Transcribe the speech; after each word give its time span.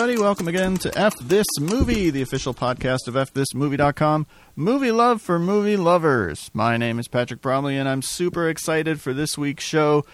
Everybody, 0.00 0.18
welcome 0.18 0.48
again 0.48 0.78
to 0.78 0.90
F 0.98 1.14
This 1.18 1.44
Movie, 1.60 2.08
the 2.08 2.22
official 2.22 2.54
podcast 2.54 3.06
of 3.06 3.12
FThisMovie.com. 3.12 4.26
Movie 4.56 4.92
love 4.92 5.20
for 5.20 5.38
movie 5.38 5.76
lovers. 5.76 6.50
My 6.54 6.78
name 6.78 6.98
is 6.98 7.06
Patrick 7.06 7.42
Bromley, 7.42 7.76
and 7.76 7.86
I'm 7.86 8.00
super 8.00 8.48
excited 8.48 8.98
for 8.98 9.12
this 9.12 9.36
week's 9.36 9.62
show 9.64 10.06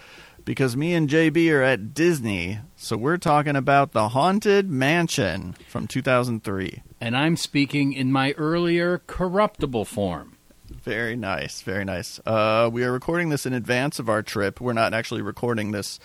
because 0.43 0.75
me 0.75 0.93
and 0.93 1.07
JB 1.07 1.49
are 1.53 1.61
at 1.61 1.93
Disney. 1.93 2.59
So 2.75 2.97
we're 2.97 3.15
talking 3.15 3.55
about 3.55 3.93
The 3.93 4.09
Haunted 4.09 4.69
Mansion 4.69 5.55
from 5.69 5.87
2003. 5.87 6.83
and 6.99 7.15
I'm 7.15 7.37
speaking 7.37 7.93
in 7.93 8.11
my 8.11 8.33
earlier 8.33 9.03
corruptible 9.07 9.85
form. 9.85 10.35
Very 10.69 11.15
nice, 11.15 11.61
very 11.61 11.85
nice. 11.85 12.19
Uh, 12.25 12.69
we 12.69 12.83
are 12.83 12.91
recording 12.91 13.29
this 13.29 13.45
in 13.45 13.53
advance 13.53 13.99
of 13.99 14.09
our 14.09 14.21
trip. 14.21 14.59
We're 14.59 14.73
not 14.73 14.93
actually 14.93 15.21
recording 15.21 15.71
this 15.71 15.97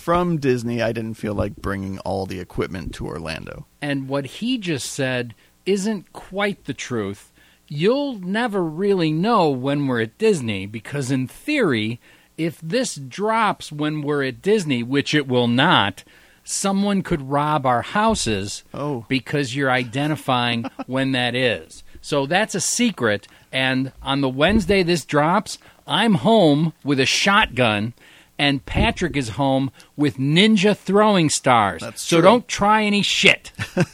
from 0.00 0.38
Disney. 0.38 0.80
I 0.82 0.92
didn't 0.92 1.14
feel 1.14 1.34
like 1.34 1.56
bringing 1.56 1.98
all 2.00 2.26
the 2.26 2.40
equipment 2.40 2.94
to 2.94 3.06
Orlando. 3.06 3.66
And 3.82 4.08
what 4.08 4.26
he 4.26 4.58
just 4.58 4.90
said 4.92 5.34
isn't 5.66 6.12
quite 6.12 6.64
the 6.64 6.74
truth. 6.74 7.32
You'll 7.68 8.18
never 8.18 8.62
really 8.64 9.12
know 9.12 9.50
when 9.50 9.86
we're 9.86 10.00
at 10.02 10.18
Disney 10.18 10.66
because, 10.66 11.10
in 11.10 11.28
theory, 11.28 12.00
if 12.36 12.60
this 12.60 12.94
drops 12.96 13.70
when 13.70 14.02
we're 14.02 14.24
at 14.24 14.42
Disney, 14.42 14.82
which 14.82 15.14
it 15.14 15.28
will 15.28 15.46
not, 15.46 16.02
someone 16.42 17.02
could 17.02 17.30
rob 17.30 17.64
our 17.66 17.82
houses 17.82 18.64
Oh. 18.74 19.04
because 19.08 19.54
you're 19.54 19.70
identifying 19.70 20.64
when 20.86 21.12
that 21.12 21.34
is. 21.36 21.84
So 22.00 22.26
that's 22.26 22.54
a 22.54 22.60
secret. 22.60 23.28
And 23.52 23.92
on 24.02 24.20
the 24.22 24.28
Wednesday 24.28 24.82
this 24.82 25.04
drops, 25.04 25.58
I'm 25.86 26.14
home 26.14 26.72
with 26.82 26.98
a 26.98 27.06
shotgun, 27.06 27.92
and 28.40 28.64
Patrick 28.64 29.16
is 29.18 29.28
home 29.30 29.70
with 29.96 30.16
ninja 30.16 30.74
throwing 30.76 31.28
stars. 31.28 31.82
That's 31.82 32.00
so 32.02 32.16
true. 32.16 32.22
don't 32.22 32.48
try 32.48 32.82
any 32.84 33.02
shit. 33.02 33.52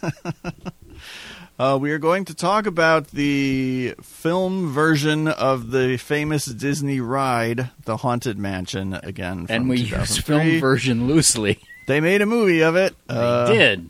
Uh, 1.59 1.79
we 1.81 1.91
are 1.91 1.97
going 1.97 2.23
to 2.27 2.35
talk 2.35 2.67
about 2.67 3.07
the 3.13 3.95
film 4.03 4.71
version 4.71 5.27
of 5.27 5.71
the 5.71 5.97
famous 5.97 6.45
Disney 6.45 7.01
ride, 7.01 7.71
The 7.87 7.97
Haunted 7.97 8.37
Mansion, 8.39 8.93
again. 8.93 9.47
and 9.49 9.67
we 9.67 9.79
use 9.79 9.89
2003. 10.17 10.23
film 10.51 10.61
version 10.61 11.07
loosely. 11.07 11.59
They 11.87 12.01
made 12.03 12.21
a 12.21 12.27
movie 12.27 12.61
of 12.61 12.77
it. 12.77 12.95
Uh, 13.09 13.47
they 13.47 13.55
did. 13.57 13.89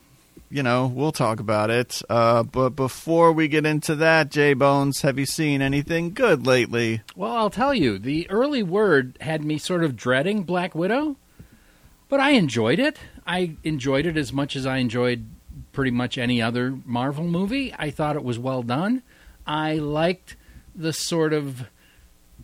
You 0.57 0.63
know, 0.63 0.87
we'll 0.87 1.13
talk 1.13 1.39
about 1.39 1.69
it. 1.69 2.01
Uh, 2.09 2.43
but 2.43 2.71
before 2.71 3.31
we 3.31 3.47
get 3.47 3.67
into 3.67 3.95
that, 3.97 4.31
J 4.31 4.55
Bones, 4.55 5.03
have 5.03 5.19
you 5.19 5.27
seen 5.27 5.61
anything 5.61 6.15
good 6.15 6.47
lately? 6.47 7.03
Well, 7.15 7.37
I'll 7.37 7.51
tell 7.51 7.75
you, 7.75 7.99
the 7.99 8.27
early 8.31 8.63
word 8.63 9.19
had 9.21 9.45
me 9.45 9.59
sort 9.59 9.85
of 9.85 9.97
dreading 9.97 10.45
Black 10.45 10.75
Widow, 10.75 11.17
but 12.09 12.21
I 12.21 12.31
enjoyed 12.31 12.79
it. 12.79 12.99
I 13.27 13.57
enjoyed 13.65 14.07
it 14.07 14.17
as 14.17 14.33
much 14.33 14.57
as 14.57 14.65
I 14.65 14.79
enjoyed 14.79 15.27
pretty 15.73 15.91
much 15.91 16.17
any 16.17 16.41
other 16.41 16.79
Marvel 16.87 17.25
movie. 17.25 17.75
I 17.79 17.91
thought 17.91 18.17
it 18.17 18.25
was 18.25 18.39
well 18.39 18.63
done. 18.63 19.03
I 19.47 19.75
liked 19.75 20.37
the 20.75 20.95
sort 20.95 21.35
of 21.35 21.67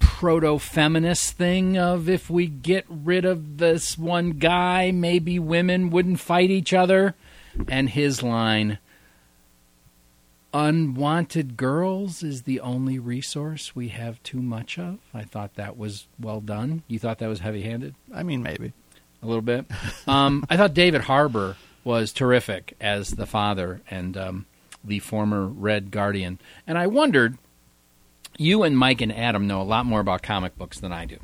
proto 0.01 0.59
feminist 0.59 1.39
thing 1.39 1.79
of 1.79 2.11
if 2.11 2.29
we 2.29 2.47
get 2.47 2.85
rid 2.91 3.25
of 3.25 3.57
this 3.57 3.97
one 3.97 4.33
guy, 4.33 4.91
maybe 4.91 5.39
women 5.39 5.89
wouldn't 5.89 6.21
fight 6.21 6.51
each 6.51 6.75
other. 6.75 7.15
And 7.69 7.91
his 7.91 8.23
line 8.23 8.79
Unwanted 10.55 11.57
girls 11.57 12.23
is 12.23 12.43
the 12.43 12.61
only 12.61 12.99
resource 12.99 13.75
we 13.75 13.89
have 13.89 14.23
too 14.23 14.43
much 14.43 14.79
of. 14.79 14.99
I 15.15 15.23
thought 15.23 15.55
that 15.55 15.79
was 15.79 16.07
well 16.21 16.43
done. 16.43 16.83
You 16.89 16.99
thought 16.99 17.21
that 17.21 17.29
was 17.29 17.41
heavy 17.41 17.63
handed? 17.63 17.95
I 18.15 18.23
mean, 18.23 18.43
maybe. 18.43 18.75
A 19.23 19.27
little 19.27 19.43
bit. 19.43 19.65
um, 20.07 20.45
I 20.51 20.59
thought 20.59 20.75
David 20.75 21.03
Harbour 21.03 21.57
was 21.85 22.13
terrific 22.13 22.75
as 22.81 23.13
the 23.13 23.25
father 23.25 23.81
and 23.91 24.17
um, 24.17 24.47
the 24.85 24.99
former 24.99 25.47
Red 25.47 25.91
Guardian. 25.91 26.39
And 26.67 26.77
I 26.77 26.87
wondered, 26.87 27.39
you 28.37 28.63
and 28.63 28.77
Mike 28.77 29.01
and 29.01 29.13
Adam 29.13 29.47
know 29.47 29.63
a 29.63 29.65
lot 29.65 29.87
more 29.87 30.01
about 30.01 30.23
comic 30.23 30.59
books 30.59 30.79
than 30.79 30.93
I 30.93 31.07
do. 31.07 31.19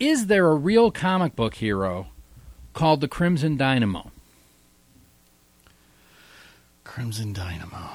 Is 0.00 0.26
there 0.26 0.46
a 0.48 0.54
real 0.54 0.90
comic 0.90 1.36
book 1.36 1.56
hero 1.56 2.06
called 2.72 3.02
the 3.02 3.08
Crimson 3.08 3.58
Dynamo? 3.58 4.10
Crimson 6.94 7.32
Dynamo. 7.32 7.88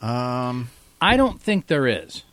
Um, 0.00 0.70
I 0.98 1.18
don't 1.18 1.40
think 1.42 1.66
there 1.66 1.86
is. 1.86 2.24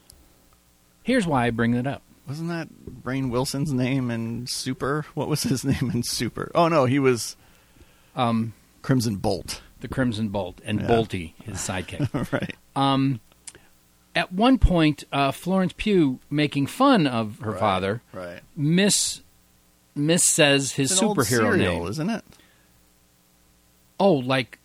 Here's 1.04 1.28
why 1.28 1.48
I 1.48 1.50
bring 1.50 1.74
it 1.74 1.86
up. 1.86 2.02
wasn't 2.26 2.48
that 2.50 2.70
Rainn 3.04 3.30
Wilson's 3.30 3.74
name 3.74 4.10
in 4.10 4.48
Super? 4.48 5.06
What 5.16 5.28
was 5.28 5.44
his 5.44 5.66
name 5.66 5.92
in 5.94 6.04
Super? 6.04 6.50
Oh, 6.56 6.70
no, 6.70 6.86
he 6.86 6.98
was 6.98 7.36
Um, 8.16 8.54
Crimson 8.84 9.18
Bolt. 9.18 9.62
the 9.82 9.90
Crimson 9.90 10.30
Bolt 10.30 10.62
and 10.64 10.80
Yeah. 10.80 10.88
Bolty, 10.88 11.34
his 11.44 11.58
sidekick. 11.58 12.10
right. 12.32 12.56
Um, 12.74 13.20
at 14.16 14.32
one 14.32 14.58
point, 14.60 15.04
uh, 15.12 15.32
Florence 15.34 15.74
Pugh, 15.76 16.20
making 16.30 16.68
fun 16.68 17.06
of 17.06 17.40
her 17.40 17.52
Right, 17.52 17.60
father, 17.60 18.02
Right. 18.14 18.40
Miss 18.56 19.22
Miss 19.94 20.24
says 20.24 20.72
his 20.74 20.92
It's 20.94 21.02
an 21.02 21.08
old 21.08 21.18
superhero 21.18 21.58
name. 21.58 21.86
isn't 21.88 22.10
it? 22.10 22.24
Oh, 24.00 24.14
like 24.14 24.57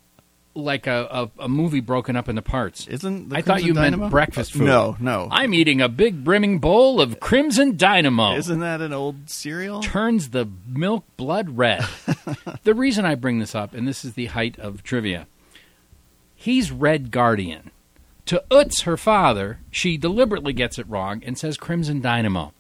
like 0.55 0.87
a, 0.87 1.31
a, 1.39 1.45
a 1.45 1.49
movie 1.49 1.81
broken 1.81 2.15
up 2.17 2.29
into 2.29 2.43
parts. 2.43 2.87
Isn't 2.87 3.31
the 3.31 3.37
I 3.37 3.43
thought 3.43 3.63
you 3.65 3.73
Dynamo? 3.73 4.03
meant 4.03 4.11
breakfast 4.11 4.55
Uh, 4.55 4.59
food. 4.59 4.65
No, 4.67 4.97
no. 5.01 5.29
I'm 5.31 5.55
eating 5.55 5.81
a 5.81 5.89
big 5.89 6.25
brimming 6.25 6.59
bowl 6.59 7.01
of 7.01 7.21
Crimson 7.21 7.77
Dynamo. 7.77 8.35
Isn't 8.37 8.61
that 8.61 8.81
an 8.83 8.93
old 8.93 9.31
cereal? 9.31 9.81
turns 9.83 10.31
the 10.31 10.47
milk 10.69 11.05
blood 11.17 11.57
red. 11.57 11.85
the 12.65 12.75
reason 12.75 13.05
I 13.07 13.15
bring 13.15 13.39
this 13.39 13.55
up, 13.55 13.73
and 13.73 13.89
this 13.89 14.05
is 14.05 14.13
the 14.15 14.27
height 14.27 14.59
of 14.59 14.83
trivia, 14.83 15.27
he's 16.35 16.71
Red 16.71 17.11
Guardian. 17.11 17.71
To 18.27 18.43
Utz, 18.51 18.83
her 18.83 18.97
father, 18.97 19.59
she 19.71 19.97
deliberately 19.97 20.53
gets 20.53 20.79
it 20.79 20.89
wrong 20.89 21.23
and 21.25 21.37
says 21.37 21.57
Crimson 21.57 22.01
Dynamo. 22.01 22.53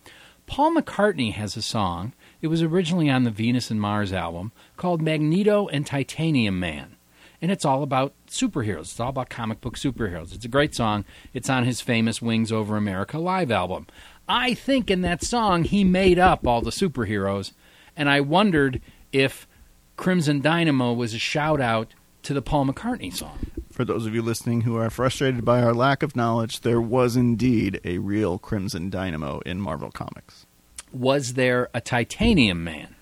Paul 0.46 0.74
McCartney 0.74 1.32
has 1.34 1.56
a 1.56 1.62
song. 1.62 2.14
It 2.40 2.48
was 2.48 2.62
originally 2.62 3.08
on 3.08 3.22
the 3.22 3.30
Venus 3.30 3.70
and 3.70 3.80
Mars 3.80 4.12
album 4.12 4.50
called 4.76 5.00
Magneto 5.00 5.68
and 5.68 5.86
Titanium 5.86 6.58
Man. 6.58 6.96
And 7.42 7.50
it's 7.50 7.64
all 7.64 7.82
about 7.82 8.14
superheroes. 8.28 8.82
It's 8.82 9.00
all 9.00 9.10
about 9.10 9.28
comic 9.28 9.60
book 9.60 9.76
superheroes. 9.76 10.32
It's 10.32 10.44
a 10.44 10.48
great 10.48 10.74
song. 10.74 11.04
It's 11.34 11.50
on 11.50 11.64
his 11.64 11.80
famous 11.80 12.22
Wings 12.22 12.52
Over 12.52 12.76
America 12.76 13.18
live 13.18 13.50
album. 13.50 13.88
I 14.28 14.54
think 14.54 14.90
in 14.90 15.02
that 15.02 15.24
song 15.24 15.64
he 15.64 15.82
made 15.82 16.20
up 16.20 16.46
all 16.46 16.62
the 16.62 16.70
superheroes, 16.70 17.52
and 17.96 18.08
I 18.08 18.20
wondered 18.20 18.80
if 19.12 19.48
Crimson 19.96 20.40
Dynamo 20.40 20.92
was 20.92 21.14
a 21.14 21.18
shout 21.18 21.60
out 21.60 21.94
to 22.22 22.32
the 22.32 22.42
Paul 22.42 22.66
McCartney 22.66 23.12
song. 23.12 23.38
For 23.72 23.84
those 23.84 24.06
of 24.06 24.14
you 24.14 24.22
listening 24.22 24.60
who 24.60 24.76
are 24.76 24.90
frustrated 24.90 25.44
by 25.44 25.62
our 25.62 25.74
lack 25.74 26.02
of 26.02 26.14
knowledge, 26.14 26.60
there 26.60 26.80
was 26.80 27.16
indeed 27.16 27.80
a 27.84 27.98
real 27.98 28.38
Crimson 28.38 28.90
Dynamo 28.90 29.40
in 29.40 29.60
Marvel 29.60 29.90
Comics. 29.90 30.46
Was 30.92 31.34
there 31.34 31.68
a 31.74 31.80
Titanium 31.80 32.62
Man? 32.62 32.94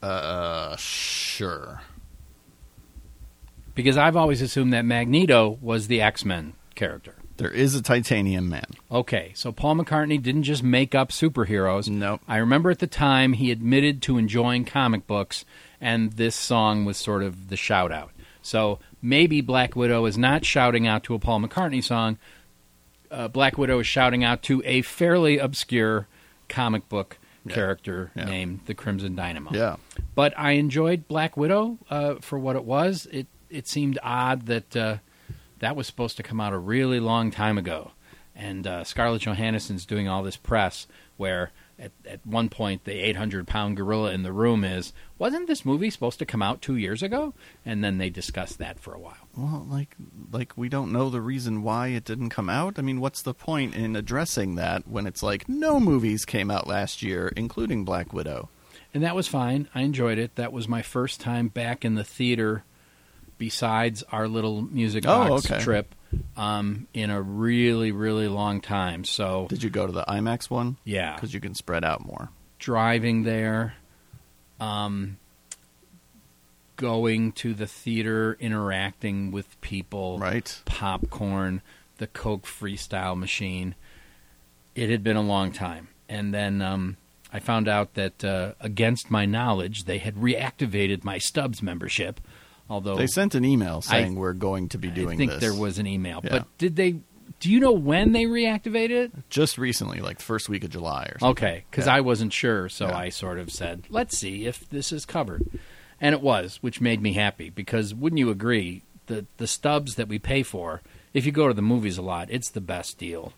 Uh, 0.00 0.76
sure. 0.76 1.82
Because 3.78 3.96
I've 3.96 4.16
always 4.16 4.42
assumed 4.42 4.72
that 4.72 4.84
Magneto 4.84 5.56
was 5.60 5.86
the 5.86 6.00
X 6.00 6.24
Men 6.24 6.54
character. 6.74 7.14
There 7.36 7.48
is 7.48 7.76
a 7.76 7.80
Titanium 7.80 8.48
Man. 8.48 8.64
Okay, 8.90 9.30
so 9.36 9.52
Paul 9.52 9.76
McCartney 9.76 10.20
didn't 10.20 10.42
just 10.42 10.64
make 10.64 10.96
up 10.96 11.10
superheroes. 11.10 11.88
Nope. 11.88 12.20
I 12.26 12.38
remember 12.38 12.72
at 12.72 12.80
the 12.80 12.88
time 12.88 13.34
he 13.34 13.52
admitted 13.52 14.02
to 14.02 14.18
enjoying 14.18 14.64
comic 14.64 15.06
books, 15.06 15.44
and 15.80 16.14
this 16.14 16.34
song 16.34 16.84
was 16.86 16.96
sort 16.96 17.22
of 17.22 17.50
the 17.50 17.56
shout 17.56 17.92
out. 17.92 18.10
So 18.42 18.80
maybe 19.00 19.40
Black 19.42 19.76
Widow 19.76 20.06
is 20.06 20.18
not 20.18 20.44
shouting 20.44 20.88
out 20.88 21.04
to 21.04 21.14
a 21.14 21.20
Paul 21.20 21.38
McCartney 21.42 21.84
song. 21.84 22.18
Uh, 23.12 23.28
Black 23.28 23.56
Widow 23.56 23.78
is 23.78 23.86
shouting 23.86 24.24
out 24.24 24.42
to 24.42 24.60
a 24.64 24.82
fairly 24.82 25.38
obscure 25.38 26.08
comic 26.48 26.88
book 26.88 27.16
Yeah. 27.46 27.54
character 27.54 28.10
Yeah. 28.16 28.24
named 28.24 28.60
the 28.66 28.74
Crimson 28.74 29.14
Dynamo. 29.14 29.52
Yeah. 29.54 29.76
But 30.16 30.34
I 30.36 30.52
enjoyed 30.52 31.06
Black 31.06 31.36
Widow 31.36 31.78
uh, 31.88 32.16
for 32.20 32.40
what 32.40 32.56
it 32.56 32.64
was. 32.64 33.06
It 33.12 33.28
it 33.50 33.68
seemed 33.68 33.98
odd 34.02 34.46
that 34.46 34.76
uh, 34.76 34.96
that 35.58 35.76
was 35.76 35.86
supposed 35.86 36.16
to 36.18 36.22
come 36.22 36.40
out 36.40 36.52
a 36.52 36.58
really 36.58 37.00
long 37.00 37.30
time 37.30 37.58
ago, 37.58 37.92
and 38.34 38.66
uh, 38.66 38.84
Scarlett 38.84 39.22
Johansson's 39.22 39.86
doing 39.86 40.08
all 40.08 40.22
this 40.22 40.36
press 40.36 40.86
where. 41.16 41.50
At, 41.80 41.92
at 42.04 42.26
one 42.26 42.48
point, 42.48 42.82
the 42.82 43.06
800 43.06 43.46
pound 43.46 43.76
gorilla 43.76 44.10
in 44.10 44.24
the 44.24 44.32
room 44.32 44.64
is, 44.64 44.92
wasn't 45.16 45.46
this 45.46 45.64
movie 45.64 45.90
supposed 45.90 46.18
to 46.18 46.26
come 46.26 46.42
out 46.42 46.60
two 46.60 46.74
years 46.74 47.04
ago? 47.04 47.34
And 47.64 47.84
then 47.84 47.98
they 47.98 48.10
discussed 48.10 48.58
that 48.58 48.80
for 48.80 48.92
a 48.92 48.98
while. 48.98 49.28
Well, 49.36 49.64
like 49.70 49.94
like 50.32 50.54
we 50.56 50.68
don't 50.68 50.90
know 50.90 51.08
the 51.08 51.20
reason 51.20 51.62
why 51.62 51.88
it 51.90 52.02
didn't 52.02 52.30
come 52.30 52.50
out. 52.50 52.80
I 52.80 52.82
mean, 52.82 52.98
what's 53.00 53.22
the 53.22 53.32
point 53.32 53.76
in 53.76 53.94
addressing 53.94 54.56
that 54.56 54.88
when 54.88 55.06
it's 55.06 55.22
like 55.22 55.48
no 55.48 55.78
movies 55.78 56.24
came 56.24 56.50
out 56.50 56.66
last 56.66 57.00
year, 57.00 57.32
including 57.36 57.84
Black 57.84 58.12
Widow? 58.12 58.48
and 58.94 59.02
that 59.02 59.14
was 59.14 59.28
fine. 59.28 59.68
I 59.74 59.82
enjoyed 59.82 60.18
it. 60.18 60.34
That 60.36 60.52
was 60.52 60.66
my 60.68 60.82
first 60.82 61.20
time 61.20 61.48
back 61.48 61.84
in 61.84 61.94
the 61.94 62.04
theater, 62.04 62.64
besides 63.38 64.02
our 64.12 64.28
little 64.28 64.62
music 64.62 65.04
Oh, 65.06 65.28
box 65.28 65.50
okay. 65.50 65.62
trip, 65.62 65.94
um, 66.36 66.86
in 66.92 67.10
a 67.10 67.20
really, 67.22 67.92
really 67.92 68.28
long 68.28 68.60
time. 68.60 69.04
So 69.04 69.46
Did 69.48 69.62
you 69.62 69.70
go 69.70 69.86
to 69.86 69.92
the 69.92 70.04
IMAX 70.08 70.50
one? 70.50 70.76
yeah, 70.84 71.14
Because 71.14 71.32
you 71.34 71.40
can 71.40 71.54
spread 71.54 71.84
out 71.84 72.04
more. 72.04 72.30
driving 72.58 73.22
there, 73.22 73.74
um, 74.60 75.16
going 76.76 77.32
to 77.32 77.54
the 77.54 77.66
theater, 77.66 78.36
interacting 78.40 79.30
with 79.30 79.60
people, 79.60 80.18
Right. 80.18 80.60
popcorn, 80.64 81.60
the 81.98 82.06
Coke 82.06 82.44
freestyle 82.46 83.16
machine. 83.18 83.74
It 84.74 84.88
had 84.90 85.02
been 85.02 85.16
a 85.16 85.22
long 85.22 85.50
time. 85.52 85.88
And 86.08 86.32
then 86.32 86.62
um, 86.62 86.96
I 87.32 87.40
found 87.40 87.66
out 87.68 87.94
that, 87.94 88.24
uh, 88.24 88.52
against 88.60 89.10
my 89.10 89.26
knowledge, 89.26 89.84
they 89.84 89.98
had 89.98 90.14
reactivated 90.14 91.02
my 91.04 91.18
Stubs 91.18 91.62
membership. 91.62 92.20
Although 92.70 92.96
They 92.96 93.06
sent 93.06 93.34
an 93.34 93.44
email 93.44 93.78
I- 93.88 93.90
saying 94.02 94.14
we're 94.14 94.32
going 94.34 94.68
to 94.70 94.78
be 94.78 94.88
doing 94.88 95.14
I 95.14 95.16
think 95.16 95.30
this. 95.32 95.40
there 95.40 95.54
was 95.54 95.78
an 95.78 95.86
email. 95.86 96.20
Yeah. 96.22 96.30
But 96.30 96.58
did 96.58 96.76
they? 96.76 96.96
Do 97.40 97.50
you 97.50 97.60
know 97.60 97.72
when 97.72 98.12
they 98.12 98.24
reactivated 98.24 98.90
it? 98.90 99.12
just 99.30 99.58
recently, 99.58 100.00
like 100.00 100.18
the 100.18 100.24
first 100.24 100.48
week 100.48 100.64
of 100.64 100.70
July 100.70 101.04
or 101.04 101.18
something. 101.20 101.30
Okay, 101.30 101.64
because 101.70 101.86
Yeah. 101.86 101.94
I 101.94 102.00
wasn't 102.00 102.32
sure, 102.32 102.68
so 102.68 102.88
Yeah. 102.88 102.96
I 102.98 103.08
sort 103.10 103.38
of 103.38 103.50
said, 103.50 103.84
"Let's 103.90 104.18
see 104.18 104.44
if 104.46 104.68
this 104.70 104.92
is 104.92 105.04
covered," 105.06 105.46
and 106.00 106.14
it 106.14 106.20
was, 106.20 106.58
which 106.62 106.80
made 106.80 107.00
me 107.00 107.12
happy. 107.12 107.48
Because 107.50 107.94
wouldn't 107.94 108.18
you 108.18 108.30
agree 108.30 108.82
the 109.06 109.26
the 109.36 109.46
stubs 109.46 109.94
that 109.94 110.08
we 110.08 110.18
pay 110.18 110.42
for, 110.42 110.82
if 111.14 111.24
you 111.24 111.32
go 111.32 111.48
to 111.48 111.54
the 111.54 111.62
movies 111.62 111.96
a 111.96 112.02
lot, 112.02 112.28
it's 112.30 112.50
the 112.50 112.60
best 112.60 112.98
deal. 112.98 113.32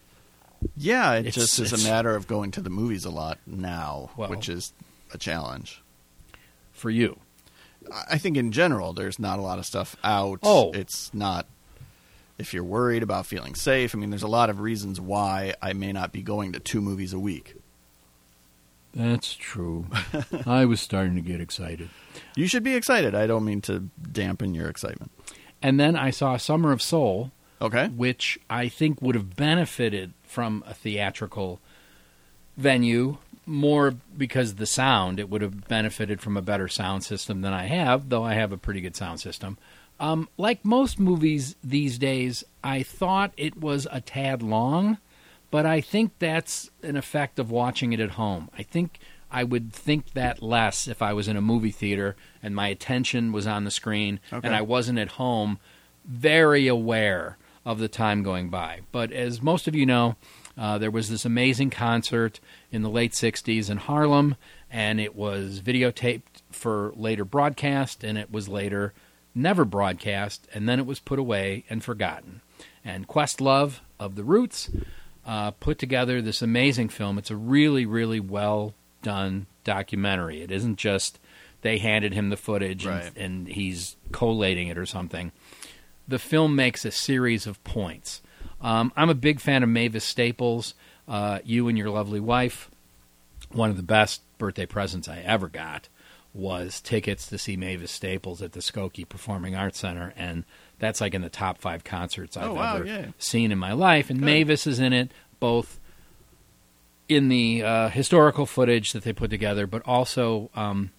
Yeah, 0.77 1.13
it 1.15 1.27
It's- 1.27 1.35
just 1.35 1.59
is 1.59 1.73
a 1.73 1.89
matter 1.89 2.15
of 2.17 2.27
going 2.27 2.51
to 2.53 2.61
the 2.61 2.71
movies 2.71 3.05
a 3.05 3.11
lot 3.11 3.39
now, 3.47 4.11
Well- 4.17 4.29
which 4.31 4.49
is 4.49 4.73
a 5.13 5.19
challenge. 5.19 5.83
for 6.73 6.89
you. 6.91 7.19
I 8.11 8.19
think 8.19 8.37
in 8.37 8.53
general, 8.53 8.93
there's 8.93 9.19
not 9.19 9.39
a 9.39 9.43
lot 9.43 9.59
of 9.59 9.67
stuff 9.67 9.97
out. 10.05 10.41
Oh. 10.43 10.71
it's 10.73 11.13
not. 11.15 11.47
If 12.39 12.55
you're 12.55 12.65
worried 12.65 13.03
about 13.03 13.27
feeling 13.27 13.55
safe, 13.55 13.95
I 13.95 13.99
mean, 13.99 14.11
there's 14.11 14.23
a 14.23 14.29
lot 14.29 14.49
of 14.51 14.61
reasons 14.61 15.01
why 15.01 15.55
I 15.61 15.73
may 15.75 15.93
not 15.93 16.11
be 16.13 16.23
going 16.23 16.53
to 16.53 16.61
two 16.61 16.81
movies 16.81 17.13
a 17.13 17.19
week. 17.19 17.55
That's 18.95 19.35
true. 19.35 19.87
I 20.47 20.65
was 20.65 20.81
starting 20.81 21.15
to 21.17 21.21
get 21.21 21.41
excited. 21.41 21.91
You 22.35 22.47
should 22.47 22.63
be 22.65 22.75
excited. 22.75 23.15
I 23.15 23.27
don't 23.27 23.45
mean 23.45 23.61
to 23.63 23.89
dampen 24.11 24.55
your 24.55 24.69
excitement. 24.69 25.13
And 25.63 25.79
then 25.79 25.97
I 25.97 26.11
saw 26.11 26.37
Summer 26.39 26.73
of 26.73 26.81
Soul, 26.83 27.31
Okay. 27.61 27.89
which 27.89 28.39
I 28.49 28.69
think 28.69 29.03
would 29.03 29.15
have 29.15 29.37
benefited 29.37 30.15
from 30.23 30.65
a 30.67 30.73
theatrical 30.75 31.61
venue 32.57 33.19
more 33.51 33.95
because 34.17 34.55
the 34.55 34.67
sound 34.67 35.19
it 35.19 35.29
would 35.29 35.43
have 35.43 35.67
benefited 35.69 36.21
from 36.21 36.37
a 36.37 36.43
better 36.43 36.69
sound 36.69 37.05
system 37.05 37.41
than 37.43 37.53
I 37.53 37.65
have 37.67 38.09
though 38.09 38.23
I 38.25 38.35
have 38.35 38.53
a 38.53 38.57
pretty 38.57 38.81
good 38.81 38.97
sound 38.97 39.21
system 39.21 39.59
um, 39.99 40.29
like 40.39 40.65
most 40.65 40.99
movies 41.01 41.57
these 41.63 41.99
days 41.99 42.45
I 42.65 42.83
thought 42.83 43.33
it 43.37 43.57
was 43.61 43.87
a 43.91 44.01
tad 44.01 44.43
long 44.43 44.99
but 45.51 45.67
I 45.67 45.81
think 45.81 46.13
that's 46.21 46.71
an 46.83 46.97
effect 46.97 47.39
of 47.39 47.51
watching 47.51 47.93
it 47.93 48.01
at 48.01 48.13
home 48.13 48.49
I 48.57 48.63
think 48.63 48.99
I 49.33 49.45
would 49.45 49.73
think 49.73 50.13
that 50.15 50.43
less 50.43 50.87
if 50.89 51.03
I 51.03 51.13
was 51.13 51.29
in 51.29 51.37
a 51.37 51.41
movie 51.43 51.71
theater 51.73 52.17
and 52.43 52.55
my 52.55 52.69
attention 52.69 53.33
was 53.33 53.47
on 53.47 53.65
the 53.65 53.71
screen 53.71 54.21
Okay. 54.33 54.47
and 54.47 54.57
I 54.57 54.63
wasn't 54.63 54.99
at 54.99 55.09
home 55.13 55.59
very 56.05 56.67
aware 56.67 57.37
of 57.65 57.79
the 57.79 57.89
time 57.89 58.23
going 58.23 58.49
by. 58.49 58.81
But 58.91 59.13
as 59.13 59.43
most 59.43 59.69
of 59.69 59.75
you 59.75 59.85
know, 59.85 60.17
uh, 60.61 60.79
there 60.79 60.91
was 60.91 61.09
this 61.09 61.25
amazing 61.25 61.71
concert 61.71 62.39
in 62.71 62.83
the 62.83 62.91
late 62.91 63.13
60s 63.13 63.69
in 63.71 63.79
Harlem, 63.79 64.37
and 64.71 65.01
it 65.01 65.17
was 65.17 65.61
videotaped 65.61 66.43
for 66.53 66.93
later 66.95 67.25
broadcast, 67.25 68.05
and 68.05 68.17
it 68.19 68.31
was 68.31 68.49
later 68.49 68.93
never 69.35 69.65
broadcast, 69.65 70.47
and 70.55 70.69
then 70.69 70.79
it 70.79 70.87
was 70.87 71.01
put 71.01 71.19
away 71.19 71.65
and 71.71 71.83
forgotten. 71.83 72.43
And 72.85 73.09
Questlove 73.09 73.81
of 73.99 74.15
The 74.15 74.25
Roots 74.25 74.71
uh, 75.27 75.53
put 75.53 75.79
together 75.79 76.21
this 76.21 76.43
amazing 76.43 76.91
film. 76.91 77.17
It's 77.19 77.31
a 77.31 77.37
really, 77.37 77.87
really 77.87 78.21
well 78.21 78.75
done 79.03 79.47
documentary. 79.65 80.43
It 80.43 80.51
isn't 80.51 80.77
just 80.77 81.19
they 81.63 81.79
handed 81.79 82.13
him 82.13 82.29
the 82.31 82.37
footage 82.37 82.87
Right. 82.87 83.05
and, 83.17 83.17
and 83.17 83.49
he's 83.49 83.97
collating 84.13 84.69
it 84.69 84.77
or 84.79 84.87
something 84.87 85.33
the 86.09 86.19
film 86.19 86.57
makes 86.57 86.85
a 86.85 86.91
series 86.91 87.47
of 87.47 87.63
points. 87.63 88.21
Um, 88.61 88.93
I'm 88.97 89.11
a 89.11 89.15
big 89.15 89.41
fan 89.41 89.63
of 89.63 89.69
Mavis 89.69 90.05
Staples. 90.05 90.75
Uh, 91.09 91.39
you 91.45 91.69
and 91.69 91.77
your 91.79 91.91
lovely 91.91 92.21
wife. 92.21 92.71
One 93.53 93.71
of 93.71 93.77
the 93.77 93.83
best 93.83 94.23
birthday 94.39 94.67
presents 94.67 95.09
I 95.09 95.19
ever 95.21 95.49
got 95.49 95.89
was 96.33 96.81
tickets 96.81 97.27
to 97.29 97.39
see 97.39 97.57
Mavis 97.57 97.91
Staples 97.91 98.41
at 98.43 98.53
the 98.53 98.61
Skokie 98.61 99.09
Performing 99.09 99.57
Arts 99.57 99.81
Center, 99.81 100.13
and 100.17 100.45
that's 100.79 101.01
like 101.01 101.15
in 101.15 101.23
the 101.23 101.29
top 101.29 101.59
five 101.59 101.83
concerts 101.83 102.37
I've 102.37 102.51
Oh, 102.51 102.55
wow, 102.55 102.77
ever 102.77 102.87
yeah. 102.87 103.07
seen 103.19 103.51
in 103.51 103.59
my 103.59 103.73
life. 103.73 104.11
And 104.11 104.21
Good. 104.21 104.27
Mavis 104.27 104.67
is 104.67 104.79
in 104.79 104.93
it 104.93 105.11
both 105.41 105.81
in 107.09 107.29
the 107.29 107.63
uh, 107.65 107.89
historical 107.89 108.47
footage 108.47 108.93
that 108.93 109.03
they 109.03 109.13
put 109.13 109.31
together, 109.31 109.67
but 109.67 109.83
also 109.85 110.49
um, 110.55 110.91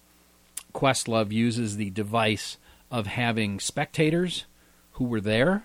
Questlove 0.74 1.32
uses 1.32 1.76
the 1.76 1.88
device 1.90 2.58
of 2.90 3.06
having 3.06 3.58
spectators 3.60 4.44
who 4.92 5.04
were 5.04 5.20
there. 5.22 5.64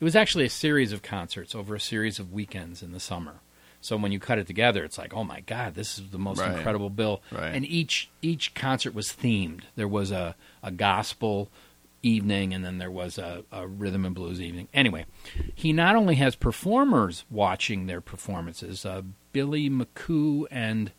It 0.00 0.04
was 0.04 0.16
actually 0.16 0.46
a 0.46 0.50
series 0.50 0.92
of 0.92 1.02
concerts 1.02 1.54
over 1.54 1.74
a 1.74 1.80
series 1.80 2.18
of 2.18 2.32
weekends 2.32 2.82
in 2.82 2.92
the 2.92 3.00
summer. 3.00 3.40
So 3.82 3.96
when 3.96 4.12
you 4.12 4.18
cut 4.18 4.38
it 4.38 4.46
together, 4.46 4.82
it's 4.84 4.98
like, 4.98 5.14
oh 5.14 5.24
my 5.24 5.40
god, 5.40 5.74
this 5.74 5.98
is 5.98 6.08
the 6.10 6.18
most 6.18 6.38
Right. 6.40 6.56
incredible 6.56 6.90
bill. 6.90 7.22
Right. 7.30 7.54
And 7.54 7.66
each 7.66 8.10
each 8.22 8.54
concert 8.54 8.94
was 8.94 9.08
themed. 9.08 9.62
There 9.76 9.88
was 9.88 10.10
a, 10.10 10.36
a 10.62 10.70
gospel 10.70 11.50
evening, 12.02 12.54
and 12.54 12.64
then 12.64 12.78
there 12.78 12.90
was 12.90 13.18
a, 13.18 13.44
a 13.52 13.66
rhythm 13.66 14.04
and 14.06 14.14
blues 14.14 14.40
evening. 14.40 14.68
Anyway, 14.72 15.04
he 15.54 15.72
not 15.72 15.96
only 15.96 16.14
has 16.16 16.34
performers 16.34 17.24
watching 17.30 17.86
their 17.86 18.00
performances. 18.00 18.86
Uh, 18.86 19.02
Billy 19.32 19.68
McCoo 19.68 20.46
and 20.50 20.92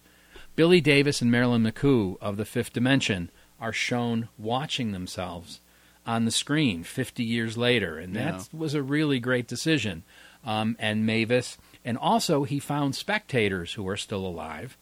Billy 0.56 0.80
Davis 0.82 1.22
and 1.22 1.32
Marilyn 1.32 1.64
McCoo 1.64 2.18
of 2.22 2.38
the 2.38 2.46
Fifth 2.46 2.74
Dimension 2.74 3.32
are 3.60 3.74
shown 3.74 4.30
watching 4.38 4.92
themselves 4.92 5.61
on 6.06 6.26
the 6.26 6.32
screen 6.32 6.84
50 6.84 7.24
years 7.24 7.58
later, 7.58 7.98
and 8.00 8.14
Yeah. 8.16 8.32
that 8.32 8.50
was 8.54 8.74
a 8.74 8.82
really 8.84 9.20
great 9.20 9.48
decision. 9.48 10.04
Um, 10.44 10.76
and 10.80 11.06
Mavis, 11.06 11.58
and 11.86 11.98
also 11.98 12.44
he 12.44 12.60
found 12.60 12.96
spectators 12.96 13.74
who 13.74 13.88
are 13.88 13.98
still 13.98 14.26
alive, 14.26 14.78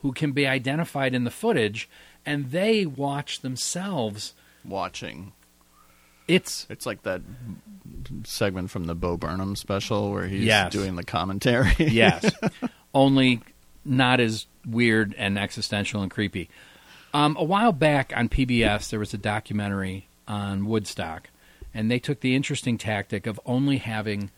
who 0.00 0.12
can 0.12 0.32
be 0.32 0.46
identified 0.46 1.14
in 1.14 1.24
the 1.24 1.30
footage, 1.30 1.88
and 2.26 2.50
they 2.50 2.84
watch 2.84 3.40
themselves. 3.40 4.34
Watching. 4.64 5.32
It's 6.26 6.66
It's 6.68 6.84
like 6.84 7.02
that 7.04 7.22
segment 8.24 8.70
from 8.70 8.84
the 8.84 8.94
Bo 8.94 9.16
Burnham 9.16 9.56
special 9.56 10.10
where 10.12 10.26
he's 10.28 10.44
Yes. 10.44 10.72
doing 10.72 10.96
the 10.96 11.04
commentary. 11.04 11.72
yes, 11.78 12.30
only 12.94 13.40
not 13.84 14.20
as 14.20 14.46
weird 14.66 15.14
and 15.16 15.38
existential 15.38 16.02
and 16.02 16.10
creepy. 16.10 16.50
Um, 17.14 17.36
a 17.38 17.44
while 17.44 17.72
back 17.72 18.12
on 18.14 18.28
PBS, 18.28 18.90
there 18.90 18.98
was 19.00 19.14
a 19.14 19.18
documentary 19.18 20.07
on 20.28 20.66
Woodstock, 20.66 21.30
and 21.74 21.90
they 21.90 21.98
took 21.98 22.20
the 22.20 22.36
interesting 22.36 22.78
tactic 22.78 23.26
of 23.26 23.40
only 23.46 23.78
having 23.78 24.30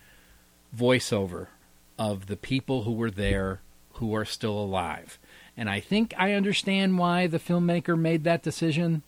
voiceover 0.76 1.49
of 1.99 2.26
the 2.26 2.37
people 2.37 2.85
who 2.85 2.92
were 2.92 3.11
there 3.11 3.61
who 3.94 4.14
are 4.14 4.25
still 4.25 4.59
alive. 4.59 5.18
And 5.56 5.68
I 5.68 5.80
think 5.80 6.14
I 6.16 6.32
understand 6.32 6.97
why 6.97 7.26
the 7.26 7.38
filmmaker 7.38 7.99
made 7.99 8.25
that 8.25 8.42
decision, 8.42 9.02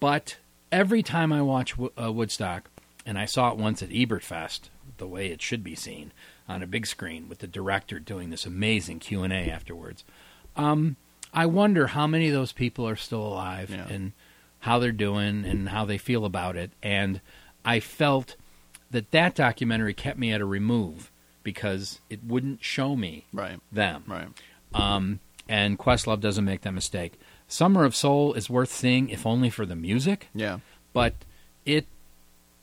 but 0.00 0.36
every 0.70 1.02
time 1.02 1.32
I 1.32 1.40
watch 1.40 1.74
uh, 2.00 2.12
Woodstock, 2.12 2.68
and 3.06 3.18
I 3.18 3.24
saw 3.24 3.50
it 3.50 3.56
once 3.56 3.82
at 3.82 3.88
Ebertfest, 3.88 4.62
the 4.98 5.06
way 5.06 5.28
it 5.28 5.40
should 5.40 5.64
be 5.64 5.74
seen 5.74 6.12
on 6.48 6.62
a 6.62 6.66
big 6.66 6.86
screen 6.86 7.28
with 7.28 7.38
the 7.38 7.46
director 7.46 7.98
doing 7.98 8.30
this 8.30 8.44
amazing 8.44 8.98
Q 8.98 9.22
and 9.22 9.32
A 9.32 9.48
afterwards. 9.50 10.04
Um, 10.56 10.96
I 11.32 11.46
wonder 11.46 11.88
how 11.88 12.06
many 12.06 12.28
of 12.28 12.34
those 12.34 12.52
people 12.52 12.86
are 12.86 12.96
still 12.96 13.22
alive 13.26 13.70
Yeah. 13.70 13.86
and 13.88 14.12
how 14.62 14.78
they're 14.78 14.92
doing 14.92 15.44
and 15.44 15.68
how 15.68 15.84
they 15.84 15.98
feel 15.98 16.24
about 16.24 16.56
it. 16.56 16.70
And 16.82 17.20
I 17.64 17.78
felt 17.80 18.36
that 18.90 19.10
that 19.12 19.34
documentary 19.34 19.94
kept 19.94 20.18
me 20.18 20.32
at 20.32 20.40
a 20.40 20.44
remove 20.44 21.10
because 21.42 22.00
it 22.10 22.22
wouldn't 22.24 22.62
show 22.62 22.94
me 22.96 23.24
Right. 23.32 23.58
them. 23.72 24.04
Right. 24.06 24.28
Um, 24.74 25.18
and 25.48 25.78
Questlove 25.78 26.20
doesn't 26.20 26.44
make 26.44 26.60
that 26.62 26.72
mistake. 26.72 27.18
Summer 27.48 27.84
of 27.84 27.94
Soul 27.96 28.34
is 28.34 28.48
worth 28.48 28.70
seeing, 28.72 29.08
if 29.10 29.26
only 29.26 29.50
for 29.50 29.66
the 29.66 29.74
music, 29.76 30.28
Yeah. 30.34 30.60
but 30.92 31.14
it 31.66 31.86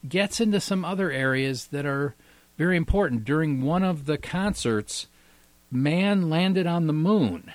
gets 0.08 0.40
into 0.40 0.60
some 0.62 0.86
other 0.86 1.12
areas 1.12 1.68
that 1.68 1.86
are 1.86 2.16
very 2.58 2.78
important. 2.78 3.26
During 3.26 3.62
one 3.62 3.84
of 3.84 4.06
the 4.06 4.18
concerts, 4.18 5.08
man 5.72 6.30
landed 6.30 6.66
on 6.66 6.88
the 6.88 6.94
moon. 6.94 7.52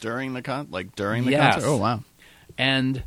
During 0.00 0.34
the 0.34 0.42
con, 0.42 0.68
like 0.70 0.94
during 0.94 1.24
the 1.24 1.30
Yes. 1.32 1.54
concert. 1.54 1.68
Oh 1.68 1.76
wow. 1.78 2.04
And 2.58 3.02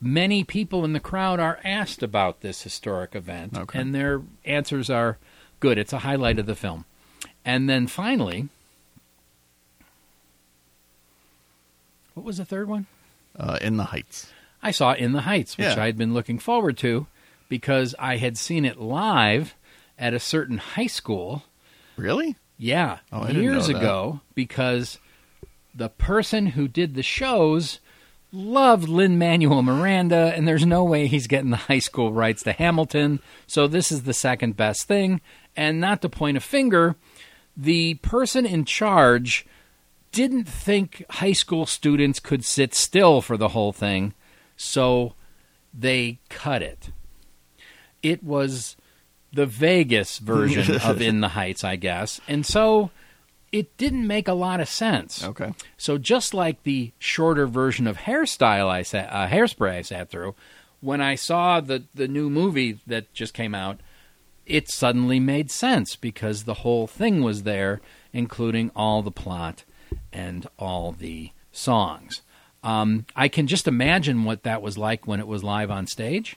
many 0.00 0.44
people 0.44 0.84
in 0.84 0.92
the 0.92 1.00
crowd 1.00 1.38
are 1.40 1.58
asked 1.64 2.02
about 2.02 2.40
this 2.40 2.62
historic 2.62 3.14
event, 3.14 3.56
Okay. 3.56 3.78
and 3.78 3.94
their 3.94 4.22
answers 4.44 4.88
are 4.90 5.18
good. 5.60 5.78
It's 5.78 5.92
a 5.92 5.98
highlight 6.00 6.38
of 6.38 6.46
the 6.46 6.54
film. 6.54 6.84
And 7.44 7.68
then 7.68 7.86
finally, 7.86 8.48
what 12.14 12.24
was 12.24 12.38
the 12.38 12.44
third 12.44 12.68
one? 12.68 12.86
Uh, 13.38 13.58
in 13.60 13.76
the 13.76 13.84
Heights. 13.84 14.32
I 14.62 14.72
saw 14.72 14.92
In 14.92 15.12
the 15.12 15.22
Heights, 15.22 15.56
which 15.56 15.66
Yeah. 15.66 15.82
I 15.82 15.86
had 15.86 15.96
been 15.96 16.12
looking 16.12 16.38
forward 16.38 16.76
to 16.78 17.06
because 17.48 17.94
I 17.98 18.16
had 18.18 18.36
seen 18.36 18.64
it 18.64 18.78
live 18.80 19.54
at 19.98 20.12
a 20.12 20.18
certain 20.20 20.58
high 20.58 20.86
school. 20.86 21.44
Really? 21.96 22.36
Yeah, 22.58 22.98
Oh, 23.10 23.22
I 23.22 23.26
didn't 23.28 23.42
years 23.42 23.68
ago 23.68 24.20
because 24.34 24.98
the 25.74 25.88
person 25.88 26.46
who 26.46 26.68
did 26.68 26.94
the 26.94 27.02
shows 27.02 27.80
loved 28.32 28.88
Lin 28.88 29.18
Manuel 29.18 29.62
Miranda, 29.62 30.32
and 30.34 30.46
there's 30.46 30.66
no 30.66 30.84
way 30.84 31.06
he's 31.06 31.26
getting 31.26 31.50
the 31.50 31.56
high 31.56 31.78
school 31.78 32.12
rights 32.12 32.42
to 32.44 32.52
Hamilton. 32.52 33.20
So 33.46 33.66
this 33.66 33.90
is 33.90 34.02
the 34.02 34.14
second 34.14 34.56
best 34.56 34.86
thing. 34.86 35.20
And 35.56 35.80
not 35.80 36.02
to 36.02 36.08
point 36.08 36.36
a 36.36 36.40
finger, 36.40 36.96
the 37.56 37.94
person 37.94 38.46
in 38.46 38.64
charge 38.64 39.46
didn't 40.12 40.44
think 40.44 41.04
high 41.10 41.32
school 41.32 41.66
students 41.66 42.20
could 42.20 42.44
sit 42.44 42.74
still 42.74 43.20
for 43.20 43.36
the 43.36 43.48
whole 43.48 43.72
thing, 43.72 44.14
so 44.56 45.14
they 45.72 46.18
cut 46.28 46.62
it. 46.62 46.90
It 48.02 48.22
was 48.22 48.76
the 49.32 49.46
Vegas 49.46 50.18
version 50.18 50.80
of 50.80 51.00
In 51.02 51.20
the 51.20 51.28
Heights, 51.28 51.62
I 51.62 51.76
guess. 51.76 52.20
And 52.26 52.44
so 52.44 52.90
it 53.52 53.76
didn't 53.76 54.06
make 54.06 54.28
a 54.28 54.32
lot 54.32 54.60
of 54.60 54.68
sense. 54.68 55.24
Okay. 55.24 55.52
So 55.76 55.98
just 55.98 56.34
like 56.34 56.62
the 56.62 56.92
shorter 56.98 57.46
version 57.46 57.86
of 57.86 57.98
hairstyle 57.98 58.68
I 58.68 58.82
sat, 58.82 59.12
uh, 59.12 59.26
hairspray 59.26 59.78
I 59.78 59.82
sat 59.82 60.10
through, 60.10 60.34
when 60.80 61.00
I 61.00 61.14
saw 61.14 61.60
the 61.60 61.84
the 61.94 62.08
new 62.08 62.30
movie 62.30 62.78
that 62.86 63.12
just 63.12 63.34
came 63.34 63.54
out, 63.54 63.80
it 64.46 64.70
suddenly 64.70 65.20
made 65.20 65.50
sense 65.50 65.96
because 65.96 66.44
the 66.44 66.54
whole 66.54 66.86
thing 66.86 67.22
was 67.22 67.42
there, 67.42 67.80
including 68.12 68.70
all 68.74 69.02
the 69.02 69.10
plot 69.10 69.64
and 70.12 70.46
all 70.58 70.92
the 70.92 71.32
songs. 71.52 72.22
Um, 72.62 73.06
I 73.16 73.28
can 73.28 73.46
just 73.46 73.66
imagine 73.66 74.24
what 74.24 74.42
that 74.42 74.62
was 74.62 74.76
like 74.76 75.06
when 75.06 75.20
it 75.20 75.26
was 75.26 75.42
live 75.42 75.70
on 75.70 75.86
stage. 75.86 76.36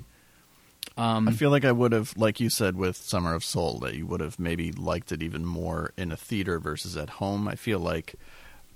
I 0.97 1.31
feel 1.31 1.49
like 1.49 1.65
I 1.65 1.71
would 1.71 1.91
have, 1.91 2.13
like 2.17 2.39
you 2.39 2.49
said 2.49 2.75
with 2.75 2.97
Summer 2.97 3.33
of 3.33 3.43
Soul, 3.43 3.79
that 3.79 3.95
you 3.95 4.05
would 4.05 4.21
have 4.21 4.39
maybe 4.39 4.71
liked 4.71 5.11
it 5.11 5.23
even 5.23 5.45
more 5.45 5.91
in 5.97 6.11
a 6.11 6.17
theater 6.17 6.59
versus 6.59 6.95
at 6.95 7.09
home. 7.11 7.47
I 7.47 7.55
feel 7.55 7.79
like 7.79 8.15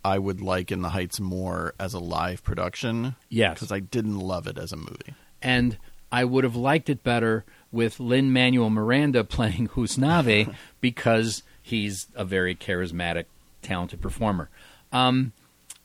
I 0.04 0.18
would 0.18 0.42
like 0.42 0.72
In 0.72 0.82
the 0.82 0.90
Heights 0.90 1.20
more 1.20 1.74
as 1.80 1.94
a 1.94 2.00
live 2.00 2.44
production. 2.44 3.16
Yes. 3.30 3.56
Because 3.56 3.72
I 3.72 3.80
didn't 3.80 4.20
love 4.20 4.48
it 4.48 4.58
as 4.58 4.72
a 4.72 4.78
movie. 4.78 5.14
and 5.42 5.78
I 6.10 6.24
would 6.24 6.46
have 6.46 6.56
liked 6.56 6.90
it 6.90 7.04
better 7.04 7.44
with 7.70 8.00
Lin 8.00 8.32
Manuel 8.32 8.70
Miranda 8.70 9.24
playing 9.36 9.68
Usnavi 9.70 10.56
because 10.82 11.44
he's 11.62 12.08
a 12.16 12.24
very 12.24 12.56
charismatic, 12.56 13.26
talented 13.62 14.02
performer. 14.02 14.50
Um, 14.94 15.34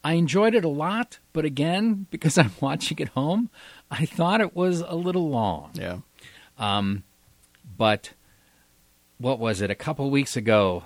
I 0.01 0.13
enjoyed 0.13 0.55
it 0.55 0.63
a 0.63 0.69
lot, 0.69 1.19
but 1.33 1.43
again, 1.43 2.07
because 2.11 2.37
I'm 2.37 2.53
watching 2.61 2.99
it 2.99 3.09
home, 3.09 3.49
I 3.91 4.05
thought 4.05 4.39
it 4.39 4.55
was 4.55 4.79
a 4.79 4.95
little 4.95 5.29
long. 5.29 5.71
Yeah. 5.73 5.97
But 6.57 8.13
what 9.17 9.39
was 9.39 9.61
it? 9.61 9.69
A 9.71 9.75
couple 9.75 10.09
weeks 10.09 10.35
ago, 10.35 10.83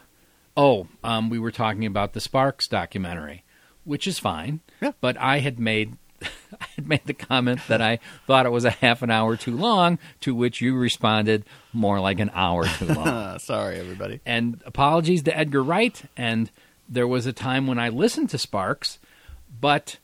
oh, 0.55 0.87
um, 1.03 1.29
we 1.29 1.39
were 1.39 1.51
talking 1.51 1.85
about 1.85 2.13
the 2.13 2.21
Sparks 2.21 2.67
documentary, 2.67 3.43
which 3.83 4.07
is 4.07 4.19
fine. 4.19 4.61
Yeah. 4.81 4.91
But 5.01 5.17
I 5.17 5.39
had 5.39 5.59
made 5.59 5.97
I 6.21 6.65
had 6.75 6.87
made 6.87 7.05
the 7.05 7.13
comment 7.13 7.59
that 7.67 7.81
I 7.81 7.99
thought 8.25 8.45
it 8.47 8.51
was 8.51 8.65
a 8.65 8.71
half 8.71 9.01
an 9.03 9.11
hour 9.11 9.35
too 9.37 9.55
long, 9.55 9.99
to 10.21 10.33
which 10.33 10.61
you 10.61 10.75
responded 10.75 11.45
more 11.73 11.99
like 11.99 12.19
an 12.19 12.31
hour 12.33 12.65
too 12.65 12.85
long. 12.93 13.37
Sorry, 13.39 13.79
everybody. 13.79 14.19
and 14.25 14.61
apologies 14.65 15.21
to 15.23 15.37
Edgar 15.37 15.63
Wright. 15.63 16.01
And 16.15 16.49
there 16.89 17.07
was 17.07 17.25
a 17.27 17.33
time 17.33 17.67
when 17.67 17.77
I 17.77 17.89
listened 17.89 18.29
to 18.31 18.37
Sparks, 18.39 18.97
but 19.61 19.97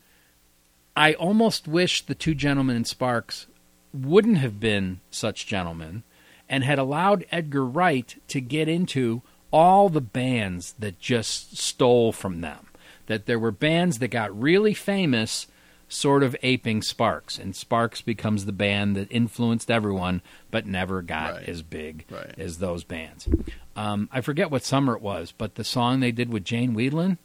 I 0.95 1.13
almost 1.13 1.67
wish 1.67 2.05
the 2.05 2.13
two 2.13 2.35
gentlemen 2.35 2.75
in 2.75 2.85
Sparks 2.85 3.47
wouldn't 3.93 4.37
have 4.39 4.59
been 4.59 4.99
such 5.11 5.45
gentlemen 5.47 6.03
and 6.49 6.63
had 6.63 6.79
allowed 6.79 7.25
Edgar 7.31 7.65
Wright 7.65 8.19
to 8.27 8.41
get 8.41 8.67
into 8.67 9.21
all 9.51 9.89
the 9.89 10.01
bands 10.01 10.73
that 10.79 10.99
just 10.99 11.57
stole 11.57 12.11
from 12.11 12.41
them. 12.41 12.67
That 13.07 13.25
there 13.25 13.39
were 13.39 13.51
bands 13.51 13.99
that 13.99 14.07
got 14.09 14.37
really 14.39 14.73
famous, 14.73 15.45
sort 15.89 16.23
of 16.23 16.35
aping 16.41 16.81
Sparks, 16.81 17.37
and 17.37 17.55
Sparks 17.55 18.01
becomes 18.01 18.45
the 18.45 18.51
band 18.51 18.95
that 18.95 19.11
influenced 19.11 19.69
everyone 19.69 20.21
but 20.49 20.65
never 20.65 21.01
got 21.01 21.33
Right. 21.35 21.49
as 21.49 21.61
big 21.61 22.05
Right. 22.09 22.33
as 22.37 22.57
those 22.57 22.83
bands. 22.83 23.27
Um, 23.75 24.09
I 24.11 24.21
forget 24.21 24.49
what 24.49 24.63
summer 24.63 24.95
it 24.95 25.01
was, 25.01 25.31
but 25.37 25.55
the 25.55 25.63
song 25.63 25.99
they 25.99 26.11
did 26.11 26.29
with 26.31 26.43
Jane 26.45 26.73
Wiedlin, 26.75 27.17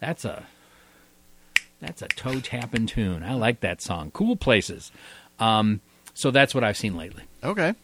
that's 0.00 0.24
a 0.24 0.44
that's 1.80 2.02
a 2.02 2.08
toe 2.08 2.40
tapping 2.40 2.86
tune. 2.86 3.22
I 3.22 3.34
like 3.34 3.60
that 3.60 3.80
song. 3.80 4.10
Cool 4.10 4.34
places. 4.34 4.90
Um, 5.40 5.80
so 6.14 6.30
that's 6.30 6.54
what 6.54 6.64
I've 6.64 6.76
seen 6.76 6.96
lately. 6.96 7.22
Okay. 7.42 7.74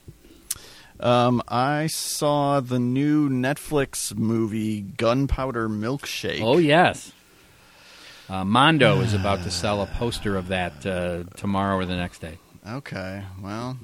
Um, 1.01 1.43
I 1.49 1.89
saw 1.89 2.61
the 2.61 2.79
new 2.79 3.29
Netflix 3.29 4.17
movie 4.17 4.81
Gunpowder 4.81 5.69
Milkshake. 5.69 6.41
Oh 6.43 6.59
yes. 6.59 7.13
Uh, 8.29 8.45
Mondo 8.45 9.01
is 9.01 9.13
about 9.21 9.43
to 9.43 9.51
sell 9.51 9.83
a 9.83 9.87
poster 9.87 10.37
of 10.37 10.49
that 10.49 10.87
uh, 10.87 11.25
tomorrow 11.37 11.77
or 11.77 11.85
the 11.85 11.97
next 11.97 12.21
day. 12.21 12.39
Okay. 12.67 13.23
Well, 13.43 13.79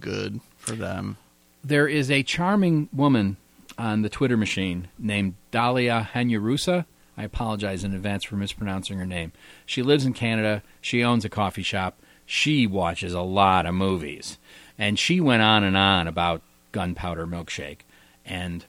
good 0.00 0.40
for 0.56 0.72
them. 0.72 1.16
There 1.64 1.88
is 1.88 2.10
a 2.10 2.22
charming 2.22 2.88
woman 2.92 3.36
on 3.76 4.02
the 4.02 4.08
Twitter 4.08 4.36
machine 4.36 4.88
named 4.98 5.34
Dalia 5.52 6.08
Hanyarusa. 6.10 6.84
I 7.16 7.24
apologize 7.24 7.82
in 7.82 7.94
advance 7.94 8.22
for 8.24 8.36
mispronouncing 8.36 8.98
her 8.98 9.06
name. 9.06 9.32
She 9.66 9.82
lives 9.82 10.06
in 10.06 10.12
Canada. 10.12 10.62
She 10.80 11.02
owns 11.02 11.24
a 11.24 11.28
coffee 11.28 11.64
shop. 11.64 11.98
She 12.30 12.66
watches 12.66 13.14
a 13.14 13.22
lot 13.22 13.64
of 13.64 13.74
movies. 13.74 14.36
And 14.78 14.98
she 14.98 15.18
went 15.18 15.40
on 15.40 15.64
and 15.64 15.78
on 15.78 16.06
about 16.06 16.42
Gunpowder 16.72 17.26
Milkshake 17.26 17.78
and 18.26 18.66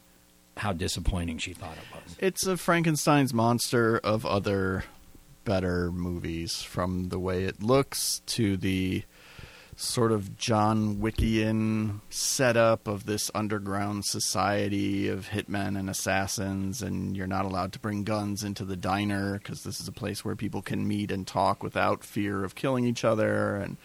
how 0.55 0.71
disappointing 0.71 1.39
she 1.39 1.51
thought 1.51 1.75
it 1.75 1.83
was. 1.93 2.15
It's 2.19 2.47
a 2.47 2.55
Frankenstein's 2.55 3.33
monster 3.33 3.97
of 3.97 4.25
other 4.25 4.85
better 5.43 5.91
movies, 5.91 6.61
from 6.61 7.09
the 7.09 7.19
way 7.19 7.43
it 7.43 7.61
looks 7.61 8.21
to 8.27 8.55
the 8.55 9.03
sort 9.79 10.11
of 10.11 10.37
John 10.37 10.97
Wickian 10.97 12.01
setup 12.09 12.85
of 12.85 13.05
this 13.05 13.31
underground 13.33 14.03
society 14.03 15.07
of 15.07 15.29
hitmen 15.29 15.79
and 15.79 15.89
assassins, 15.89 16.81
and 16.81 17.15
you're 17.15 17.27
not 17.27 17.45
allowed 17.45 17.71
to 17.73 17.79
bring 17.79 18.03
guns 18.03 18.43
into 18.43 18.65
the 18.65 18.75
diner 18.75 19.37
because 19.37 19.63
this 19.63 19.79
is 19.79 19.87
a 19.87 19.93
place 19.93 20.25
where 20.25 20.35
people 20.35 20.61
can 20.61 20.85
meet 20.85 21.11
and 21.11 21.25
talk 21.25 21.63
without 21.63 22.03
fear 22.03 22.43
of 22.43 22.55
killing 22.55 22.83
each 22.83 23.05
other. 23.05 23.55
And 23.55 23.77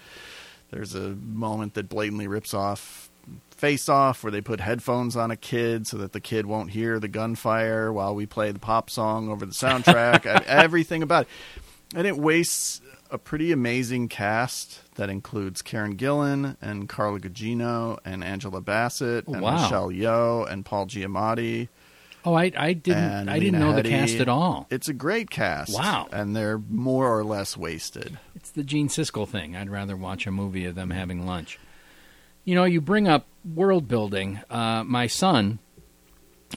there's 0.72 0.96
a 0.96 1.10
moment 1.10 1.74
that 1.74 1.88
blatantly 1.88 2.26
rips 2.26 2.52
off 2.52 3.08
Face 3.50 3.88
Off 3.88 4.24
where 4.24 4.32
they 4.32 4.40
put 4.40 4.60
headphones 4.60 5.16
on 5.16 5.30
a 5.30 5.36
kid 5.36 5.86
so 5.86 5.96
that 5.98 6.12
the 6.12 6.20
kid 6.20 6.44
won't 6.44 6.70
hear 6.70 6.98
the 6.98 7.08
gunfire 7.08 7.92
while 7.92 8.16
we 8.16 8.26
play 8.26 8.50
the 8.50 8.58
pop 8.58 8.90
song 8.90 9.30
over 9.30 9.46
the 9.46 9.52
soundtrack. 9.52 10.26
Everything 10.46 11.04
about 11.04 11.22
it. 11.22 11.28
And 11.96 12.06
it 12.06 12.18
wastes 12.18 12.80
a 13.10 13.18
pretty 13.18 13.52
amazing 13.52 14.08
cast 14.08 14.80
that 14.96 15.08
includes 15.10 15.62
Karen 15.62 15.96
Gillan 15.96 16.56
and 16.60 16.88
Carla 16.88 17.20
Gugino 17.20 17.98
and 18.04 18.24
Angela 18.24 18.60
Bassett 18.60 19.26
and 19.28 19.40
Wow. 19.40 19.62
Michelle 19.62 19.88
Yeoh 19.90 20.50
and 20.50 20.64
Paul 20.64 20.86
Giamatti. 20.86 21.68
Oh, 22.26 22.34
I, 22.34 22.50
I 22.56 22.72
didn't 22.72 23.28
I 23.28 23.38
didn't 23.38 23.60
know 23.60 23.74
the 23.74 23.82
cast 23.82 24.14
at 24.16 24.28
all. 24.28 24.66
It's 24.70 24.88
a 24.88 24.94
great 24.94 25.28
cast. 25.30 25.74
Wow. 25.74 26.08
And 26.10 26.34
they're 26.34 26.58
more 26.70 27.16
or 27.18 27.22
less 27.22 27.54
wasted. 27.56 28.18
It's 28.34 28.50
the 28.50 28.62
Gene 28.64 28.88
Siskel 28.88 29.28
thing. 29.28 29.54
I'd 29.54 29.68
rather 29.68 29.96
watch 29.96 30.26
a 30.26 30.30
movie 30.30 30.64
of 30.64 30.74
them 30.74 30.90
having 30.90 31.26
lunch. 31.26 31.58
You 32.44 32.54
know, 32.54 32.64
you 32.64 32.80
bring 32.80 33.08
up 33.08 33.26
world 33.44 33.88
building. 33.88 34.40
Uh, 34.50 34.84
my 34.84 35.06
son, 35.06 35.58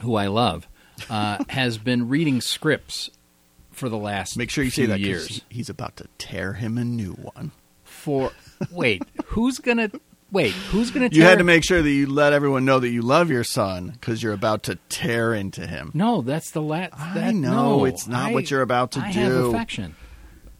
who 0.02 0.14
I 0.14 0.26
love, 0.28 0.66
uh, 1.10 1.44
has 1.50 1.76
been 1.76 2.08
reading 2.08 2.40
scripts 2.40 3.10
for 3.78 3.88
the 3.88 3.96
last 3.96 4.36
Make 4.36 4.50
sure 4.50 4.62
you 4.64 4.70
few 4.70 4.84
say 4.84 4.86
that 4.88 4.98
'cause 4.98 5.06
years. 5.06 5.40
he's 5.48 5.70
about 5.70 5.96
to 5.96 6.06
tear 6.18 6.54
him 6.54 6.76
a 6.76 6.84
new 6.84 7.12
one. 7.12 7.52
For 7.84 8.32
wait, 8.70 9.02
who's 9.26 9.58
gonna 9.58 9.90
Wait, 10.30 10.50
who's 10.52 10.90
going 10.90 11.08
to? 11.08 11.16
You 11.16 11.22
had 11.22 11.38
to 11.38 11.44
make 11.44 11.64
sure 11.64 11.80
that 11.80 11.90
you 11.90 12.06
let 12.06 12.34
everyone 12.34 12.66
know 12.66 12.78
that 12.80 12.90
you 12.90 13.00
love 13.00 13.30
your 13.30 13.44
son 13.44 13.92
because 13.92 14.22
you're 14.22 14.34
about 14.34 14.62
to 14.64 14.76
tear 14.90 15.32
into 15.32 15.66
him. 15.66 15.90
No, 15.94 16.20
that's 16.20 16.50
the 16.50 16.60
last. 16.60 16.92
I 17.00 17.32
know, 17.32 17.78
no, 17.78 17.84
it's 17.86 18.06
not 18.06 18.34
what 18.34 18.50
you're 18.50 18.60
about 18.60 18.92
to 18.92 19.00
I 19.00 19.10
do. 19.10 19.20
have 19.20 19.32
affection 19.46 19.94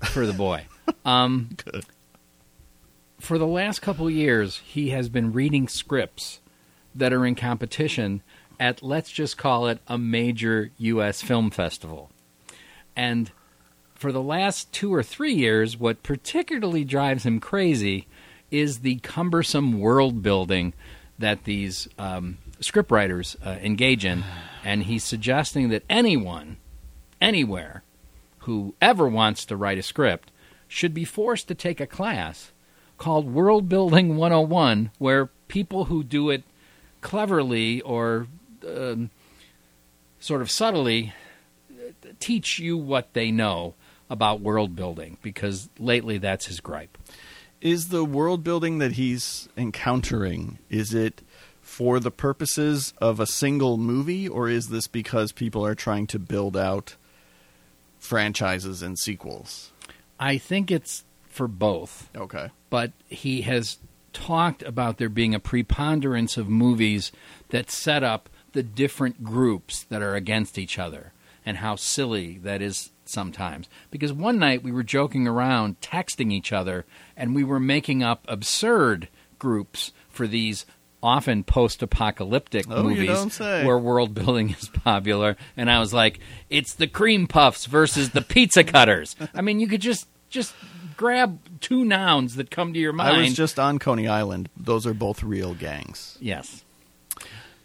for 0.04 0.26
the 0.26 0.32
boy. 0.32 0.64
Um, 1.04 1.50
Good. 1.62 1.84
for 3.20 3.36
the 3.36 3.46
last 3.46 3.80
couple 3.82 4.06
of 4.06 4.12
years, 4.14 4.62
he 4.64 4.88
has 4.88 5.10
been 5.10 5.34
reading 5.34 5.68
scripts 5.68 6.40
that 6.94 7.12
are 7.12 7.26
in 7.26 7.34
competition 7.34 8.22
at 8.58 8.82
let's 8.82 9.10
just 9.10 9.36
call 9.36 9.66
it 9.68 9.80
a 9.86 9.98
major 9.98 10.70
U.S. 10.78 11.20
film 11.20 11.50
festival, 11.50 12.10
and 12.98 13.30
for 13.94 14.10
the 14.10 14.22
last 14.22 14.72
two 14.72 14.92
or 14.92 15.04
three 15.04 15.32
years, 15.32 15.78
what 15.78 16.02
particularly 16.02 16.84
drives 16.84 17.24
him 17.24 17.38
crazy 17.38 18.08
is 18.50 18.80
the 18.80 18.96
cumbersome 18.96 19.78
world 19.78 20.20
building 20.20 20.74
that 21.16 21.44
these 21.44 21.88
um, 21.96 22.38
scriptwriters 22.60 23.36
uh, 23.46 23.58
engage 23.60 24.04
in, 24.04 24.24
and 24.64 24.82
he's 24.82 25.04
suggesting 25.04 25.68
that 25.68 25.84
anyone, 25.88 26.56
anywhere, 27.20 27.84
who 28.40 28.74
ever 28.80 29.06
wants 29.06 29.44
to 29.44 29.56
write 29.56 29.78
a 29.78 29.82
script 29.82 30.32
should 30.66 30.92
be 30.92 31.04
forced 31.04 31.46
to 31.46 31.54
take 31.54 31.80
a 31.80 31.86
class 31.86 32.50
called 32.98 33.32
World 33.32 33.68
Building 33.68 34.16
101, 34.16 34.90
where 34.98 35.26
people 35.46 35.84
who 35.84 36.02
do 36.02 36.30
it 36.30 36.42
cleverly 37.00 37.80
or 37.82 38.26
um, 38.66 39.10
sort 40.18 40.42
of 40.42 40.50
subtly 40.50 41.12
teach 42.20 42.58
you 42.58 42.76
what 42.76 43.12
they 43.12 43.30
know 43.30 43.74
about 44.10 44.40
world 44.40 44.74
building, 44.74 45.18
because 45.22 45.68
lately 45.78 46.18
that's 46.18 46.46
his 46.46 46.60
gripe. 46.60 46.96
Is 47.60 47.88
the 47.88 48.04
world 48.04 48.44
building 48.44 48.78
that 48.78 48.92
he's 48.92 49.48
encountering 49.56 50.58
is 50.70 50.94
it 50.94 51.22
for 51.60 52.00
the 52.00 52.10
purposes 52.10 52.94
of 52.98 53.20
a 53.20 53.26
single 53.26 53.76
movie 53.76 54.26
or 54.28 54.48
is 54.48 54.68
this 54.68 54.86
because 54.86 55.32
people 55.32 55.66
are 55.66 55.74
trying 55.74 56.06
to 56.06 56.18
build 56.18 56.56
out 56.56 56.96
franchises 57.98 58.80
and 58.80 58.98
sequels? 58.98 59.72
I 60.18 60.38
think 60.38 60.70
it's 60.70 61.04
for 61.28 61.46
both. 61.46 62.08
Okay. 62.16 62.48
but 62.70 62.92
he 63.06 63.42
has 63.42 63.78
talked 64.12 64.62
about 64.62 64.98
there 64.98 65.08
being 65.08 65.34
a 65.34 65.40
preponderance 65.40 66.36
of 66.36 66.48
movies 66.48 67.12
that 67.50 67.70
set 67.70 68.02
up 68.02 68.28
the 68.52 68.62
different 68.62 69.22
groups 69.22 69.84
that 69.84 70.02
are 70.02 70.14
against 70.14 70.58
each 70.58 70.78
other 70.78 71.12
and 71.48 71.56
how 71.56 71.74
silly 71.76 72.36
that 72.42 72.60
is 72.60 72.90
sometimes. 73.06 73.70
Because 73.90 74.12
one 74.12 74.38
night 74.38 74.62
we 74.62 74.70
were 74.70 74.82
joking 74.82 75.26
around, 75.26 75.80
texting 75.80 76.30
each 76.30 76.52
other, 76.52 76.84
and 77.16 77.34
we 77.34 77.42
were 77.42 77.58
making 77.58 78.02
up 78.02 78.22
absurd 78.28 79.08
groups 79.38 79.92
for 80.10 80.26
these 80.26 80.66
often 81.02 81.42
post 81.44 81.82
apocalyptic 81.82 82.66
Oh, 82.68 82.82
movies 82.82 83.38
where 83.38 83.78
world 83.78 84.12
building 84.12 84.50
is 84.60 84.68
popular. 84.68 85.38
And 85.56 85.70
I 85.70 85.78
was 85.78 85.94
like, 85.94 86.20
it's 86.50 86.74
the 86.74 86.86
cream 86.86 87.26
puffs 87.26 87.64
versus 87.64 88.10
the 88.10 88.20
pizza 88.20 88.62
cutters. 88.62 89.16
I 89.32 89.40
mean, 89.40 89.58
you 89.58 89.68
could 89.68 89.80
just 89.80 90.06
just 90.28 90.54
grab 90.98 91.38
two 91.62 91.82
nouns 91.86 92.34
that 92.36 92.50
come 92.50 92.74
to 92.74 92.78
your 92.78 92.92
mind. 92.92 93.16
I 93.16 93.20
was 93.22 93.34
just 93.34 93.58
on 93.58 93.78
Coney 93.78 94.06
Island. 94.06 94.50
Those 94.54 94.86
are 94.86 94.92
both 94.92 95.22
real 95.22 95.54
gangs. 95.54 96.18
Yes. 96.20 96.62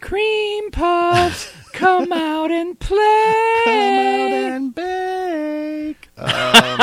Cream 0.04 0.70
puffs, 0.70 1.50
come 1.72 2.12
out 2.12 2.50
and 2.50 2.78
play. 2.78 3.62
Come 3.64 3.74
out 3.74 4.52
and 4.52 4.74
bake. 4.74 6.10
Um, 6.18 6.80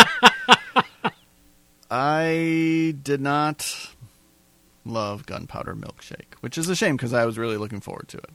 I 1.92 2.96
did 3.04 3.22
not 3.22 3.94
love 4.86 5.28
Gunpowder 5.28 5.76
Milkshake, 5.76 6.34
which 6.40 6.58
is 6.58 6.68
a 6.68 6.76
shame 6.76 6.98
because 6.98 7.14
I 7.14 7.26
was 7.26 7.38
really 7.38 7.58
looking 7.58 7.80
forward 7.80 8.08
to 8.08 8.18
it. 8.18 8.32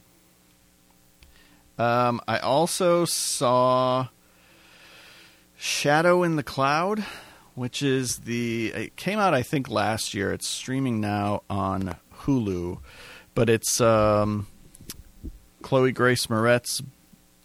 Um, 1.77 2.21
I 2.25 2.39
also 2.39 3.03
saw 3.03 4.07
Shadow 5.57 6.23
in 6.23 6.37
the 6.37 6.43
Cloud, 6.43 7.03
which 7.55 7.83
is 7.83 8.19
the 8.19 8.67
it 8.67 8.95
came 8.95 9.19
out 9.19 9.33
I 9.33 9.43
think 9.43 9.69
last 9.69 10.13
year. 10.13 10.31
It's 10.31 10.47
streaming 10.47 11.01
now 11.01 11.43
on 11.49 11.97
Hulu, 12.21 12.79
but 13.35 13.49
it's 13.49 13.81
um, 13.81 14.47
Chloe 15.67 15.91
Grace 15.91 16.27
Moretz 16.27 16.81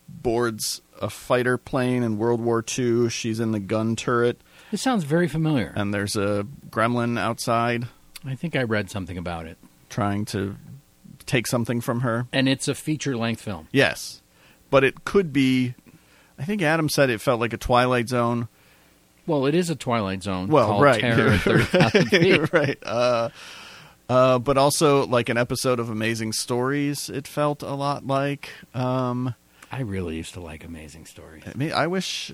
boards 0.08 0.80
a 1.00 1.10
fighter 1.10 1.58
plane 1.58 2.04
in 2.04 2.18
World 2.18 2.40
War 2.40 2.64
II. 2.78 3.08
She's 3.10 3.40
in 3.40 3.50
the 3.50 3.58
gun 3.58 3.96
turret, 3.96 4.40
This 4.70 4.80
sounds 4.80 5.02
very 5.02 5.26
familiar. 5.26 5.72
and 5.74 5.92
there's 5.92 6.14
a 6.14 6.46
gremlin 6.70 7.18
outside 7.18 7.88
I 8.24 8.36
think 8.36 8.54
I 8.54 8.62
read 8.62 8.88
something 8.90 9.18
about 9.18 9.46
it. 9.46 9.58
trying 9.90 10.24
to 10.26 10.54
take 11.26 11.48
something 11.48 11.80
from 11.80 12.02
her. 12.02 12.28
And 12.32 12.48
it's 12.48 12.68
a 12.68 12.74
feature 12.76 13.16
length 13.16 13.40
film. 13.42 13.66
Yes, 13.72 14.22
but 14.70 14.84
it 14.84 15.04
could 15.04 15.32
be. 15.32 15.74
I 16.38 16.44
think 16.44 16.62
Adam 16.62 16.88
said 16.88 17.10
it 17.10 17.20
felt 17.20 17.40
like 17.40 17.52
a 17.52 17.56
Twilight 17.56 18.08
Zone. 18.08 18.46
Well, 19.26 19.46
it 19.46 19.56
is 19.56 19.68
a 19.70 19.74
Twilight 19.76 20.22
Zone 20.22 20.46
Well, 20.48 20.66
called 20.68 20.82
right, 20.84 21.00
Terror 21.00 21.30
at 21.32 21.40
30,000 21.42 22.06
Feet. 22.10 22.52
right. 22.52 22.78
Uh, 22.84 23.30
uh, 24.08 24.38
but 24.38 24.56
also 24.56 25.06
like 25.06 25.28
an 25.28 25.36
episode 25.36 25.78
of 25.80 25.88
Amazing 25.88 26.32
Stories. 26.32 27.08
It 27.08 27.26
felt 27.26 27.62
a 27.62 27.74
lot 27.74 28.06
like. 28.06 28.50
Um, 28.74 29.34
I 29.70 29.80
really 29.80 30.16
used 30.16 30.34
to 30.34 30.40
like 30.40 30.64
Amazing 30.64 31.06
Stories. 31.06 31.44
I, 31.46 31.56
mean, 31.56 31.72
I 31.72 31.86
wish 31.86 32.32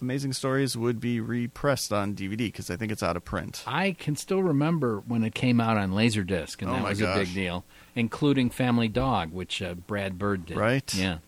Amazing 0.00 0.34
Stories 0.34 0.76
would 0.76 1.00
be 1.00 1.20
repressed 1.20 1.92
on 1.92 2.14
DVD 2.14 2.38
because 2.38 2.70
I 2.70 2.76
think 2.76 2.92
it's 2.92 3.02
out 3.02 3.16
of 3.16 3.24
print. 3.24 3.62
I 3.66 3.92
can 3.92 4.14
still 4.14 4.42
remember 4.42 5.02
when 5.06 5.24
it 5.24 5.34
came 5.34 5.60
out 5.60 5.76
on 5.76 5.92
Laserdisc, 5.92 6.60
and 6.60 6.70
Oh 6.70 6.74
that 6.74 6.84
was 6.84 7.00
a 7.00 7.14
big 7.14 7.32
deal, 7.32 7.64
including 7.94 8.50
Family 8.50 8.88
Dog, 8.88 9.32
which 9.32 9.62
uh, 9.62 9.74
Brad 9.74 10.18
Bird 10.18 10.46
did. 10.46 10.56
Right. 10.56 10.94
Yeah. 10.94 11.18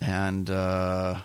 And 0.00 0.50
uh, 0.50 1.20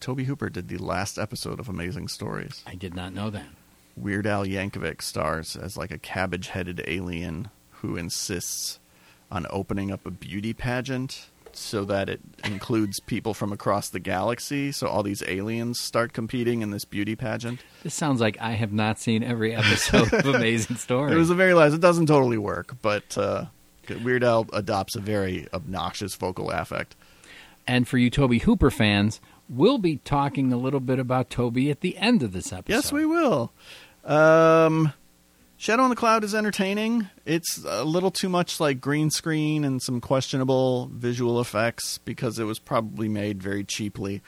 Tobe 0.00 0.20
Hooper 0.20 0.48
did 0.50 0.68
the 0.68 0.78
last 0.78 1.18
episode 1.18 1.60
of 1.60 1.68
Amazing 1.68 2.08
Stories. 2.08 2.62
I 2.66 2.74
did 2.74 2.94
not 2.94 3.12
know 3.14 3.30
that. 3.30 3.46
Weird 3.96 4.26
Al 4.26 4.44
Yankovic 4.44 5.02
stars 5.02 5.56
as 5.56 5.76
like 5.76 5.90
a 5.90 5.98
cabbage 5.98 6.48
headed 6.48 6.82
alien 6.86 7.50
who 7.70 7.96
insists 7.96 8.78
on 9.30 9.46
opening 9.50 9.90
up 9.90 10.06
a 10.06 10.10
beauty 10.10 10.52
pageant 10.52 11.26
so 11.52 11.84
that 11.84 12.08
it 12.08 12.20
includes 12.42 13.00
people 13.00 13.32
from 13.34 13.52
across 13.52 13.88
the 13.88 14.00
galaxy. 14.00 14.72
So 14.72 14.88
all 14.88 15.02
these 15.02 15.22
aliens 15.26 15.78
start 15.80 16.12
competing 16.12 16.62
in 16.62 16.70
this 16.70 16.84
beauty 16.84 17.14
pageant. 17.16 17.60
This 17.82 17.94
sounds 17.94 18.20
like 18.20 18.36
I 18.40 18.52
have 18.52 18.72
not 18.72 18.98
seen 18.98 19.22
every 19.22 19.54
episode 19.54 20.12
of 20.12 20.26
Amazing 20.34 20.76
Stories. 20.76 21.14
It 21.14 21.18
was 21.18 21.28
the 21.28 21.34
very 21.34 21.54
last. 21.54 21.74
It 21.74 21.80
doesn't 21.80 22.06
totally 22.06 22.38
work, 22.38 22.76
but 22.82 23.16
uh, 23.16 23.46
Weird 24.02 24.24
Al 24.24 24.46
adopts 24.52 24.96
a 24.96 25.00
very 25.00 25.46
obnoxious 25.52 26.14
vocal 26.14 26.50
affect. 26.50 26.96
And 27.66 27.88
for 27.88 27.98
you 27.98 28.10
Tobe 28.10 28.40
Hooper 28.42 28.70
fans, 28.70 29.20
we'll 29.48 29.78
be 29.78 29.96
talking 29.98 30.52
a 30.52 30.56
little 30.56 30.80
bit 30.80 30.98
about 30.98 31.30
Tobe 31.30 31.58
at 31.70 31.80
the 31.80 31.96
end 31.96 32.22
of 32.22 32.32
this 32.32 32.52
episode. 32.52 32.74
Yes, 32.74 32.92
we 32.92 33.06
will. 33.06 33.52
Um, 34.04 34.92
Shadow 35.56 35.82
on 35.82 35.90
the 35.90 35.96
Cloud 35.96 36.24
is 36.24 36.34
entertaining. 36.34 37.08
It's 37.24 37.64
a 37.64 37.84
little 37.84 38.10
too 38.10 38.28
much 38.28 38.60
like 38.60 38.80
green 38.80 39.10
screen 39.10 39.64
and 39.64 39.80
some 39.80 40.00
questionable 40.00 40.90
visual 40.92 41.40
effects 41.40 41.98
because 41.98 42.38
it 42.38 42.44
was 42.44 42.58
probably 42.58 43.08
made 43.08 43.42
very 43.42 43.64
cheaply. 43.64 44.20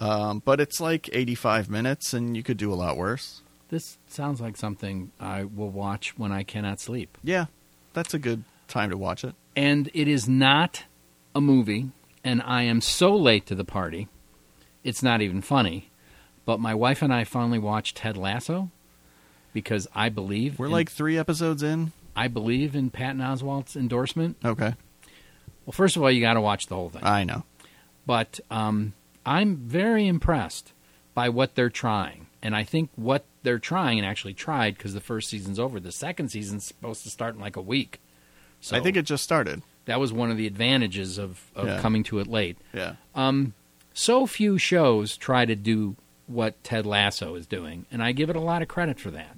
Um, 0.00 0.42
but 0.44 0.60
it's 0.60 0.80
like 0.80 1.08
85 1.12 1.70
minutes, 1.70 2.12
and 2.12 2.36
you 2.36 2.42
could 2.42 2.56
do 2.56 2.72
a 2.72 2.74
lot 2.74 2.96
worse. 2.96 3.42
This 3.68 3.96
sounds 4.08 4.40
like 4.40 4.56
something 4.56 5.12
I 5.20 5.44
will 5.44 5.70
watch 5.70 6.18
when 6.18 6.32
I 6.32 6.42
cannot 6.42 6.80
sleep. 6.80 7.16
Yeah, 7.22 7.46
that's 7.92 8.12
a 8.12 8.18
good 8.18 8.42
time 8.66 8.90
to 8.90 8.96
watch 8.96 9.22
it. 9.22 9.34
And 9.54 9.88
it 9.94 10.08
is 10.08 10.28
not 10.28 10.84
a 11.34 11.40
movie, 11.40 11.90
and 12.24 12.42
I 12.42 12.64
am 12.64 12.80
so 12.80 13.14
late 13.14 13.46
to 13.46 13.54
the 13.54 13.64
party. 13.64 14.08
It's 14.82 15.02
not 15.02 15.22
even 15.22 15.42
funny. 15.42 15.90
But 16.44 16.58
my 16.58 16.74
wife 16.74 17.02
and 17.02 17.14
I 17.14 17.22
finally 17.22 17.60
watched 17.60 17.98
Ted 17.98 18.16
Lasso 18.16 18.70
because 19.52 19.86
I 19.94 20.08
believe 20.08 20.58
We're 20.58 20.66
in- 20.66 20.72
like 20.72 20.90
three 20.90 21.18
episodes 21.18 21.62
in. 21.62 21.92
I 22.14 22.28
believe 22.28 22.74
in 22.76 22.90
Patton 22.90 23.20
Oswalt's 23.20 23.74
endorsement. 23.76 24.36
Okay, 24.44 24.74
Well, 25.64 25.72
first 25.72 25.96
of 25.96 26.02
all, 26.02 26.10
you 26.10 26.20
got 26.20 26.34
to 26.34 26.40
watch 26.40 26.66
the 26.66 26.74
whole 26.74 26.90
thing. 26.90 27.02
I 27.04 27.24
know. 27.24 27.44
but 28.06 28.38
um, 28.50 28.92
I'm 29.24 29.56
very 29.56 30.06
impressed 30.06 30.72
by 31.14 31.28
what 31.28 31.54
they're 31.54 31.70
trying. 31.70 32.26
And 32.42 32.56
I 32.56 32.64
think 32.64 32.90
what 32.96 33.24
they're 33.44 33.60
trying, 33.60 33.98
and 33.98 34.06
actually 34.06 34.34
tried 34.34 34.76
because 34.76 34.94
the 34.94 35.00
first 35.00 35.28
season's 35.30 35.58
over. 35.60 35.78
The 35.78 35.92
second 35.92 36.30
season's 36.30 36.64
supposed 36.64 37.04
to 37.04 37.10
start 37.10 37.34
in 37.36 37.40
like 37.40 37.54
a 37.56 37.60
week. 37.62 38.00
So 38.60 38.76
I 38.76 38.80
think 38.80 38.96
it 38.96 39.02
just 39.06 39.22
started. 39.24 39.62
that 39.84 40.00
was 40.00 40.12
one 40.12 40.30
of 40.30 40.36
the 40.36 40.46
advantages 40.48 41.18
of, 41.18 41.40
of 41.54 41.66
Yeah. 41.68 41.80
coming 41.80 42.02
to 42.04 42.18
it 42.18 42.26
late. 42.26 42.58
Yeah. 42.74 42.94
Um, 43.14 43.54
so 43.94 44.26
few 44.26 44.58
shows 44.58 45.16
try 45.16 45.44
to 45.44 45.54
do 45.54 45.96
what 46.26 46.62
Ted 46.64 46.84
Lasso 46.84 47.34
is 47.36 47.46
doing, 47.46 47.86
and 47.92 48.02
I 48.02 48.10
give 48.12 48.28
it 48.28 48.36
a 48.36 48.40
lot 48.40 48.60
of 48.62 48.66
credit 48.68 48.98
for 48.98 49.10
that. 49.12 49.36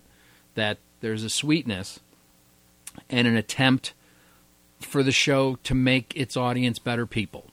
That 0.54 0.78
there's 1.00 1.24
a 1.24 1.30
sweetness 1.30 2.00
and 3.10 3.26
an 3.26 3.36
attempt 3.36 3.92
for 4.80 5.02
the 5.02 5.12
show 5.12 5.56
to 5.64 5.74
make 5.74 6.12
its 6.14 6.36
audience 6.36 6.78
better 6.78 7.06
people. 7.06 7.46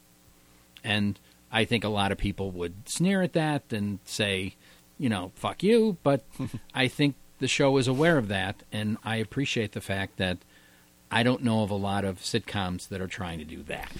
And 0.83 1.19
I 1.51 1.65
think 1.65 1.83
a 1.83 1.89
lot 1.89 2.11
of 2.11 2.17
people 2.17 2.51
would 2.51 2.89
sneer 2.89 3.21
at 3.21 3.33
that 3.33 3.63
and 3.71 3.99
say, 4.05 4.55
you 4.97 5.09
know, 5.09 5.31
fuck 5.35 5.63
you, 5.63 5.97
but 6.03 6.23
I 6.73 6.87
think 6.87 7.15
the 7.39 7.47
show 7.47 7.77
is 7.77 7.87
aware 7.87 8.17
of 8.17 8.27
that, 8.27 8.63
and 8.71 8.97
I 9.03 9.17
appreciate 9.17 9.71
the 9.71 9.81
fact 9.81 10.17
that 10.17 10.37
I 11.11 11.23
don't 11.23 11.43
know 11.43 11.63
of 11.63 11.71
a 11.71 11.75
lot 11.75 12.05
of 12.05 12.19
sitcoms 12.19 12.87
that 12.89 13.01
are 13.01 13.07
trying 13.07 13.39
to 13.39 13.45
do 13.45 13.63
that. 13.63 13.91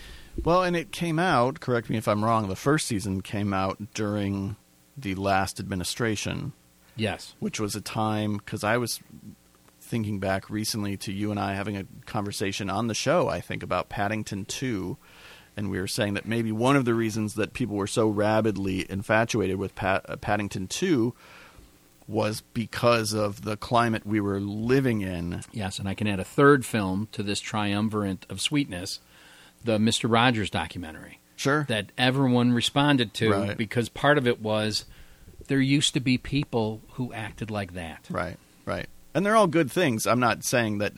Well, 0.43 0.63
and 0.63 0.75
it 0.75 0.91
came 0.91 1.19
out, 1.19 1.59
correct 1.59 1.89
me 1.89 1.97
if 1.97 2.07
I'm 2.07 2.23
wrong, 2.23 2.47
the 2.47 2.55
first 2.55 2.87
season 2.87 3.21
came 3.21 3.53
out 3.53 3.93
during 3.93 4.55
the 4.95 5.15
last 5.15 5.59
administration, 5.59 6.53
Yes. 6.95 7.33
which 7.39 7.59
was 7.59 7.75
a 7.75 7.81
time 7.81 8.37
because 8.37 8.63
I 8.63 8.77
was 8.77 8.99
thinking 9.79 10.19
back 10.19 10.49
recently 10.49 10.95
to 10.97 11.11
you 11.11 11.31
and 11.31 11.39
I 11.39 11.53
having 11.53 11.75
a 11.77 11.85
conversation 12.05 12.69
on 12.69 12.87
the 12.87 12.93
show, 12.93 13.27
I 13.27 13.41
think, 13.41 13.63
about 13.63 13.89
Paddington 13.89 14.45
2. 14.45 14.97
And 15.57 15.69
we 15.69 15.79
were 15.79 15.87
saying 15.87 16.13
that 16.13 16.25
maybe 16.25 16.51
one 16.51 16.75
of 16.77 16.85
the 16.85 16.93
reasons 16.93 17.33
that 17.35 17.53
people 17.53 17.75
were 17.75 17.87
so 17.87 18.07
rabidly 18.07 18.89
infatuated 18.89 19.57
with 19.57 19.75
Pat, 19.75 20.05
uh, 20.07 20.15
Paddington 20.15 20.67
2 20.67 21.13
was 22.07 22.41
because 22.53 23.13
of 23.13 23.43
the 23.43 23.57
climate 23.57 24.05
we 24.05 24.19
were 24.19 24.39
living 24.39 25.01
in. 25.01 25.41
Yes, 25.51 25.77
and 25.79 25.87
I 25.89 25.93
can 25.93 26.07
add 26.07 26.19
a 26.19 26.25
third 26.25 26.65
film 26.65 27.07
to 27.13 27.23
this 27.23 27.39
triumvirate 27.39 28.25
of 28.29 28.41
sweetness, 28.41 28.99
the 29.63 29.77
Mr. 29.77 30.11
Rogers 30.11 30.49
documentary 30.49 31.19
Sure. 31.35 31.65
that 31.69 31.91
everyone 31.97 32.53
responded 32.53 33.13
to 33.15 33.31
Right. 33.31 33.57
because 33.57 33.89
part 33.89 34.17
of 34.17 34.27
it 34.27 34.41
was 34.41 34.85
there 35.51 35.59
used 35.59 35.93
to 35.93 35.99
be 35.99 36.17
people 36.17 36.81
who 36.93 37.11
acted 37.11 37.51
like 37.51 37.73
that. 37.73 38.07
Right, 38.09 38.37
right. 38.63 38.87
And 39.13 39.25
they're 39.25 39.35
all 39.35 39.47
good 39.47 39.69
things. 39.69 40.07
I'm 40.07 40.21
not 40.21 40.45
saying 40.45 40.77
that 40.77 40.93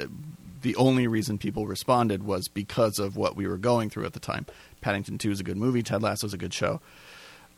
the 0.62 0.76
only 0.76 1.08
reason 1.08 1.40
people 1.40 1.66
responded 1.66 2.22
was 2.22 2.50
because 2.50 3.00
of 3.00 3.18
what 3.18 3.36
we 3.36 3.48
were 3.48 3.58
going 3.58 3.90
through 3.90 4.06
at 4.06 4.14
the 4.14 4.20
time. 4.20 4.46
Paddington 4.80 5.18
2 5.18 5.32
is 5.32 5.40
a 5.40 5.44
good 5.44 5.58
movie. 5.58 5.82
Ted 5.82 6.04
Lasso 6.04 6.28
is 6.28 6.36
a 6.36 6.38
good 6.38 6.54
show. 6.54 6.82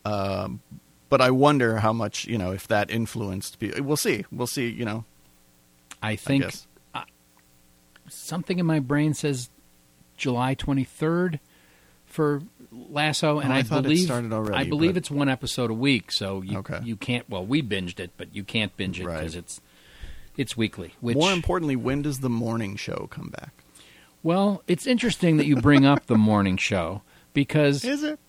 Um, 0.05 0.61
but 1.09 1.19
I 1.19 1.31
wonder 1.31 1.79
how 1.79 1.91
much, 1.91 2.27
you 2.27 2.37
know, 2.37 2.51
if 2.51 2.65
that 2.69 2.89
influenced 2.89 3.59
people. 3.59 3.83
We'll 3.83 3.97
see. 3.97 4.23
We'll 4.31 4.47
see, 4.47 4.69
you 4.69 4.85
know. 4.85 5.03
I 6.01 6.11
I 6.11 6.15
think 6.15 6.45
something 8.07 8.57
in 8.57 8.65
my 8.65 8.79
brain 8.79 9.13
says 9.13 9.49
July 10.15 10.55
23rd 10.55 11.41
for 12.05 12.43
Lasso, 12.89 13.39
and 13.39 13.51
Oh, 13.51 13.55
I 13.55 13.59
I, 13.59 13.61
believe 13.63 13.99
started 14.05 14.33
already, 14.33 14.55
I 14.57 14.63
believe 14.69 14.91
but- 14.93 14.97
it's 14.97 15.11
one 15.11 15.29
episode 15.29 15.71
a 15.71 15.73
week, 15.75 16.11
so 16.11 16.41
you 16.41 16.57
Okay. 16.59 16.79
you 16.83 16.95
can't. 16.95 17.29
Well, 17.29 17.45
we 17.45 17.61
binged 17.61 17.99
it, 17.99 18.11
but 18.17 18.35
you 18.35 18.43
can't 18.43 18.75
binge 18.77 18.99
it 18.99 19.05
Right. 19.05 19.19
because 19.19 19.35
it's 19.35 19.61
it's 20.37 20.57
weekly. 20.57 20.93
Which 20.99 21.15
More 21.15 21.31
importantly, 21.31 21.75
when 21.77 22.01
does 22.01 22.19
the 22.19 22.29
morning 22.29 22.75
show 22.75 23.07
come 23.09 23.29
back? 23.29 23.51
well, 24.23 24.63
it's 24.67 24.85
interesting 24.87 25.37
that 25.37 25.45
you 25.45 25.55
bring 25.55 25.85
up 25.85 26.07
the 26.07 26.17
morning 26.17 26.57
show 26.57 27.01
because 27.33 27.85
Is 27.85 28.03
it? 28.03 28.19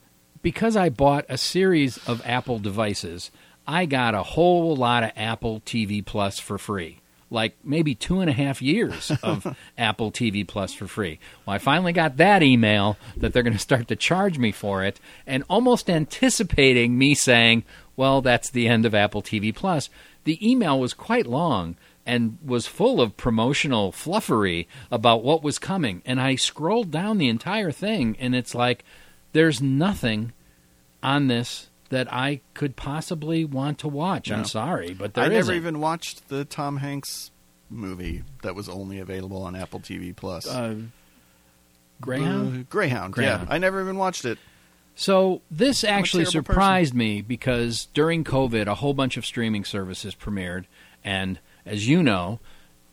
because 0.41 0.75
I 0.77 0.89
bought 0.89 1.25
a 1.27 1.37
series 1.37 1.97
of 2.07 2.21
Apple 2.25 2.59
devices, 2.59 3.31
I 3.67 3.85
got 3.85 4.15
a 4.15 4.23
whole 4.23 4.75
lot 4.75 5.03
of 5.03 5.11
Apple 5.17 5.59
TV 5.65 6.01
Plus 6.05 6.39
for 6.39 6.57
free. 6.57 6.99
Like 7.29 7.57
maybe 7.63 7.93
two 7.93 8.21
and 8.21 8.29
a 8.29 8.33
half 8.33 8.61
years 8.61 9.11
of 9.21 9.57
Apple 9.77 10.11
TV 10.11 10.47
Plus 10.47 10.73
for 10.73 10.87
free. 10.87 11.19
Well, 11.45 11.55
I 11.55 11.57
finally 11.57 11.91
got 11.91 12.17
that 12.17 12.41
email 12.41 12.97
that 13.17 13.33
they're 13.33 13.43
going 13.43 13.53
to 13.53 13.59
start 13.59 13.89
to 13.89 13.95
charge 13.95 14.37
me 14.37 14.51
for 14.51 14.83
it, 14.83 14.99
and 15.25 15.43
almost 15.49 15.89
anticipating 15.89 16.97
me 16.97 17.15
saying, 17.15 17.63
well, 17.97 18.21
that's 18.21 18.49
the 18.49 18.67
end 18.67 18.85
of 18.85 18.95
Apple 18.95 19.21
TV 19.21 19.53
Plus. 19.53 19.89
The 20.23 20.49
email 20.49 20.79
was 20.79 20.93
quite 20.93 21.25
long 21.25 21.75
and 22.05 22.37
was 22.43 22.65
full 22.65 23.01
of 23.01 23.17
promotional 23.17 23.91
fluffery 23.91 24.67
about 24.89 25.23
what 25.23 25.43
was 25.43 25.59
coming. 25.59 26.01
And 26.05 26.21
I 26.21 26.35
scrolled 26.35 26.89
down 26.89 27.17
the 27.17 27.27
entire 27.27 27.71
thing, 27.71 28.15
and 28.19 28.33
it's 28.33 28.55
like, 28.55 28.85
there's 29.33 29.61
nothing 29.61 30.31
on 31.03 31.27
this 31.27 31.66
that 31.89 32.11
I 32.13 32.41
could 32.53 32.75
possibly 32.75 33.45
want 33.45 33.79
to 33.79 33.87
watch. 33.87 34.29
No. 34.29 34.37
I'm 34.37 34.45
sorry, 34.45 34.93
but 34.93 35.13
there 35.13 35.23
I 35.23 35.27
never 35.27 35.39
isn't. 35.39 35.55
even 35.55 35.79
watched 35.79 36.27
the 36.29 36.45
Tom 36.45 36.77
Hanks 36.77 37.31
movie 37.69 38.23
that 38.43 38.55
was 38.55 38.67
only 38.69 38.99
available 38.99 39.41
on 39.43 39.55
Apple 39.55 39.79
TV 39.79 40.15
Plus. 40.15 40.47
uh, 40.47 40.75
Greyhound. 42.01 42.59
Uh, 42.61 42.63
Greyhound. 42.69 43.13
Greyhound. 43.13 43.47
Yeah, 43.47 43.53
I 43.53 43.57
never 43.57 43.81
even 43.81 43.97
watched 43.97 44.25
it. 44.25 44.37
So 44.95 45.41
this 45.51 45.83
actually 45.83 46.25
surprised 46.25 46.93
me 46.93 47.21
because 47.21 47.87
during 47.93 48.23
COVID, 48.23 48.67
a 48.67 48.75
whole 48.75 48.93
bunch 48.93 49.15
of 49.17 49.25
streaming 49.25 49.63
services 49.63 50.15
premiered, 50.15 50.65
and 51.03 51.39
as 51.65 51.87
you 51.87 52.01
know, 52.01 52.39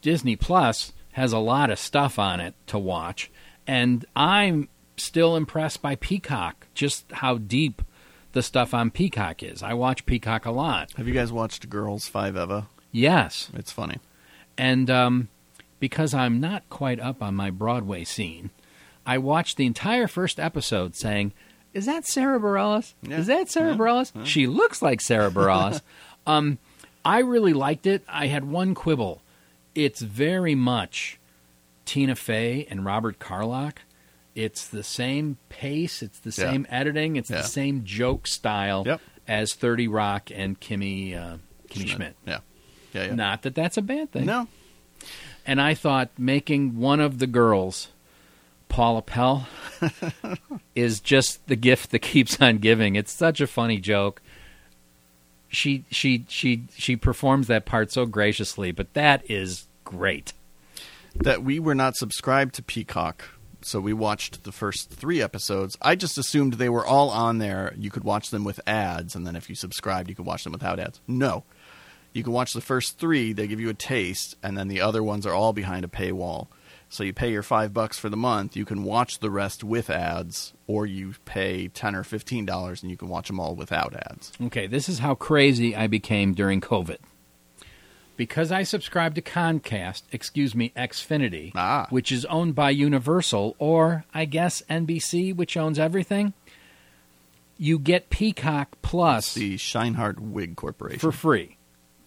Disney 0.02 0.36
Plus 0.36 0.92
has 1.12 1.32
a 1.32 1.38
lot 1.38 1.70
of 1.70 1.78
stuff 1.78 2.18
on 2.18 2.40
it 2.40 2.54
to 2.66 2.78
watch, 2.78 3.30
and 3.66 4.04
I'm 4.14 4.68
still 4.98 5.34
impressed 5.34 5.80
by 5.80 5.94
Peacock, 5.96 6.66
just 6.74 7.10
how 7.10 7.38
deep 7.38 7.80
the 8.34 8.42
stuff 8.42 8.74
on 8.74 8.90
Peacock 8.90 9.42
is. 9.42 9.62
I 9.62 9.72
watch 9.74 10.04
Peacock 10.06 10.44
a 10.44 10.50
lot. 10.50 10.92
Have 10.96 11.08
you 11.08 11.14
guys 11.14 11.32
watched 11.32 11.68
Girls 11.70 12.06
Five 12.06 12.36
Eva? 12.36 12.66
Yes, 12.92 13.50
It's 13.54 13.72
funny. 13.72 13.98
And 14.58 14.88
um, 14.90 15.28
because 15.80 16.14
I'm 16.14 16.38
not 16.40 16.62
quite 16.70 17.00
up 17.00 17.22
on 17.22 17.34
my 17.34 17.50
Broadway 17.50 18.04
scene, 18.04 18.50
I 19.06 19.18
watched 19.18 19.56
the 19.56 19.66
entire 19.66 20.06
first 20.06 20.38
episode 20.38 20.94
saying, 20.94 21.32
Is 21.72 21.86
that 21.86 22.06
Sara 22.06 22.38
Bareilles? 22.38 22.92
Yeah. 23.02 23.18
Is 23.18 23.26
that 23.26 23.48
Sara 23.50 23.72
Yeah. 23.72 23.76
Bareilles? 23.78 24.12
Yeah. 24.14 24.24
She 24.24 24.46
looks 24.46 24.80
like 24.82 25.00
Sara 25.00 25.30
Bareilles. 25.30 25.80
um, 26.26 26.58
I 27.04 27.18
really 27.18 27.52
liked 27.52 27.86
it. 27.86 28.02
I 28.08 28.28
had 28.28 28.44
one 28.44 28.74
quibble. 28.74 29.22
It's 29.74 30.00
very 30.00 30.54
much 30.54 31.18
Tina 31.84 32.14
Fey 32.14 32.66
and 32.70 32.84
Robert 32.84 33.18
Carlock. 33.18 33.80
It's 34.34 34.66
the 34.66 34.82
same 34.82 35.38
pace, 35.48 36.02
it's 36.02 36.18
the 36.18 36.30
Yeah. 36.30 36.50
same 36.50 36.66
editing, 36.68 37.16
it's 37.16 37.30
Yeah. 37.30 37.38
the 37.42 37.48
same 37.48 37.84
joke 37.84 38.26
style 38.26 38.82
Yep. 38.86 39.00
as 39.28 39.54
30 39.54 39.86
Rock 39.88 40.30
and 40.34 40.58
Kimmy, 40.60 41.16
uh, 41.16 41.36
Kimmy 41.70 41.88
Schmidt. 41.88 42.16
Yeah. 42.26 42.40
Yeah, 42.92 43.04
yeah. 43.06 43.14
Not 43.14 43.42
that 43.42 43.54
that's 43.54 43.76
a 43.76 43.82
bad 43.82 44.10
thing. 44.12 44.26
No. 44.26 44.48
And 45.46 45.60
I 45.60 45.74
thought 45.74 46.10
making 46.18 46.78
one 46.78 47.00
of 47.00 47.18
the 47.18 47.26
girls, 47.26 47.88
Paula 48.68 49.02
Pell, 49.02 49.46
is 50.74 51.00
just 51.00 51.46
the 51.46 51.56
gift 51.56 51.90
that 51.90 52.00
keeps 52.00 52.40
on 52.40 52.58
giving. 52.58 52.96
It's 52.96 53.12
such 53.12 53.40
a 53.40 53.46
funny 53.46 53.78
joke. 53.78 54.20
She 55.48 55.84
she 55.90 56.24
she 56.28 56.64
she 56.76 56.96
performs 56.96 57.46
that 57.46 57.64
part 57.66 57.92
so 57.92 58.06
graciously, 58.06 58.72
but 58.72 58.92
that 58.94 59.22
is 59.30 59.66
great. 59.84 60.32
That 61.14 61.44
we 61.44 61.60
were 61.60 61.76
not 61.76 61.94
subscribed 61.96 62.54
to 62.56 62.62
Peacock, 62.62 63.28
so 63.66 63.80
we 63.80 63.92
watched 63.92 64.44
the 64.44 64.52
first 64.52 64.90
three 64.90 65.22
episodes. 65.22 65.76
I 65.80 65.94
just 65.94 66.18
assumed 66.18 66.54
they 66.54 66.68
were 66.68 66.84
all 66.84 67.10
on 67.10 67.38
there. 67.38 67.74
You 67.76 67.90
could 67.90 68.04
watch 68.04 68.30
them 68.30 68.44
with 68.44 68.60
ads, 68.66 69.14
and 69.14 69.26
then 69.26 69.36
if 69.36 69.48
you 69.48 69.54
subscribed, 69.54 70.08
you 70.08 70.14
could 70.14 70.26
watch 70.26 70.44
them 70.44 70.52
without 70.52 70.78
ads. 70.78 71.00
No. 71.06 71.44
You 72.12 72.22
can 72.22 72.32
watch 72.32 72.52
the 72.52 72.60
first 72.60 72.98
three, 72.98 73.32
they 73.32 73.48
give 73.48 73.60
you 73.60 73.70
a 73.70 73.74
taste, 73.74 74.36
and 74.42 74.56
then 74.56 74.68
the 74.68 74.80
other 74.80 75.02
ones 75.02 75.26
are 75.26 75.34
all 75.34 75.52
behind 75.52 75.84
a 75.84 75.88
paywall. 75.88 76.46
So 76.88 77.02
you 77.02 77.12
pay 77.12 77.32
your 77.32 77.42
five 77.42 77.72
bucks 77.72 77.98
for 77.98 78.08
the 78.08 78.16
month, 78.16 78.56
you 78.56 78.64
can 78.64 78.84
watch 78.84 79.18
the 79.18 79.30
rest 79.30 79.64
with 79.64 79.90
ads, 79.90 80.52
or 80.68 80.86
you 80.86 81.14
pay 81.24 81.66
ten 81.66 81.96
or 81.96 82.04
fifteen 82.04 82.46
dollars 82.46 82.82
and 82.82 82.90
you 82.90 82.96
can 82.96 83.08
watch 83.08 83.26
them 83.26 83.40
all 83.40 83.56
without 83.56 83.96
ads. 83.96 84.30
Okay, 84.40 84.68
this 84.68 84.88
is 84.88 85.00
how 85.00 85.16
crazy 85.16 85.74
I 85.74 85.88
became 85.88 86.34
during 86.34 86.60
COVID. 86.60 86.98
Because 88.16 88.52
I 88.52 88.62
subscribe 88.62 89.14
to 89.16 89.22
Comcast, 89.22 90.02
excuse 90.12 90.54
me, 90.54 90.72
Xfinity, 90.76 91.50
Ah. 91.54 91.86
which 91.90 92.12
is 92.12 92.24
owned 92.26 92.54
by 92.54 92.70
Universal, 92.70 93.56
or 93.58 94.04
I 94.14 94.24
guess 94.24 94.62
NBC, 94.70 95.32
which 95.32 95.56
owns 95.56 95.78
everything, 95.78 96.32
you 97.58 97.78
get 97.78 98.10
Peacock 98.10 98.76
Plus 98.82 99.34
The 99.34 99.56
Scheinhardt 99.56 100.18
Wig 100.20 100.54
Corporation. 100.56 100.98
for 101.00 101.12
free. 101.12 101.56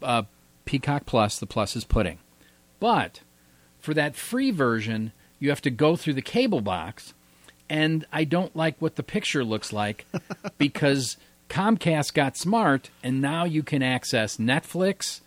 Uh, 0.02 0.24
Peacock 0.66 1.06
Plus, 1.06 1.40
the 1.40 1.46
plus 1.46 1.76
is 1.76 1.84
pudding. 1.84 2.20
But 2.80 3.22
for 3.80 3.94
that 3.94 4.16
free 4.16 4.52
version, 4.52 5.12
you 5.40 5.50
have 5.50 5.62
to 5.62 5.70
go 5.70 5.96
through 5.96 6.14
the 6.14 6.22
cable 6.22 6.62
box, 6.62 7.14
and 7.70 8.06
I 8.14 8.24
don't 8.24 8.56
like 8.56 8.76
what 8.80 8.96
the 8.96 9.04
picture 9.04 9.44
looks 9.44 9.74
like 9.74 10.06
because 10.58 11.18
Comcast 11.50 12.14
got 12.14 12.38
smart, 12.38 12.90
and 13.04 13.22
now 13.22 13.44
you 13.46 13.64
can 13.64 13.82
access 13.82 14.38
Netflix, 14.38 15.22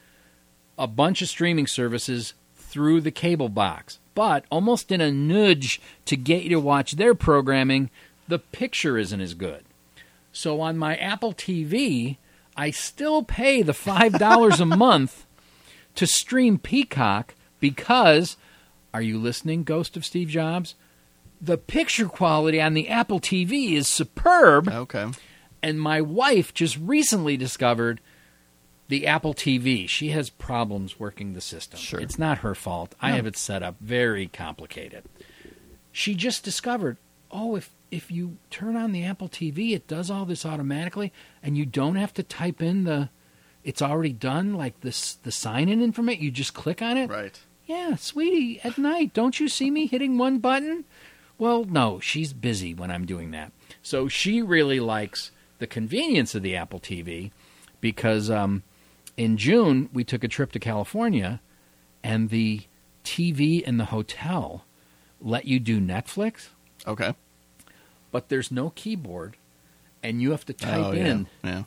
a 0.81 0.87
bunch 0.87 1.21
of 1.21 1.29
streaming 1.29 1.67
services 1.67 2.33
through 2.57 3.03
the 3.03 3.11
cable 3.11 3.51
box. 3.51 3.99
But 4.15 4.45
almost 4.51 4.91
in 4.91 5.01
a 5.01 5.13
nudge 5.13 5.81
to 6.07 6.17
get 6.17 6.43
you 6.43 6.51
to 6.51 6.61
watch 6.61 6.93
their 6.93 7.15
programming, 7.15 7.91
the 8.27 8.39
picture 8.39 8.97
isn't 8.97 9.21
as 9.21 9.35
good. 9.35 9.65
So 10.33 10.61
on 10.61 10.79
my 10.79 10.97
Apple 10.97 11.35
TV, 11.35 12.17
I 12.57 12.71
still 12.71 13.23
pay 13.23 13.63
the 13.63 13.73
$5 13.73 14.61
a 14.61 14.65
month 14.77 15.27
to 15.97 16.07
stream 16.07 16.59
Peacock 16.59 17.35
because, 17.59 18.37
are 18.95 19.03
you 19.03 19.19
listening, 19.19 19.65
Ghost 19.65 19.97
of 19.97 20.05
Steve 20.05 20.29
Jobs? 20.29 20.75
The 21.43 21.59
picture 21.59 22.09
quality 22.09 22.61
on 22.61 22.75
the 22.75 22.89
Apple 22.89 23.21
TV 23.21 23.73
is 23.73 23.87
superb, 23.87 24.69
okay. 24.69 25.09
and 25.63 25.81
my 25.81 26.01
wife 26.01 26.55
just 26.55 26.79
recently 26.79 27.37
discovered 27.37 28.01
the 28.91 29.07
Apple 29.07 29.35
TV. 29.35 29.89
She 29.89 30.09
has 30.09 30.31
problems 30.31 30.99
working 30.99 31.33
the 31.33 31.41
system. 31.41 31.79
Sure. 31.79 32.01
It's 32.01 32.19
not 32.19 32.39
her 32.39 32.57
fault. 32.57 32.97
I 33.01 33.13
have 33.13 33.25
it 33.25 33.37
set 33.37 33.63
up 33.63 33.77
very 33.81 34.27
complicated. 34.27 35.05
She 35.93 36.17
just 36.17 36.43
discovered, 36.45 36.99
oh, 37.31 37.57
if 37.57 37.71
if 37.93 38.11
you 38.11 38.37
turn 38.51 38.77
on 38.77 38.93
the 38.93 39.05
Apple 39.05 39.29
TV, 39.29 39.75
it 39.75 39.87
does 39.87 40.11
all 40.11 40.25
this 40.25 40.45
automatically, 40.45 41.13
and 41.43 41.57
you 41.57 41.67
don't 41.67 41.97
have 41.97 42.13
to 42.15 42.23
type 42.23 42.61
in 42.61 42.85
the. 42.85 43.09
It's 43.63 43.83
already 43.83 44.13
done, 44.13 44.55
like 44.55 44.81
this 44.81 45.15
the 45.15 45.33
sign 45.33 45.69
in 45.69 45.83
information. 45.83 46.25
You 46.25 46.33
just 46.33 46.55
click 46.55 46.83
on 46.83 46.97
it. 46.97 47.09
Right. 47.09 47.39
Yeah, 47.67 47.95
sweetie, 47.95 48.61
at 48.65 48.77
night, 48.77 49.15
don't 49.15 49.39
you 49.39 49.49
see 49.49 49.71
me 49.71 49.87
hitting 49.87 50.19
one 50.19 50.39
button? 50.39 50.85
Well, 51.39 51.65
no, 51.65 52.01
she's 52.01 52.33
busy 52.33 52.75
when 52.75 52.91
I'm 52.91 53.07
doing 53.07 53.31
that. 53.31 53.53
So 53.83 54.09
she 54.09 54.43
really 54.43 54.81
likes 54.81 55.31
the 55.59 55.69
convenience 55.69 56.35
of 56.35 56.43
the 56.43 56.57
Apple 56.57 56.81
TV 56.81 57.31
because 57.81 58.29
um, 58.29 58.65
in 59.21 59.37
June 59.37 59.91
we 59.93 60.03
took 60.03 60.25
a 60.25 60.29
trip 60.29 60.51
to 60.53 60.59
California 60.59 61.41
and 62.03 62.31
the 62.31 62.63
TV 63.05 63.61
in 63.61 63.77
the 63.77 63.85
hotel 63.87 64.65
let 65.21 65.45
you 65.45 65.61
do 65.61 65.79
Netflix, 65.79 66.49
Okay. 66.87 67.13
but 68.11 68.31
there's 68.31 68.51
no 68.51 68.71
keyboard 68.71 69.37
and 70.03 70.23
you 70.23 70.31
have 70.31 70.47
to 70.47 70.55
oh, 70.63 70.65
type 70.67 70.85
oh, 70.87 70.93
yeah. 70.93 71.05
in 71.07 71.27
Yeah. 71.45 71.63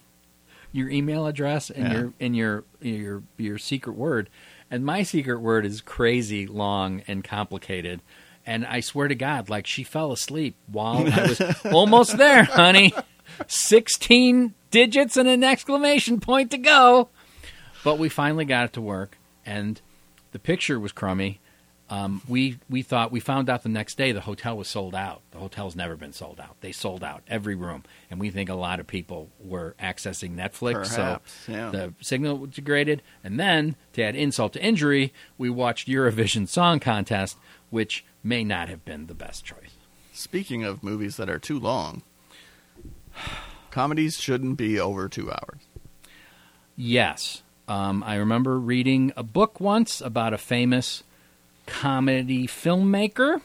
your 0.72 0.90
email 0.90 1.28
address 1.28 1.70
and 1.70 1.86
Yeah. 1.86 1.94
your 2.00 2.14
and 2.20 2.36
your 2.36 2.64
your 2.82 3.24
your 3.38 3.58
secret 3.60 3.96
word. 3.96 4.30
And 4.72 4.84
my 4.84 5.04
secret 5.04 5.40
word 5.40 5.64
is 5.68 5.80
crazy 5.82 6.48
long 6.48 7.04
and 7.08 7.24
complicated. 7.24 8.02
And 8.48 8.66
I 8.66 8.80
swear 8.80 9.08
to 9.08 9.14
God, 9.16 9.48
like 9.48 9.68
she 9.68 9.84
fell 9.84 10.12
asleep 10.12 10.56
while 10.66 11.06
I 11.08 11.28
was 11.28 11.40
almost 11.72 12.18
there, 12.18 12.46
honey. 12.46 12.92
Sixteen 13.48 14.56
digits 14.72 15.16
and 15.16 15.30
an 15.30 15.44
exclamation 15.44 16.20
point 16.20 16.50
to 16.50 16.58
go. 16.58 17.10
But 17.84 18.00
we 18.00 18.10
finally 18.10 18.46
got 18.46 18.66
it 18.66 18.74
to 18.74 18.82
work, 18.82 19.18
and 19.46 19.80
the 20.32 20.40
picture 20.40 20.80
was 20.80 20.92
crummy. 20.92 21.40
Um, 21.90 22.22
we 22.28 22.58
we 22.70 22.82
thought 22.82 23.12
we 23.12 23.20
found 23.20 23.50
out 23.50 23.64
the 23.64 23.70
next 23.70 23.98
day 23.98 24.14
the 24.14 24.22
hotel 24.22 24.58
was 24.58 24.68
sold 24.68 24.96
out. 24.96 25.22
The 25.32 25.38
hotel's 25.38 25.76
never 25.76 25.96
been 25.96 26.14
sold 26.14 26.40
out. 26.40 26.56
They 26.62 26.72
sold 26.72 27.04
out 27.04 27.24
every 27.28 27.56
room, 27.56 27.84
and 28.10 28.20
we 28.20 28.30
think 28.30 28.50
a 28.50 28.56
lot 28.56 28.80
of 28.80 28.88
people 28.88 29.30
were 29.40 29.76
accessing 29.80 30.36
Netflix. 30.36 30.96
Perhaps, 30.96 31.34
so 31.46 31.52
yeah. 31.52 31.70
the 31.70 31.94
signal 32.02 32.38
was 32.38 32.52
degraded, 32.52 33.04
and 33.24 33.40
then 33.40 33.76
to 33.94 34.02
add 34.02 34.16
insult 34.16 34.54
to 34.54 34.64
injury, 34.64 35.14
we 35.38 35.50
watched 35.50 35.88
Eurovision 35.88 36.48
Song 36.48 36.80
Contest, 36.80 37.38
which 37.70 38.06
may 38.24 38.44
not 38.44 38.70
have 38.70 38.86
been 38.86 39.08
the 39.08 39.14
best 39.14 39.44
choice. 39.44 39.78
Speaking 40.14 40.64
of 40.64 40.84
movies 40.84 41.18
that 41.18 41.30
are 41.30 41.40
too 41.40 41.60
long, 41.60 42.02
comedies 43.72 44.18
shouldn't 44.18 44.58
be 44.58 44.80
over 44.80 45.10
two 45.10 45.30
hours. 45.30 45.62
Yes. 46.76 47.43
Um, 47.68 48.04
I 48.04 48.16
remember 48.16 48.60
reading 48.60 49.14
a 49.16 49.24
book 49.24 49.60
once 49.60 50.02
about 50.02 50.34
a 50.34 50.38
famous 50.38 51.04
comedy 51.66 52.46
filmmaker. 52.48 53.42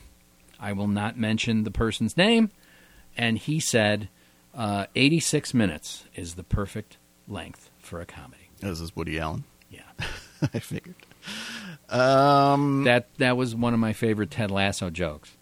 I 0.58 0.72
will 0.72 0.88
not 0.88 1.16
mention 1.16 1.64
the 1.64 1.70
person's 1.70 2.16
name. 2.16 2.50
And 3.16 3.38
he 3.38 3.60
said 3.60 4.08
uh, 4.54 4.86
86 4.94 5.54
minutes 5.54 6.04
is 6.14 6.34
the 6.34 6.42
perfect 6.42 6.96
length 7.28 7.70
for 7.78 8.00
a 8.00 8.06
comedy. 8.06 8.50
This 8.60 8.80
is 8.80 8.94
Woody 8.96 9.18
Allen. 9.18 9.44
Yeah. 9.70 9.82
I 10.54 10.58
figured. 10.58 10.96
Um, 11.88 12.84
that, 12.84 13.06
that 13.18 13.36
was 13.36 13.54
one 13.54 13.72
of 13.72 13.80
my 13.80 13.92
favorite 13.92 14.30
Ted 14.30 14.50
Lasso 14.50 14.90
jokes. 14.90 15.36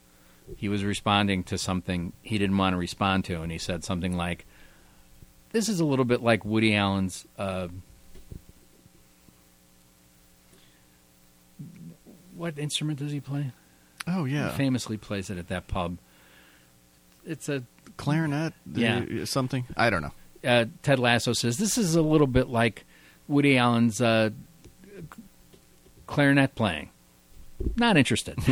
He 0.57 0.69
was 0.69 0.85
responding 0.85 1.43
to 1.45 1.59
something 1.59 2.13
he 2.23 2.39
didn't 2.39 2.57
want 2.57 2.75
to 2.75 2.79
respond 2.79 3.25
to, 3.25 3.43
and 3.43 3.51
he 3.51 3.59
said 3.59 3.83
something 3.83 4.17
like, 4.17 4.47
This 5.51 5.69
is 5.69 5.81
a 5.81 5.85
little 5.85 6.05
bit 6.05 6.23
like 6.23 6.45
Woody 6.45 6.75
Allen's. 6.75 7.27
Uh, 7.37 7.69
what 12.37 12.59
instrument 12.59 12.99
does 12.99 13.13
he 13.13 13.21
play? 13.21 13.53
oh 14.07 14.25
yeah, 14.25 14.51
He 14.51 14.57
famously 14.57 14.97
plays 14.97 15.31
it 15.31 15.39
at 15.39 15.49
that 15.49 15.67
pub. 15.69 15.99
It's 17.25 17.49
a 17.49 17.65
clarinet. 17.97 18.53
Yeah. 18.73 19.25
something. 19.25 19.65
I 19.77 19.91
don't 19.91 20.03
know. 20.03 20.13
uh, 20.45 20.67
Ted 20.83 20.99
Lasso 20.99 21.33
says 21.33 21.59
this 21.59 21.77
is 21.77 21.95
a 21.97 22.03
little 22.03 22.27
bit 22.29 22.49
like 22.49 22.85
Woody 23.27 23.59
Allen's 23.59 24.01
uh, 24.01 24.31
clarinet 26.07 26.55
playing. 26.55 26.91
Not 27.77 27.97
interested. 27.97 28.39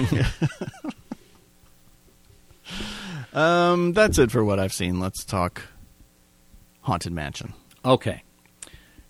Um, 3.33 3.93
that's 3.95 4.19
it 4.19 4.31
for 4.31 4.45
what 4.45 4.61
I've 4.61 4.73
seen. 4.73 5.01
Let's 5.01 5.25
talk 5.25 5.63
Haunted 6.83 7.13
Mansion. 7.13 7.53
okay. 7.85 8.23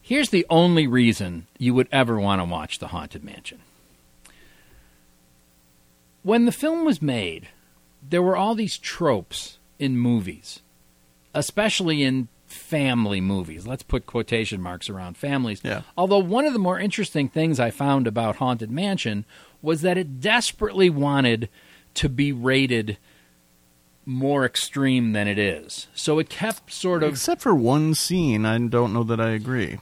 Here's 0.00 0.28
the 0.30 0.44
only 0.50 0.86
reason 0.86 1.46
you 1.58 1.72
would 1.74 1.88
ever 1.90 2.18
want 2.20 2.40
to 2.40 2.44
watch 2.44 2.78
The 2.78 2.88
Haunted 2.88 3.24
Mansion. 3.24 3.60
When 6.24 6.46
the 6.46 6.52
film 6.52 6.84
was 6.84 7.00
made, 7.00 7.48
there 8.02 8.22
were 8.22 8.36
all 8.36 8.54
these 8.56 8.78
tropes 8.78 9.58
in 9.78 9.96
movies, 9.96 10.60
especially 11.34 12.02
in 12.02 12.28
family 12.46 13.20
movies. 13.20 13.66
Let's 13.66 13.82
put 13.82 14.06
quotation 14.06 14.60
marks 14.62 14.88
around 14.88 15.16
families. 15.16 15.60
Yeah. 15.62 15.82
Although 15.96 16.18
one 16.18 16.46
of 16.46 16.52
the 16.52 16.58
more 16.58 16.78
interesting 16.80 17.28
things 17.28 17.60
I 17.60 17.70
found 17.70 18.06
about 18.06 18.36
Haunted 18.36 18.70
Mansion 18.70 19.24
was 19.60 19.82
that 19.82 19.98
it 19.98 20.20
desperately 20.20 20.88
wanted 20.88 21.48
to 21.94 22.08
be 22.08 22.32
rated 22.32 22.96
more 24.06 24.44
extreme 24.46 25.12
than 25.12 25.28
it 25.28 25.38
is. 25.38 25.88
So 25.94 26.18
it 26.18 26.28
kept 26.30 26.72
sort 26.72 27.02
of 27.02 27.10
Except 27.12 27.42
for 27.42 27.54
one 27.54 27.94
scene, 27.94 28.44
I 28.46 28.58
don't 28.58 28.92
know 28.92 29.04
that 29.04 29.20
I 29.20 29.30
agree. 29.30 29.78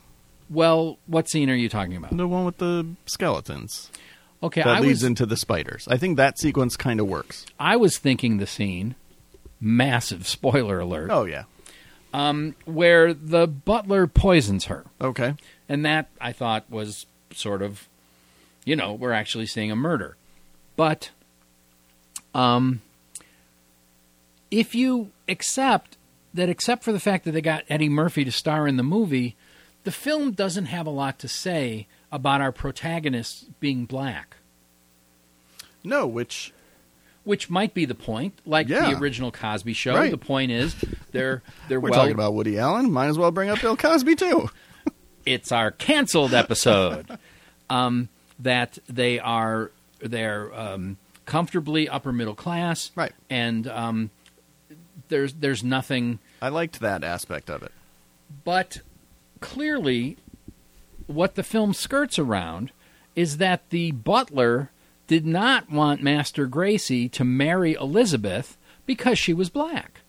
well, 0.51 0.99
what 1.07 1.29
scene 1.29 1.51
are 1.51 1.55
you 1.55 1.69
talking 1.69 1.97
about? 1.97 2.17
The 2.17 2.27
one 2.29 2.45
with 2.45 2.59
the 2.59 2.87
skeletons 3.07 3.91
Okay, 4.43 4.63
that 4.63 4.77
I 4.77 4.81
leads 4.81 5.01
was 5.01 5.05
into 5.05 5.27
the 5.27 5.37
spiders. 5.37 5.87
I 5.89 5.97
think 5.97 6.17
that 6.17 6.39
sequence 6.39 6.77
kind 6.77 6.99
of 7.01 7.07
works. 7.07 7.47
I 7.61 7.77
was 7.77 7.99
thinking 7.99 8.39
the 8.39 8.47
scene 8.47 8.95
massive 9.61 10.27
spoiler 10.27 10.81
alert 10.81 11.11
Oh 11.13 11.25
yeah. 11.25 11.45
where 12.65 13.15
the 13.15 13.47
butler 13.47 14.07
poisons 14.07 14.65
her. 14.67 14.85
Okay. 15.01 15.35
And 15.69 15.85
that 15.85 16.09
I 16.21 16.33
thought 16.33 16.69
was 16.69 17.07
sort 17.33 17.63
of, 17.63 17.89
you 18.65 18.75
know, 18.77 18.93
we're 18.93 19.13
actually 19.13 19.47
seeing 19.47 19.71
a 19.71 19.77
murder. 19.77 20.17
But, 20.77 21.11
um, 22.35 22.81
if 24.51 24.75
you 24.75 25.11
accept 25.29 25.97
that, 26.35 26.49
except 26.49 26.83
for 26.83 26.93
the 26.93 27.01
fact 27.01 27.25
that 27.25 27.33
they 27.33 27.41
got 27.41 27.65
Eddie 27.69 27.89
Murphy 27.89 28.25
to 28.25 28.33
star 28.33 28.67
in 28.67 28.77
the 28.77 28.83
movie, 28.83 29.37
the 29.85 29.93
film 29.93 30.33
doesn't 30.33 30.67
have 30.67 30.87
a 30.87 30.91
lot 30.91 31.19
to 31.21 31.29
say 31.29 31.87
about 32.13 32.41
our 32.41 32.53
protagonists 32.53 33.47
being 33.59 33.85
black, 33.87 34.37
No, 35.83 36.07
which 36.07 36.53
which 37.25 37.49
might 37.49 37.73
be 37.73 37.85
the 37.85 37.95
point. 37.95 38.35
Like 38.45 38.69
Yeah. 38.69 38.91
the 38.91 38.99
original 38.99 39.31
Cosby 39.33 39.73
Show, 39.75 39.95
Right. 39.95 40.11
the 40.11 40.19
point 40.19 40.51
is 40.53 40.75
they're 41.13 41.43
they're 41.69 41.81
we're 41.81 41.91
well 41.91 42.01
talking 42.01 42.15
about 42.15 42.35
Woody 42.35 42.59
Allen. 42.59 42.91
Might 42.93 43.07
as 43.09 43.19
well 43.19 43.31
bring 43.31 43.49
up 43.49 43.61
Bill 43.61 43.77
Cosby 43.77 44.15
too. 44.17 44.51
it's 45.25 45.51
our 45.53 45.71
canceled 45.71 46.35
episode. 46.35 47.19
um, 47.71 48.09
that 48.39 48.79
they 48.89 49.19
are 49.21 49.71
they're 50.01 50.53
um, 50.59 50.97
comfortably 51.27 51.89
upper 51.89 52.13
middle 52.13 52.35
class, 52.35 52.91
Right. 52.97 53.13
And 53.31 53.67
um, 53.69 54.11
there's 55.09 55.35
there's 55.35 55.63
nothing, 55.63 56.19
I 56.41 56.49
liked 56.49 56.81
that 56.81 57.05
aspect 57.05 57.49
of 57.51 57.63
it. 57.63 57.71
but 58.45 58.81
clearly, 59.41 60.17
what 61.15 61.35
the 61.35 61.43
film 61.43 61.75
skirts 61.75 62.19
around 62.19 62.73
is 63.15 63.37
that 63.39 63.69
the 63.71 63.93
butler 63.93 64.71
did 65.07 65.27
not 65.27 65.71
want 65.71 66.03
Master 66.03 66.47
Gracey 66.47 67.11
to 67.13 67.25
marry 67.25 67.75
Elizabeth 67.75 68.57
because 68.87 69.19
she 69.19 69.35
was 69.35 69.51
black. 69.51 70.01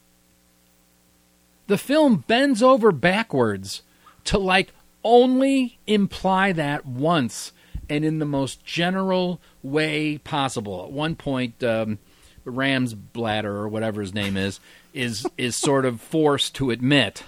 The 1.67 1.77
film 1.77 2.23
bends 2.27 2.61
over 2.61 2.91
backwards 2.91 3.81
to 4.25 4.37
like 4.37 4.73
only 5.03 5.77
imply 5.87 6.51
that 6.53 6.85
once 6.85 7.51
and 7.89 8.05
in 8.05 8.19
the 8.19 8.25
most 8.25 8.63
general 8.65 9.41
way 9.61 10.17
possible. 10.19 10.85
At 10.85 10.91
one 10.91 11.15
point, 11.15 11.63
um, 11.63 11.99
Ram's 12.45 12.93
bladder 12.93 13.55
or 13.55 13.67
whatever 13.67 14.01
his 14.01 14.13
name 14.13 14.37
is 14.37 14.59
is 14.93 15.25
is 15.37 15.55
sort 15.55 15.85
of 15.85 16.01
forced 16.01 16.55
to 16.55 16.71
admit 16.71 17.23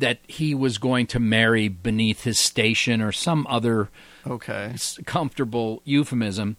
that 0.00 0.18
he 0.26 0.54
was 0.54 0.76
going 0.78 1.06
to 1.06 1.18
marry 1.20 1.68
beneath 1.68 2.24
his 2.24 2.38
station 2.38 3.00
or 3.00 3.12
some 3.12 3.46
other 3.48 3.88
Okay. 4.26 4.74
comfortable 5.06 5.80
euphemism. 5.84 6.56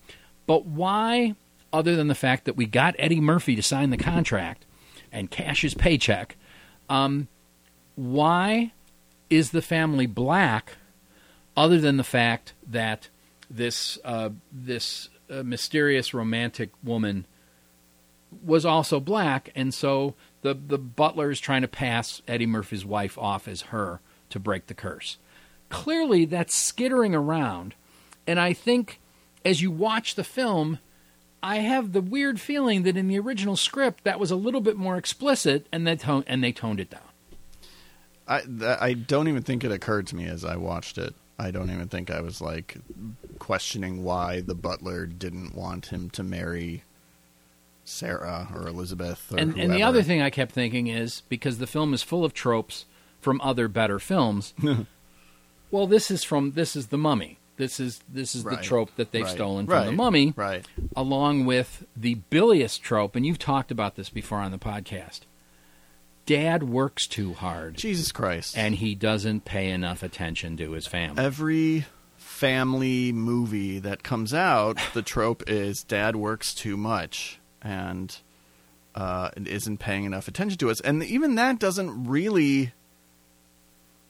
But 0.47 0.65
why, 0.65 1.35
other 1.73 1.95
than 1.95 2.07
the 2.07 2.15
fact 2.15 2.45
that 2.45 2.55
we 2.55 2.65
got 2.65 2.95
Eddie 2.97 3.19
Murphy 3.21 3.55
to 3.55 3.61
sign 3.61 3.89
the 3.89 3.97
contract 3.97 4.65
and 5.11 5.29
cash 5.29 5.61
his 5.61 5.73
paycheck, 5.73 6.37
um, 6.89 7.27
why 7.95 8.71
is 9.29 9.51
the 9.51 9.61
family 9.61 10.05
black, 10.07 10.77
other 11.55 11.79
than 11.79 11.97
the 11.97 12.03
fact 12.03 12.53
that 12.67 13.09
this 13.49 13.97
uh, 14.05 14.29
this 14.51 15.09
uh, 15.29 15.43
mysterious 15.43 16.13
romantic 16.13 16.69
woman 16.83 17.25
was 18.43 18.65
also 18.65 18.99
black, 18.99 19.51
and 19.55 19.73
so 19.73 20.15
the 20.41 20.53
the 20.53 20.77
butler 20.77 21.31
is 21.31 21.39
trying 21.39 21.61
to 21.61 21.67
pass 21.67 22.21
Eddie 22.27 22.45
Murphy's 22.45 22.85
wife 22.85 23.17
off 23.17 23.47
as 23.47 23.61
her 23.63 24.01
to 24.29 24.39
break 24.39 24.67
the 24.67 24.73
curse. 24.73 25.17
Clearly, 25.69 26.25
that's 26.25 26.55
skittering 26.55 27.15
around, 27.15 27.75
and 28.27 28.39
I 28.39 28.53
think 28.53 28.99
as 29.45 29.61
you 29.61 29.71
watch 29.71 30.15
the 30.15 30.23
film, 30.23 30.79
I 31.41 31.57
have 31.57 31.93
the 31.93 32.01
weird 32.01 32.39
feeling 32.39 32.83
that 32.83 32.97
in 32.97 33.07
the 33.07 33.19
original 33.19 33.55
script 33.55 34.03
that 34.03 34.19
was 34.19 34.31
a 34.31 34.35
little 34.35 34.61
bit 34.61 34.77
more 34.77 34.97
explicit, 34.97 35.67
and 35.71 35.87
they 35.87 35.95
tone 35.95 36.23
and 36.27 36.43
they 36.43 36.51
toned 36.51 36.79
it 36.79 36.89
down. 36.89 37.01
I 38.27 38.41
I 38.79 38.93
don't 38.93 39.27
even 39.27 39.43
think 39.43 39.63
it 39.63 39.71
occurred 39.71 40.07
to 40.07 40.15
me 40.15 40.25
as 40.25 40.45
I 40.45 40.55
watched 40.55 40.97
it. 40.97 41.15
I 41.39 41.49
don't 41.49 41.71
even 41.71 41.87
think 41.87 42.11
I 42.11 42.21
was 42.21 42.39
like 42.39 42.77
questioning 43.39 44.03
why 44.03 44.41
the 44.41 44.53
butler 44.53 45.07
didn't 45.07 45.55
want 45.55 45.87
him 45.87 46.11
to 46.11 46.23
marry 46.23 46.83
Sara 47.91 48.47
or 48.53 48.67
Elizabeth. 48.67 49.31
Or 49.31 49.37
and, 49.37 49.57
and 49.57 49.73
the 49.73 49.83
other 49.83 50.01
thing 50.03 50.21
I 50.21 50.29
kept 50.29 50.51
thinking 50.53 50.87
is 50.87 51.23
because 51.29 51.57
the 51.57 51.67
film 51.67 51.93
is 51.93 52.01
full 52.03 52.23
of 52.25 52.33
tropes 52.33 52.85
from 53.19 53.39
other 53.41 53.67
better 53.67 53.99
films. 53.99 54.53
well, 55.71 55.87
this 55.87 56.09
is 56.11 56.23
from 56.23 56.51
this 56.53 56.75
is 56.75 56.87
the 56.87 56.97
Mummy. 56.97 57.37
This 57.57 57.79
is 57.79 57.99
this 58.09 58.33
is 58.33 58.43
Right. 58.43 58.57
the 58.57 58.63
trope 58.63 58.95
that 58.95 59.11
they've 59.11 59.23
Right. 59.23 59.31
stolen 59.33 59.65
from 59.67 59.73
Right. 59.75 59.85
the 59.85 59.91
Mummy, 59.91 60.33
Right. 60.35 60.65
along 60.95 61.45
with 61.45 61.85
the 61.95 62.15
bilious 62.29 62.77
trope. 62.77 63.15
And 63.15 63.25
you've 63.25 63.37
talked 63.39 63.69
about 63.71 63.95
this 63.95 64.09
before 64.09 64.39
on 64.39 64.51
the 64.51 64.57
podcast. 64.57 65.21
Dad 66.25 66.63
works 66.63 67.07
too 67.07 67.33
hard, 67.33 67.75
Jesus 67.75 68.11
Christ. 68.11 68.57
and 68.57 68.75
he 68.75 68.95
doesn't 68.95 69.43
pay 69.43 69.69
enough 69.69 70.01
attention 70.03 70.55
to 70.57 70.71
his 70.71 70.87
family. 70.87 71.21
every 71.23 71.85
family 72.15 73.11
movie 73.11 73.79
that 73.79 74.01
comes 74.03 74.33
out, 74.33 74.77
the 74.93 75.01
trope 75.01 75.43
is 75.47 75.83
dad 75.83 76.15
works 76.15 76.53
too 76.55 76.77
much 76.77 77.39
and 77.61 78.15
uh, 78.95 79.29
isn't 79.35 79.77
paying 79.77 80.03
enough 80.05 80.27
attention 80.27 80.57
to 80.59 80.69
us. 80.69 80.81
And 80.81 81.03
even 81.03 81.35
that 81.35 81.59
doesn't 81.59 82.07
really 82.07 82.73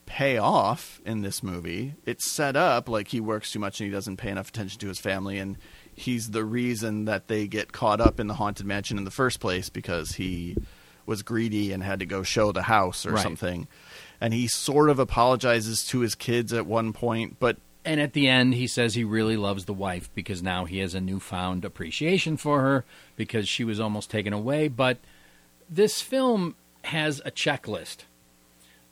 pay 0.06 0.38
off 0.38 1.00
in 1.06 1.22
this 1.22 1.42
movie. 1.42 1.94
It's 2.06 2.30
set 2.30 2.56
up 2.56 2.90
like 2.90 3.10
he 3.10 3.20
works 3.22 3.52
too 3.52 3.60
much 3.60 3.80
and 3.80 3.88
he 3.88 3.92
doesn't 3.94 4.18
pay 4.18 4.30
enough 4.30 4.50
attention 4.50 4.80
to 4.80 4.88
his 4.88 5.00
family 5.00 5.38
and 5.38 5.58
he's 5.96 6.32
the 6.32 6.44
reason 6.44 7.06
that 7.06 7.28
they 7.28 7.48
get 7.48 7.72
caught 7.72 8.02
up 8.02 8.20
in 8.20 8.28
the 8.28 8.34
haunted 8.34 8.66
mansion 8.66 8.98
in 8.98 9.06
the 9.06 9.12
first 9.12 9.40
place 9.40 9.70
because 9.70 10.14
he 10.14 10.58
was 11.06 11.22
greedy 11.22 11.72
and 11.72 11.82
had 11.84 12.00
to 12.00 12.06
go 12.06 12.24
show 12.24 12.52
the 12.52 12.64
house 12.64 13.06
or 13.06 13.12
Right. 13.14 13.24
something. 13.24 13.68
And 14.20 14.34
he 14.34 14.48
sort 14.48 14.90
of 14.90 15.00
apologizes 15.00 15.86
to 15.88 16.00
his 16.00 16.14
kids 16.16 16.52
at 16.54 16.66
one 16.66 16.92
point, 16.94 17.38
but 17.40 17.58
And 17.84 18.00
at 18.00 18.14
the 18.14 18.28
end, 18.28 18.54
he 18.54 18.68
says 18.68 18.94
he 18.94 19.04
really 19.04 19.38
loves 19.38 19.66
the 19.66 19.74
wife 19.74 20.10
because 20.14 20.44
now 20.44 20.66
he 20.66 20.80
has 20.80 20.94
a 20.94 21.02
newfound 21.02 21.66
appreciation 21.66 22.38
for 22.38 22.62
her 22.62 22.86
because 23.16 23.48
she 23.48 23.64
was 23.64 23.80
almost 23.80 24.12
taken 24.12 24.34
away. 24.34 24.68
But 24.68 25.00
this 25.70 26.02
film 26.02 26.56
has 26.84 27.22
a 27.26 27.32
checklist 27.32 28.04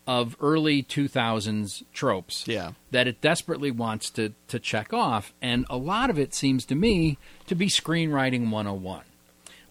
of 0.07 0.35
early 0.41 0.81
2000s 0.81 1.83
tropes 1.93 2.47
yeah. 2.47 2.71
that 2.89 3.07
it 3.07 3.21
desperately 3.21 3.69
wants 3.69 4.09
to, 4.09 4.33
to 4.47 4.57
check 4.57 4.91
off. 4.91 5.35
And 5.39 5.67
a 5.69 5.77
lot 5.77 6.09
of 6.09 6.17
it 6.17 6.33
seems 6.33 6.65
to 6.65 6.75
me 6.75 7.19
to 7.45 7.53
be 7.53 7.67
screenwriting 7.67 8.49
101. 8.49 9.03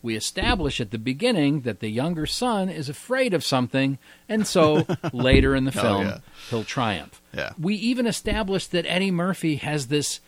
We 0.02 0.16
establish 0.16 0.80
at 0.80 0.90
the 0.90 0.98
beginning 0.98 1.62
that 1.62 1.80
the 1.80 1.88
younger 1.88 2.26
son 2.26 2.68
is 2.68 2.88
afraid 2.88 3.34
of 3.34 3.44
something, 3.44 3.98
and 4.28 4.46
so 4.46 4.86
later 5.12 5.54
in 5.54 5.64
the 5.64 5.76
Oh, 5.78 5.82
film, 5.82 6.06
yeah. 6.06 6.18
he'll 6.50 6.64
triumph. 6.64 7.20
Yeah. 7.34 7.52
We 7.58 7.74
even 7.74 8.06
establish 8.06 8.66
that 8.68 8.86
Eddie 8.86 9.10
Murphy 9.10 9.56
has 9.56 9.88
this 9.88 10.20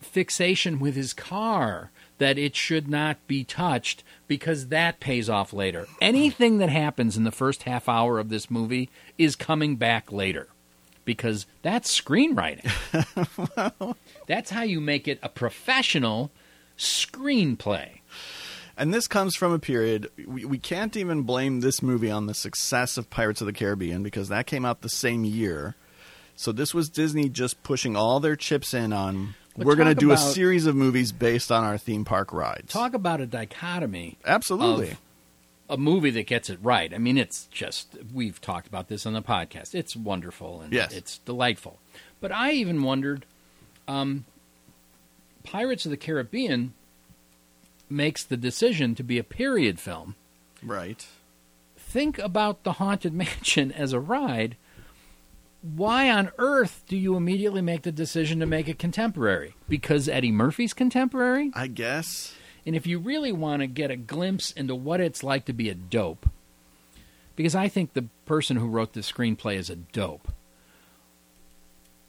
fixation 0.00 0.78
with 0.80 0.94
his 0.96 1.12
car 1.12 1.90
that 2.18 2.38
it 2.38 2.54
should 2.54 2.88
not 2.88 3.16
be 3.26 3.44
touched 3.44 4.02
because 4.28 4.68
that 4.68 5.00
pays 5.00 5.28
off 5.28 5.52
later. 5.52 5.86
Anything 6.00 6.58
that 6.58 6.68
happens 6.68 7.16
in 7.16 7.24
the 7.24 7.30
first 7.32 7.64
half 7.64 7.88
hour 7.88 8.18
of 8.18 8.28
this 8.28 8.50
movie 8.50 8.90
is 9.18 9.34
coming 9.36 9.76
back 9.76 10.12
later 10.12 10.48
because 11.04 11.46
that's 11.62 12.00
screenwriting. 12.00 12.68
that's 14.26 14.50
how 14.50 14.62
you 14.62 14.80
make 14.80 15.08
it 15.08 15.18
a 15.22 15.28
professional 15.28 16.30
screenplay. 16.78 18.00
And 18.82 18.92
this 18.92 19.06
comes 19.06 19.36
from 19.36 19.52
a 19.52 19.60
period 19.60 20.10
we, 20.26 20.44
we 20.44 20.58
can't 20.58 20.96
even 20.96 21.22
blame 21.22 21.60
this 21.60 21.82
movie 21.84 22.10
on 22.10 22.26
the 22.26 22.34
success 22.34 22.96
of 22.96 23.08
Pirates 23.10 23.40
of 23.40 23.46
the 23.46 23.52
Caribbean 23.52 24.02
because 24.02 24.28
that 24.28 24.46
came 24.48 24.64
out 24.64 24.80
the 24.80 24.88
same 24.88 25.24
year. 25.24 25.76
So 26.34 26.50
this 26.50 26.74
was 26.74 26.88
Disney 26.88 27.28
just 27.28 27.62
pushing 27.62 27.94
all 27.94 28.18
their 28.18 28.34
chips 28.34 28.74
in 28.74 28.92
on 28.92 29.36
But 29.56 29.68
we're 29.68 29.76
going 29.76 29.86
to 29.86 29.94
do 29.94 30.10
a 30.10 30.16
series 30.16 30.66
of 30.66 30.74
movies 30.74 31.12
based 31.12 31.52
on 31.52 31.62
our 31.62 31.78
theme 31.78 32.04
park 32.04 32.32
rides. 32.32 32.72
Talk 32.72 32.92
about 32.92 33.20
a 33.20 33.26
dichotomy 33.26 34.18
Absolutely. 34.26 34.96
a 35.70 35.76
movie 35.76 36.10
that 36.10 36.26
gets 36.26 36.50
it 36.50 36.58
right. 36.60 36.92
I 36.92 36.98
mean, 36.98 37.18
it's 37.18 37.44
just 37.52 37.96
we've 38.12 38.40
talked 38.40 38.66
about 38.66 38.88
this 38.88 39.06
on 39.06 39.12
the 39.12 39.22
podcast. 39.22 39.76
It's 39.76 39.94
wonderful 39.94 40.60
and 40.60 40.72
Yes. 40.72 40.92
it's 40.92 41.18
delightful. 41.18 41.78
But 42.20 42.32
I 42.32 42.50
even 42.50 42.82
wondered, 42.82 43.26
um, 43.86 44.24
Pirates 45.44 45.84
of 45.84 45.90
the 45.92 45.96
Caribbean 45.96 46.72
makes 47.92 48.24
the 48.24 48.36
decision 48.36 48.94
to 48.94 49.02
be 49.02 49.18
a 49.18 49.24
period 49.24 49.78
film. 49.78 50.16
right. 50.62 51.06
Think 51.76 52.18
about 52.18 52.62
the 52.62 52.74
Haunted 52.74 53.12
Mansion 53.12 53.70
as 53.70 53.92
a 53.92 54.00
ride. 54.00 54.56
Why 55.60 56.10
on 56.10 56.32
earth 56.38 56.82
do 56.88 56.96
you 56.96 57.16
immediately 57.16 57.60
make 57.60 57.82
the 57.82 57.92
decision 57.92 58.40
to 58.40 58.46
make 58.46 58.66
it 58.68 58.78
contemporary? 58.78 59.54
Because 59.68 60.08
Eddie 60.08 60.32
Murphy's 60.32 60.72
contemporary? 60.72 61.52
I 61.54 61.66
guess. 61.68 62.34
And 62.66 62.74
if 62.74 62.86
you 62.86 62.98
really 62.98 63.30
want 63.30 63.60
to 63.60 63.66
get 63.66 63.90
a 63.90 63.96
glimpse 63.96 64.52
into 64.52 64.74
what 64.74 65.00
it's 65.00 65.22
like 65.22 65.44
to 65.44 65.52
be 65.52 65.68
a 65.68 65.74
dope, 65.74 66.28
because 67.36 67.54
I 67.54 67.68
think 67.68 67.92
the 67.92 68.06
person 68.26 68.56
who 68.56 68.68
wrote 68.68 68.92
this 68.92 69.10
screenplay 69.10 69.56
is 69.56 69.70
a 69.70 69.76
dope. 69.76 70.32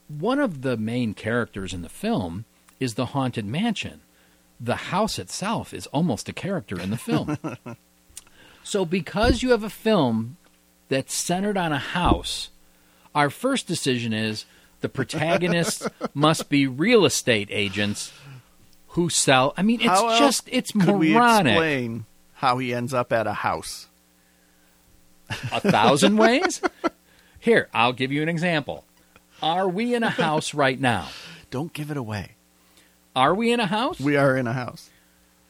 One 0.08 0.39
of 0.39 0.62
the 0.62 0.78
main 0.78 1.13
characters 1.13 1.74
in 1.74 1.82
the 1.82 1.89
film 1.89 2.46
is 2.80 2.93
the 2.96 3.08
Haunted 3.08 3.46
Mansion. 3.46 4.02
The 4.60 4.76
house 4.76 5.20
itself 5.20 5.74
is 5.74 5.88
almost 5.88 6.30
a 6.30 6.34
character 6.34 6.80
in 6.80 6.89
the 6.89 6.98
film. 6.98 7.38
so, 8.63 8.86
because 8.86 9.44
you 9.44 9.52
have 9.52 9.63
a 9.63 9.70
film 9.70 10.38
that's 10.89 11.13
centered 11.13 11.58
on 11.58 11.72
a 11.74 11.80
house, 11.80 12.50
our 13.13 13.30
first 13.30 13.68
decision 13.68 14.13
is 14.13 14.46
the 14.82 14.89
protagonists 14.89 15.88
must 16.13 16.50
be 16.50 16.68
real 16.68 17.06
estate 17.06 17.50
agents 17.52 18.13
who 18.89 19.10
sell. 19.10 19.54
I 19.58 19.63
mean, 19.63 19.80
it's 19.82 19.89
How 19.89 20.18
just 20.18 20.48
it's 20.52 20.72
Could 20.72 20.96
we 20.96 21.13
moronic. 21.13 21.54
explain 21.54 22.06
how 22.34 22.58
he 22.60 22.74
ends 22.74 22.94
up 22.94 23.12
at 23.12 23.28
a 23.28 23.34
house? 23.34 23.88
a 25.52 25.60
thousand 25.60 26.18
ways. 26.18 26.62
Here, 27.39 27.70
I'll 27.74 27.94
give 27.94 28.12
you 28.12 28.22
an 28.22 28.30
example. 28.30 28.86
Are 29.42 29.68
we 29.68 29.94
in 29.96 30.04
a 30.04 30.10
house 30.10 30.54
right 30.54 30.80
now? 30.80 31.08
Don't 31.50 31.74
give 31.74 31.92
it 31.92 31.98
away. 31.98 32.33
Are 33.15 33.34
we 33.36 33.52
in 33.52 33.60
a 33.60 33.65
house? 33.67 33.99
We 33.99 34.15
are 34.17 34.36
in 34.36 34.47
a 34.47 34.54
house. 34.54 34.89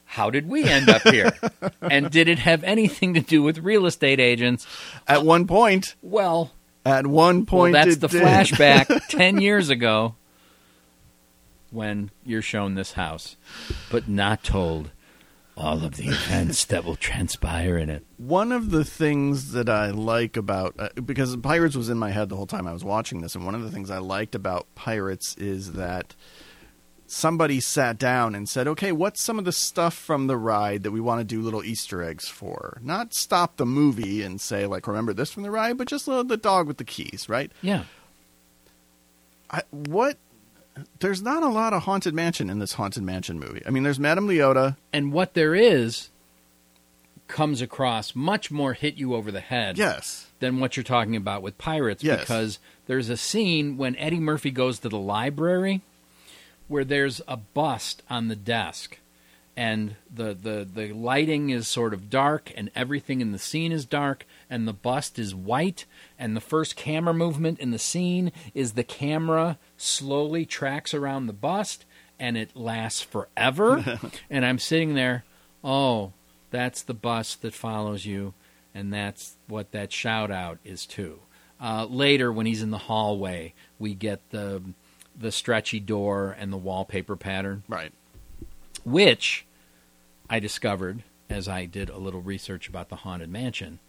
How 0.05 0.29
did 0.29 0.47
we 0.47 0.65
end 0.65 0.89
up 0.89 1.01
here? 1.03 1.31
and 1.81 2.11
did 2.11 2.27
it 2.27 2.39
have 2.39 2.63
anything 2.63 3.13
to 3.15 3.21
do 3.21 3.41
with 3.41 3.57
real 3.59 3.85
estate 3.85 4.19
agents? 4.19 4.67
At 5.07 5.23
one 5.25 5.47
point, 5.47 5.95
Well, 6.01 6.51
at 6.85 7.07
one 7.07 7.45
point, 7.45 7.73
well 7.73 7.85
that's 7.85 7.97
the 7.97 8.07
did. 8.09 8.21
flashback 8.21 9.07
10 9.09 9.39
years 9.41 9.69
ago 9.69 10.15
when 11.71 12.11
you're 12.25 12.41
shown 12.41 12.75
this 12.75 12.93
house, 12.93 13.35
but 13.89 14.07
not 14.07 14.43
told 14.43 14.91
all 15.55 15.83
of 15.85 15.95
the 15.97 16.07
events 16.07 16.65
that 16.65 16.83
will 16.83 16.95
transpire 16.95 17.77
in 17.77 17.89
it. 17.89 18.03
One 18.17 18.51
of 18.51 18.71
the 18.71 18.83
things 18.83 19.51
that 19.53 19.69
I 19.69 19.91
like 19.91 20.35
about 20.35 20.75
uh, 20.79 20.89
because 21.03 21.35
Pirates 21.37 21.75
was 21.75 21.89
in 21.89 21.97
my 21.97 22.09
head 22.11 22.29
the 22.29 22.35
whole 22.35 22.47
time 22.47 22.67
I 22.67 22.73
was 22.73 22.83
watching 22.83 23.21
this, 23.21 23.35
and 23.35 23.45
one 23.45 23.55
of 23.55 23.63
the 23.63 23.71
things 23.71 23.89
I 23.89 23.99
liked 23.99 24.35
about 24.35 24.67
Pirates 24.75 25.35
is 25.37 25.73
that 25.73 26.15
somebody 27.13 27.59
sat 27.59 27.97
down 27.97 28.33
and 28.35 28.49
said, 28.49 28.67
"Okay, 28.67 28.91
what's 28.91 29.21
some 29.21 29.37
of 29.39 29.45
the 29.45 29.51
stuff 29.51 29.93
from 29.93 30.27
the 30.27 30.37
ride 30.37 30.83
that 30.83 30.91
we 30.91 30.99
want 30.99 31.19
to 31.19 31.23
do 31.23 31.41
little 31.41 31.63
Easter 31.63 32.01
eggs 32.03 32.27
for? 32.27 32.79
Not 32.81 33.13
stop 33.13 33.57
the 33.57 33.65
movie 33.65 34.21
and 34.23 34.41
say 34.41 34.65
like, 34.65 34.87
remember 34.87 35.13
this 35.13 35.31
from 35.31 35.43
the 35.43 35.51
ride, 35.51 35.77
but 35.77 35.87
just 35.87 36.05
the 36.05 36.23
dog 36.23 36.67
with 36.67 36.77
the 36.77 36.83
keys, 36.83 37.27
right? 37.29 37.51
Yeah. 37.61 37.83
I, 39.49 39.61
what? 39.71 40.17
There's 40.99 41.21
not 41.21 41.43
a 41.43 41.49
lot 41.49 41.73
of 41.73 41.83
haunted 41.83 42.15
mansion 42.15 42.49
in 42.49 42.57
this 42.57 42.73
haunted 42.73 43.03
mansion 43.03 43.39
movie. 43.39 43.61
I 43.65 43.69
mean, 43.69 43.83
there's 43.83 43.99
Madame 43.99 44.27
Leota. 44.27 44.75
And 44.91 45.13
what 45.13 45.35
there 45.35 45.53
is 45.53 46.09
comes 47.27 47.61
across 47.61 48.15
much 48.15 48.49
more 48.49 48.73
hit 48.73 48.95
you 48.95 49.13
over 49.13 49.31
the 49.31 49.39
head. 49.39 49.77
Yes, 49.77 50.27
than 50.39 50.59
what 50.59 50.75
you're 50.75 50.83
talking 50.83 51.15
about 51.15 51.41
with 51.43 51.57
pirates 51.57 52.03
Yes. 52.03 52.19
because 52.21 52.59
there's 52.87 53.09
a 53.09 53.15
scene 53.17 53.77
when 53.77 53.95
Eddie 53.97 54.19
Murphy 54.19 54.49
goes 54.51 54.79
to 54.79 54.89
the 54.89 54.97
library 54.97 55.81
where 56.73 56.83
there's 56.83 57.21
a 57.27 57.37
bust 57.37 58.01
on 58.09 58.29
the 58.29 58.35
desk 58.35 58.97
and 59.55 59.95
the, 60.11 60.33
the, 60.33 60.67
the 60.73 60.91
lighting 60.91 61.51
is 61.51 61.67
sort 61.67 61.93
of 61.93 62.09
dark 62.09 62.51
and 62.57 62.71
everything 62.75 63.21
in 63.21 63.31
the 63.31 63.37
scene 63.37 63.71
is 63.71 63.85
dark 63.85 64.25
and 64.49 64.67
the 64.67 64.73
bust 64.73 65.19
is 65.19 65.35
white 65.35 65.85
and 66.17 66.35
the 66.35 66.41
first 66.41 66.75
camera 66.75 67.13
movement 67.13 67.59
in 67.59 67.69
the 67.69 67.77
scene 67.77 68.31
is 68.55 68.71
the 68.71 68.83
camera 68.83 69.59
slowly 69.77 70.47
tracks 70.47 70.95
around 70.95 71.27
the 71.27 71.31
bust 71.31 71.85
and 72.19 72.35
it 72.35 72.55
lasts 72.55 73.03
forever. 73.03 73.99
And 74.31 74.43
I'm 74.43 74.57
sitting 74.57 74.95
there 74.95 75.25
oh 75.63 76.13
that's 76.49 76.81
the 76.81 76.95
bust 76.95 77.43
that 77.43 77.53
follows 77.53 78.03
you 78.03 78.33
and 78.73 78.91
that's 78.91 79.37
what 79.47 79.73
that 79.73 79.91
shout 79.91 80.31
out 80.31 80.57
is 80.63 80.87
to. 80.87 81.19
Uh, 81.61 81.85
later, 81.85 82.33
when 82.33 82.47
he's 82.47 82.63
in 82.63 82.71
the 82.71 82.77
hallway, 82.77 83.53
we 83.77 83.93
get 83.93 84.31
the 84.31 84.61
the 85.17 85.31
stretchy 85.31 85.79
door 85.79 86.35
and 86.37 86.51
the 86.51 86.57
wallpaper 86.57 87.15
pattern, 87.15 87.63
right. 87.67 87.91
which 88.83 89.45
I 90.29 90.39
discovered 90.39 91.03
as 91.29 91.47
I 91.47 91.65
did 91.65 91.89
a 91.89 91.97
little 91.97 92.21
research 92.21 92.67
about 92.67 92.89
the 92.89 92.97
haunted 92.97 93.29
mansion. 93.29 93.79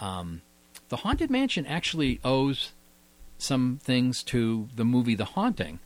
Um, 0.00 0.42
the 0.88 0.96
haunted 0.96 1.30
mansion 1.30 1.66
actually 1.66 2.20
owes 2.24 2.72
some 3.38 3.78
things 3.82 4.22
to 4.24 4.68
the 4.74 4.84
movie 4.84 5.14
The 5.14 5.24
Haunting. 5.24 5.78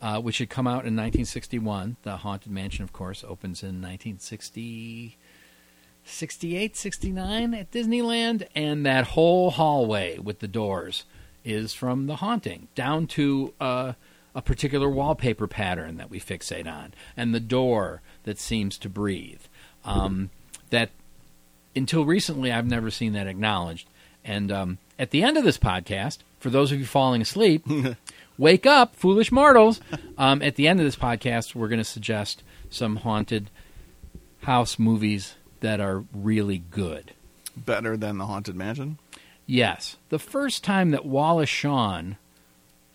uh, 0.00 0.20
which 0.20 0.38
had 0.38 0.50
come 0.50 0.66
out 0.66 0.84
in 0.84 0.94
1961. 0.94 1.96
The 2.02 2.18
Haunted 2.18 2.52
Mansion, 2.52 2.84
of 2.84 2.92
course, 2.92 3.24
opens 3.24 3.62
in 3.62 3.80
1960. 3.80 5.16
68, 6.04 6.76
69 6.76 7.54
at 7.54 7.70
Disneyland, 7.72 8.46
and 8.54 8.86
that 8.86 9.08
whole 9.08 9.50
hallway 9.50 10.18
with 10.18 10.38
the 10.38 10.46
doors 10.48 11.04
is 11.44 11.72
from 11.72 12.06
The 12.06 12.16
Haunting, 12.16 12.68
down 12.74 13.06
to 13.08 13.54
uh, 13.60 13.92
a 14.36 14.42
particular 14.42 14.88
wallpaper 14.88 15.48
pattern 15.48 15.96
that 15.96 16.10
we 16.10 16.20
fixate 16.20 16.70
on, 16.70 16.92
and 17.16 17.34
the 17.34 17.40
door 17.40 18.02
that 18.24 18.38
seems 18.38 18.76
to 18.76 18.88
breathe. 18.88 19.40
Um, 19.82 20.28
that 20.68 20.90
until 21.74 22.04
recently, 22.04 22.52
I've 22.52 22.66
never 22.66 22.90
seen 22.90 23.14
that 23.14 23.26
acknowledged. 23.26 23.88
And 24.22 24.52
um, 24.52 24.78
at 24.98 25.10
the 25.10 25.22
end 25.22 25.38
of 25.38 25.44
this 25.44 25.56
podcast, 25.56 26.18
for 26.38 26.50
those 26.50 26.70
of 26.70 26.78
you 26.78 26.84
falling 26.84 27.22
asleep, 27.22 27.66
wake 28.38 28.66
up, 28.66 28.94
foolish 28.94 29.32
mortals. 29.32 29.80
Um, 30.18 30.42
at 30.42 30.56
the 30.56 30.68
end 30.68 30.80
of 30.80 30.86
this 30.86 30.96
podcast, 30.96 31.54
we're 31.54 31.68
going 31.68 31.78
to 31.78 31.84
suggest 31.84 32.42
some 32.68 32.96
haunted 32.96 33.50
house 34.42 34.78
movies 34.78 35.36
that 35.60 35.80
are 35.80 36.04
really 36.12 36.58
good. 36.58 37.12
Better 37.56 37.96
than 37.96 38.18
the 38.18 38.26
Haunted 38.26 38.54
Mansion. 38.54 38.98
Yes. 39.46 39.96
The 40.10 40.18
first 40.18 40.62
time 40.62 40.90
that 40.90 41.06
Wallace 41.06 41.48
Shawn 41.48 42.18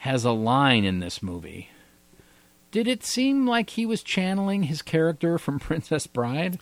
has 0.02 0.26
a 0.26 0.32
line 0.32 0.84
in 0.84 1.00
this 1.00 1.22
movie, 1.22 1.70
did 2.72 2.88
it 2.88 3.04
seem 3.04 3.46
like 3.46 3.70
he 3.72 3.86
was 3.86 4.02
channeling 4.02 4.64
his 4.64 4.82
character 4.82 5.38
from 5.38 5.60
Princess 5.60 6.08
Bride? 6.08 6.58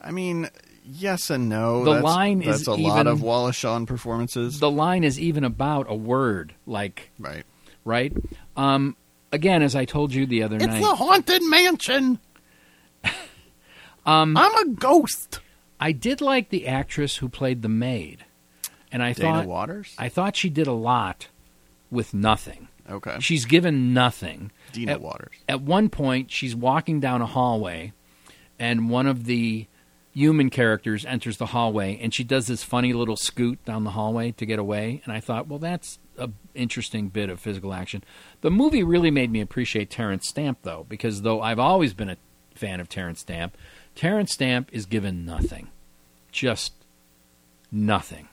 I 0.00 0.10
mean, 0.10 0.50
yes 0.84 1.30
and 1.30 1.48
no. 1.48 1.84
The 1.84 1.92
that's, 1.94 2.04
line 2.04 2.40
that's 2.40 2.62
is 2.62 2.66
a 2.66 2.74
lot 2.74 3.06
of 3.06 3.22
Wallace 3.22 3.54
Shawn 3.54 3.86
performances. 3.86 4.58
The 4.58 4.70
line 4.72 5.04
is 5.04 5.20
even 5.20 5.44
about 5.44 5.86
a 5.88 5.94
word, 5.94 6.52
like, 6.66 7.10
right. 7.20 7.44
right? 7.84 8.12
Um, 8.56 8.96
again, 9.30 9.62
as 9.62 9.76
I 9.76 9.84
told 9.84 10.12
you 10.12 10.26
the 10.26 10.42
other 10.42 10.58
night, 10.58 10.68
it's 10.68 10.80
the 10.84 10.96
Haunted 10.96 11.44
Mansion. 11.44 12.18
um, 14.04 14.36
I'm 14.36 14.68
a 14.68 14.74
ghost. 14.74 15.38
I 15.78 15.92
did 15.92 16.20
like 16.20 16.48
the 16.48 16.66
actress 16.66 17.18
who 17.18 17.28
played 17.28 17.62
the 17.62 17.68
maid, 17.68 18.24
and 18.90 19.00
I 19.00 19.12
Dana 19.12 19.42
thought 19.42 19.46
Waters. 19.46 19.94
I 19.96 20.08
thought 20.08 20.34
she 20.34 20.50
did 20.50 20.66
a 20.66 20.72
lot 20.72 21.28
with 21.90 22.14
nothing. 22.14 22.68
okay. 22.90 23.16
She's 23.20 23.44
given 23.44 23.92
nothing. 23.94 24.50
Dina 24.72 24.92
at, 24.92 25.00
Waters. 25.00 25.36
At 25.48 25.62
one 25.62 25.88
point, 25.88 26.30
she's 26.30 26.54
walking 26.54 27.00
down 27.00 27.22
a 27.22 27.26
hallway, 27.26 27.92
and 28.58 28.90
one 28.90 29.06
of 29.06 29.24
the 29.24 29.66
human 30.12 30.50
characters 30.50 31.04
enters 31.04 31.36
the 31.36 31.46
hallway, 31.46 31.98
and 32.02 32.12
she 32.12 32.24
does 32.24 32.46
this 32.48 32.64
funny 32.64 32.92
little 32.92 33.16
scoot 33.16 33.64
down 33.64 33.84
the 33.84 33.90
hallway 33.90 34.32
to 34.32 34.44
get 34.44 34.58
away. 34.58 35.00
And 35.04 35.12
I 35.12 35.20
thought, 35.20 35.46
well, 35.46 35.60
that's 35.60 35.98
an 36.18 36.34
interesting 36.54 37.08
bit 37.08 37.30
of 37.30 37.38
physical 37.38 37.72
action. 37.72 38.02
The 38.40 38.50
movie 38.50 38.82
really 38.82 39.10
made 39.10 39.30
me 39.30 39.40
appreciate 39.40 39.90
Terence 39.90 40.26
Stamp, 40.26 40.58
though, 40.62 40.86
because 40.88 41.22
though 41.22 41.40
I've 41.40 41.60
always 41.60 41.94
been 41.94 42.10
a 42.10 42.16
fan 42.54 42.80
of 42.80 42.88
Terence 42.88 43.20
Stamp, 43.20 43.56
Terence 43.94 44.32
Stamp 44.32 44.68
is 44.72 44.86
given 44.86 45.24
nothing, 45.24 45.68
just 46.32 46.72
nothing, 47.70 48.28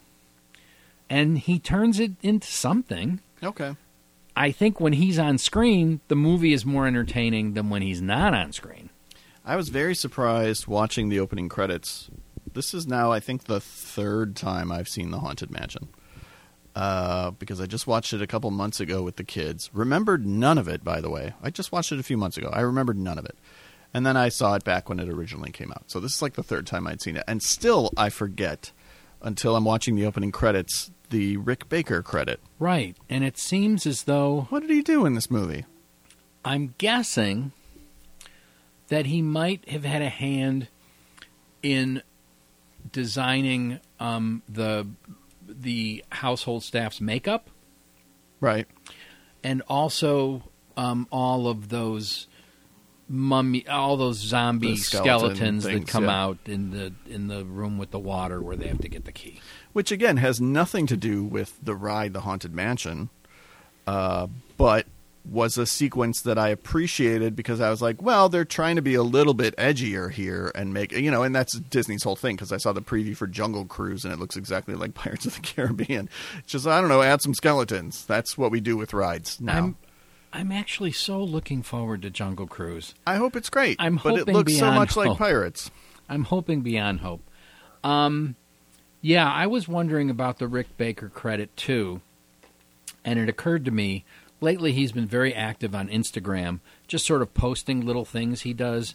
and 1.10 1.38
he 1.38 1.60
turns 1.60 2.00
it 2.00 2.14
into 2.24 2.48
something. 2.48 3.20
Okay. 3.46 3.76
I 4.36 4.52
think 4.52 4.80
when 4.80 4.94
he's 4.94 5.18
on 5.18 5.38
screen, 5.38 6.02
the 6.08 6.16
movie 6.16 6.52
is 6.52 6.66
more 6.66 6.88
entertaining 6.88 7.54
than 7.54 7.70
when 7.70 7.82
he's 7.82 8.02
not 8.02 8.34
on 8.34 8.52
screen. 8.52 8.90
I 9.46 9.56
was 9.56 9.70
very 9.70 9.96
surprised 9.96 10.68
watching 10.68 11.10
the 11.10 11.20
opening 11.20 11.48
credits. 11.48 12.10
This 12.52 12.74
is 12.74 12.88
now, 12.88 13.12
I 13.12 13.20
think, 13.20 13.46
the 13.46 13.62
third 13.62 14.36
time 14.36 14.72
I've 14.72 14.90
seen 14.90 15.12
The 15.12 15.20
Haunted 15.20 15.52
Mansion. 15.52 15.90
Uh, 16.76 17.32
because 17.32 17.62
I 17.62 17.68
just 17.68 17.88
watched 17.88 18.12
it 18.12 18.22
a 18.22 18.28
couple 18.28 18.52
months 18.52 18.82
ago 18.82 19.02
with 19.02 19.16
the 19.16 19.24
kids. 19.24 19.70
Remembered 19.72 20.26
none 20.26 20.58
of 20.58 20.68
it, 20.68 20.84
by 20.84 21.00
the 21.00 21.10
way. 21.10 21.34
I 21.42 21.50
just 21.50 21.72
watched 21.72 21.94
it 21.94 22.00
a 22.00 22.04
few 22.04 22.18
months 22.18 22.38
ago. 22.38 22.50
I 22.52 22.62
remembered 22.62 22.98
none 22.98 23.18
of 23.18 23.26
it. 23.26 23.38
And 23.94 24.06
then 24.06 24.18
I 24.18 24.28
saw 24.28 24.56
it 24.56 24.66
back 24.66 24.90
when 24.90 25.00
it 25.00 25.08
originally 25.08 25.52
came 25.52 25.72
out. 25.72 25.84
So 25.88 26.02
this 26.02 26.16
is 26.16 26.22
like 26.22 26.34
the 26.34 26.44
third 26.44 26.68
time 26.68 26.86
I'd 26.86 27.02
seen 27.02 27.16
it. 27.16 27.24
And 27.30 27.42
still, 27.42 27.92
I 27.96 28.10
forget 28.10 28.74
until 29.22 29.56
I'm 29.56 29.64
watching 29.64 29.96
the 29.96 30.06
opening 30.06 30.34
credits 30.34 30.92
the 31.10 31.38
Rick 31.38 31.70
Baker 31.70 32.02
credit. 32.02 32.40
Right. 32.60 32.96
And 33.10 33.24
it 33.24 33.38
seems 33.38 33.86
as 33.86 34.04
though 34.04 34.48
What 34.50 34.62
did 34.62 34.70
he 34.70 34.82
do 34.82 35.06
in 35.06 35.14
this 35.16 35.30
movie? 35.32 35.66
I'm 36.44 36.76
guessing 36.78 37.52
that 38.90 39.08
he 39.08 39.22
might 39.22 39.68
have 39.70 39.84
had 39.84 40.02
a 40.02 40.10
hand 40.10 40.68
in 41.64 42.02
designing 42.92 43.80
um, 44.00 44.44
the 44.48 44.88
the 45.48 46.04
household 46.12 46.64
staff's 46.64 47.00
makeup 47.02 47.50
Right. 48.40 48.68
and 49.44 49.62
also 49.68 50.44
um, 50.78 51.08
all 51.12 51.48
of 51.48 51.70
those 51.70 52.28
mummy 53.08 53.68
all 53.68 53.98
those 53.98 54.18
zombie 54.18 54.72
The 54.72 54.78
skeleton 54.78 55.62
skeletons 55.62 55.64
that 55.66 55.88
come 55.88 56.06
yeah. 56.06 56.24
out 56.24 56.38
in 56.46 56.72
the 56.72 56.94
in 57.08 57.28
the 57.28 57.46
room 57.46 57.78
with 57.78 57.92
the 57.92 58.00
water 58.00 58.42
where 58.42 58.56
they 58.56 58.68
have 58.68 58.82
to 58.82 58.90
get 58.90 59.06
the 59.06 59.12
key. 59.12 59.42
which 59.74 59.92
again 59.92 60.18
has 60.18 60.42
nothing 60.42 60.88
to 60.88 60.98
do 60.98 61.24
with 61.24 61.58
the 61.62 61.76
ride, 61.76 62.14
the 62.14 62.22
Haunted 62.22 62.54
Mansion, 62.54 63.10
uh, 63.86 64.28
but 64.58 64.88
was 65.30 65.58
a 65.58 65.66
sequence 65.66 66.22
that 66.22 66.38
I 66.38 66.50
appreciated 66.50 67.36
because 67.36 67.60
I 67.60 67.70
was 67.70 67.82
like, 67.82 68.02
well, 68.02 68.30
they're 68.30 68.46
trying 68.46 68.76
to 68.76 68.82
be 68.82 68.94
a 68.94 69.02
little 69.04 69.34
bit 69.34 69.56
edgier 69.58 70.12
here 70.12 70.52
and 70.54 70.74
make 70.74 70.92
you 70.92 71.12
know, 71.12 71.24
and 71.24 71.36
that's 71.36 71.58
Disney's 71.60 72.04
whole 72.04 72.16
thing 72.16 72.36
because 72.36 72.52
I 72.52 72.58
saw 72.58 72.74
the 72.74 72.82
preview 72.82 73.16
for 73.16 73.28
Jungle 73.28 73.66
Cruise 73.66 74.04
and 74.04 74.14
it 74.14 74.20
looks 74.20 74.36
exactly 74.38 74.76
like 74.76 74.94
Pirates 74.96 75.26
of 75.26 75.36
the 75.36 75.42
Caribbean. 75.42 76.10
It's 76.40 76.52
just 76.52 76.68
I 76.68 76.80
don't 76.80 76.90
know, 76.90 77.02
add 77.02 77.22
some 77.22 77.34
skeletons. 77.34 78.06
That's 78.06 78.38
what 78.38 78.52
we 78.52 78.62
do 78.62 78.78
with 78.78 78.94
rides 78.94 79.40
now. 79.42 79.58
I'm 79.58 79.78
I'm 80.36 80.52
actually 80.52 80.92
so 80.92 81.24
looking 81.24 81.64
forward 81.64 82.02
to 82.02 82.10
Jungle 82.10 82.46
Cruise. 82.48 82.94
I 83.08 83.16
hope 83.16 83.36
it's 83.36 83.50
great. 83.50 83.78
I'm 83.80 84.00
but 84.04 84.16
it 84.20 84.28
looks 84.28 84.58
so 84.58 84.72
much 84.72 84.96
like. 84.98 85.18
Pirates. 85.18 85.72
I'm 86.10 86.26
hoping 86.26 86.62
beyond 86.62 87.00
hope. 87.00 87.22
Um, 87.84 88.36
yeah, 89.02 89.32
I 89.32 89.48
was 89.48 89.68
wondering 89.68 90.10
about 90.10 90.40
the 90.40 90.48
Rick 90.48 90.76
Baker 90.78 91.08
credit 91.10 91.56
too, 91.56 92.02
and 93.06 93.18
it 93.18 93.30
occurred 93.30 93.66
to 93.66 93.72
me 93.72 94.04
lately 94.42 94.74
he's 94.74 94.92
been 94.92 95.08
very 95.08 95.34
active 95.34 95.74
on 95.74 95.88
Instagram, 95.88 96.60
just 96.88 97.06
sort 97.06 97.22
of 97.22 97.34
posting 97.34 97.86
little 97.86 98.06
things 98.06 98.42
he 98.42 98.54
does 98.54 98.94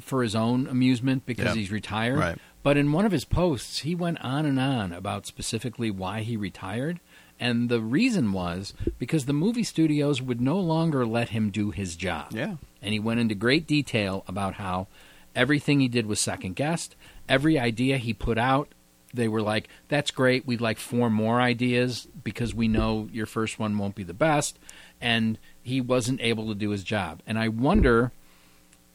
for 0.00 0.22
his 0.22 0.34
own 0.34 0.66
amusement 0.66 1.24
because 1.24 1.46
Yeah. 1.46 1.54
he's 1.54 1.72
retired. 1.72 2.18
Right. 2.18 2.38
But 2.62 2.76
in 2.76 2.92
one 2.92 3.06
of 3.06 3.12
his 3.12 3.24
posts, 3.24 3.78
he 3.80 3.94
went 3.94 4.20
on 4.20 4.44
and 4.44 4.60
on 4.60 4.92
about 4.92 5.26
specifically 5.26 5.90
why 5.90 6.20
he 6.20 6.36
retired. 6.36 7.00
And 7.40 7.68
the 7.68 7.80
reason 7.80 8.32
was 8.32 8.74
because 8.98 9.26
the 9.26 9.32
movie 9.32 9.62
studios 9.62 10.20
would 10.20 10.40
no 10.40 10.58
longer 10.58 11.06
let 11.06 11.28
him 11.28 11.50
do 11.50 11.70
his 11.70 11.94
job. 11.94 12.32
Yeah. 12.32 12.56
And 12.82 12.92
he 12.92 12.98
went 12.98 13.20
into 13.20 13.34
great 13.34 13.66
detail 13.66 14.24
about 14.26 14.54
how 14.54 14.88
everything 15.36 15.80
he 15.80 15.88
did 15.88 16.06
was 16.06 16.20
second 16.20 16.56
guessed. 16.56 16.96
Every 17.28 17.58
idea 17.58 17.98
he 17.98 18.12
put 18.12 18.38
out, 18.38 18.68
they 19.14 19.28
were 19.28 19.42
like, 19.42 19.68
that's 19.88 20.10
great. 20.10 20.46
We'd 20.46 20.60
like 20.60 20.78
four 20.78 21.10
more 21.10 21.40
ideas 21.40 22.08
because 22.24 22.54
we 22.54 22.68
know 22.68 23.08
your 23.12 23.26
first 23.26 23.58
one 23.58 23.78
won't 23.78 23.94
be 23.94 24.02
the 24.02 24.14
best. 24.14 24.58
And 25.00 25.38
he 25.62 25.80
wasn't 25.80 26.20
able 26.20 26.48
to 26.48 26.54
do 26.54 26.70
his 26.70 26.82
job. 26.82 27.22
And 27.26 27.38
I 27.38 27.48
wonder, 27.48 28.12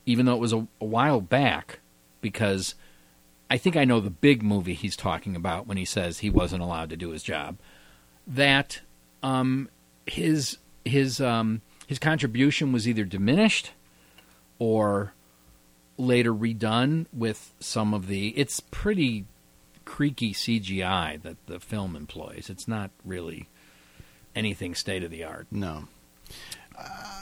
even 0.06 0.26
though 0.26 0.36
it 0.36 0.42
was 0.42 0.54
a, 0.54 0.68
a 0.82 0.86
while 0.86 1.22
back, 1.22 1.80
because 2.20 2.76
I 3.50 3.58
think 3.58 3.78
I 3.78 3.86
know 3.86 4.00
the 4.00 4.10
big 4.10 4.44
movie 4.44 4.74
he's 4.74 4.96
talking 4.96 5.36
about 5.36 5.68
when 5.68 5.78
he 5.78 5.86
says 5.86 6.20
he 6.20 6.30
wasn't 6.30 6.64
allowed 6.64 6.90
to 6.90 6.98
do 6.98 7.12
his 7.12 7.24
job, 7.24 7.58
that 8.28 8.82
um, 9.22 9.70
his 10.06 10.58
his 10.86 11.20
um, 11.22 11.62
his 11.88 12.00
contribution 12.00 12.72
was 12.72 12.88
either 12.88 13.04
diminished 13.04 13.72
or 14.60 15.14
later 15.98 16.34
redone 16.34 17.06
with 17.14 17.54
some 17.60 17.94
of 17.94 18.08
the. 18.08 18.30
It's 18.30 18.60
pretty 18.60 19.26
creaky 19.86 20.34
CGI 20.34 21.22
that 21.22 21.46
the 21.48 21.60
film 21.60 21.96
employs. 21.96 22.50
It's 22.50 22.68
not 22.68 22.92
really 23.04 23.50
anything 24.36 24.76
state 24.76 25.04
of 25.04 25.12
the 25.12 25.24
art. 25.24 25.48
No. 25.52 25.88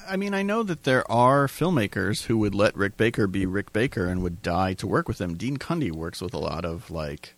I 0.08 0.16
mean, 0.16 0.34
I 0.34 0.44
know 0.44 0.64
that 0.64 0.84
there 0.84 1.10
are 1.12 1.48
filmmakers 1.48 2.26
who 2.26 2.38
would 2.38 2.56
let 2.56 2.76
Rick 2.76 2.98
Baker 2.98 3.28
be 3.28 3.46
Rick 3.46 3.74
Baker 3.74 4.08
and 4.08 4.24
would 4.24 4.42
die 4.42 4.74
to 4.76 4.88
work 4.88 5.08
with 5.08 5.20
him. 5.20 5.36
Dean 5.36 5.58
Cundey 5.58 5.92
works 5.92 6.22
with 6.22 6.34
a 6.34 6.40
lot 6.40 6.66
of 6.66 6.90
like 6.90 7.36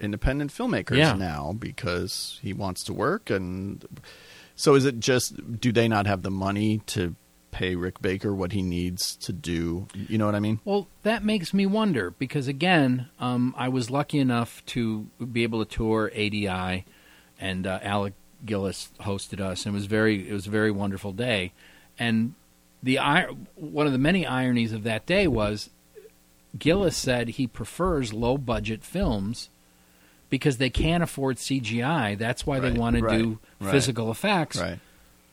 independent 0.00 0.52
filmmakers 0.52 0.96
Yeah. 0.96 1.12
now 1.14 1.52
because 1.58 2.38
he 2.42 2.52
wants 2.52 2.82
to 2.84 2.92
work 2.92 3.30
and 3.30 3.84
so 4.54 4.74
is 4.74 4.84
it 4.84 5.00
just 5.00 5.60
do 5.60 5.72
they 5.72 5.88
not 5.88 6.06
have 6.06 6.22
the 6.22 6.30
money 6.30 6.78
to 6.86 7.14
pay 7.50 7.74
Rick 7.74 8.00
Baker 8.00 8.34
what 8.34 8.52
he 8.52 8.62
needs 8.62 9.14
to 9.16 9.32
do? 9.32 9.86
You 9.94 10.16
know 10.18 10.26
what 10.26 10.34
I 10.34 10.40
mean? 10.40 10.60
Well, 10.64 10.88
that 11.02 11.22
makes 11.24 11.52
me 11.52 11.66
wonder 11.66 12.10
because 12.10 12.48
again, 12.48 13.08
um, 13.20 13.54
I 13.58 13.68
was 13.68 13.90
lucky 13.90 14.18
enough 14.18 14.64
to 14.66 15.06
be 15.30 15.42
able 15.42 15.64
to 15.64 15.70
tour 15.76 16.10
ADI, 16.14 16.84
and 17.38 17.66
uh, 17.66 17.78
Alec 17.82 18.14
Gillis 18.46 18.90
hosted 19.00 19.40
us, 19.40 19.66
and 19.66 19.74
it 19.74 19.76
was 19.76 19.86
very 19.86 20.28
it 20.28 20.32
was 20.32 20.46
a 20.46 20.50
very 20.50 20.70
wonderful 20.70 21.12
day. 21.12 21.52
And 21.98 22.34
the 22.82 22.98
one 23.54 23.86
of 23.86 23.92
the 23.92 23.98
many 23.98 24.26
ironies 24.26 24.72
of 24.72 24.82
that 24.84 25.04
day 25.06 25.26
was 25.26 25.68
Gillis 26.58 26.96
said 26.96 27.28
he 27.30 27.46
prefers 27.46 28.12
low 28.12 28.38
budget 28.38 28.82
films 28.84 29.50
because 30.32 30.56
they 30.56 30.70
can't 30.70 31.02
afford 31.02 31.36
CGI. 31.36 32.16
That's 32.16 32.46
why 32.46 32.58
Right, 32.58 32.72
they 32.72 32.80
want 32.80 32.96
to 32.96 33.02
right, 33.02 33.18
do 33.18 33.38
right. 33.60 33.70
physical 33.70 34.10
effects. 34.10 34.58
Right. 34.58 34.78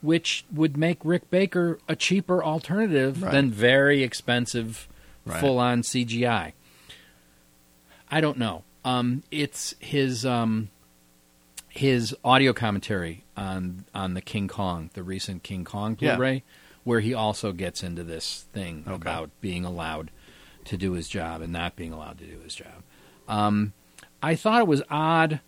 which 0.02 0.44
would 0.52 0.76
make 0.76 0.98
Rick 1.02 1.30
Baker 1.30 1.78
a 1.88 1.96
cheaper 1.96 2.44
alternative 2.44 3.20
than 3.20 3.50
very 3.50 4.02
expensive 4.02 4.86
full 5.26 5.58
on 5.58 5.80
CGI. 5.82 6.52
I 8.10 8.20
don't 8.20 8.36
know. 8.38 8.64
Um, 8.84 9.22
it's 9.30 9.74
his 9.78 10.26
um, 10.26 10.68
his 11.70 12.14
audio 12.24 12.52
commentary 12.52 13.24
on 13.38 13.84
on 13.94 14.12
the 14.14 14.20
King 14.20 14.48
Kong, 14.48 14.90
the 14.94 15.02
recent 15.02 15.42
King 15.42 15.64
Kong 15.64 15.96
Yeah. 15.98 16.16
Blu-ray, 16.16 16.42
where 16.84 17.00
he 17.00 17.14
also 17.14 17.52
gets 17.52 17.82
into 17.82 18.02
this 18.04 18.46
thing 18.52 18.84
Okay. 18.86 18.94
about 18.96 19.30
being 19.40 19.64
allowed 19.64 20.10
to 20.66 20.76
do 20.76 20.92
his 20.92 21.08
job 21.08 21.40
and 21.40 21.52
not 21.52 21.74
being 21.76 21.92
allowed 21.92 22.18
to 22.18 22.26
do 22.26 22.38
his 22.40 22.54
job. 22.54 22.82
Um, 23.28 23.72
I 24.22 24.34
thought 24.34 24.60
it 24.60 24.66
was 24.66 24.82
odd 24.90 25.40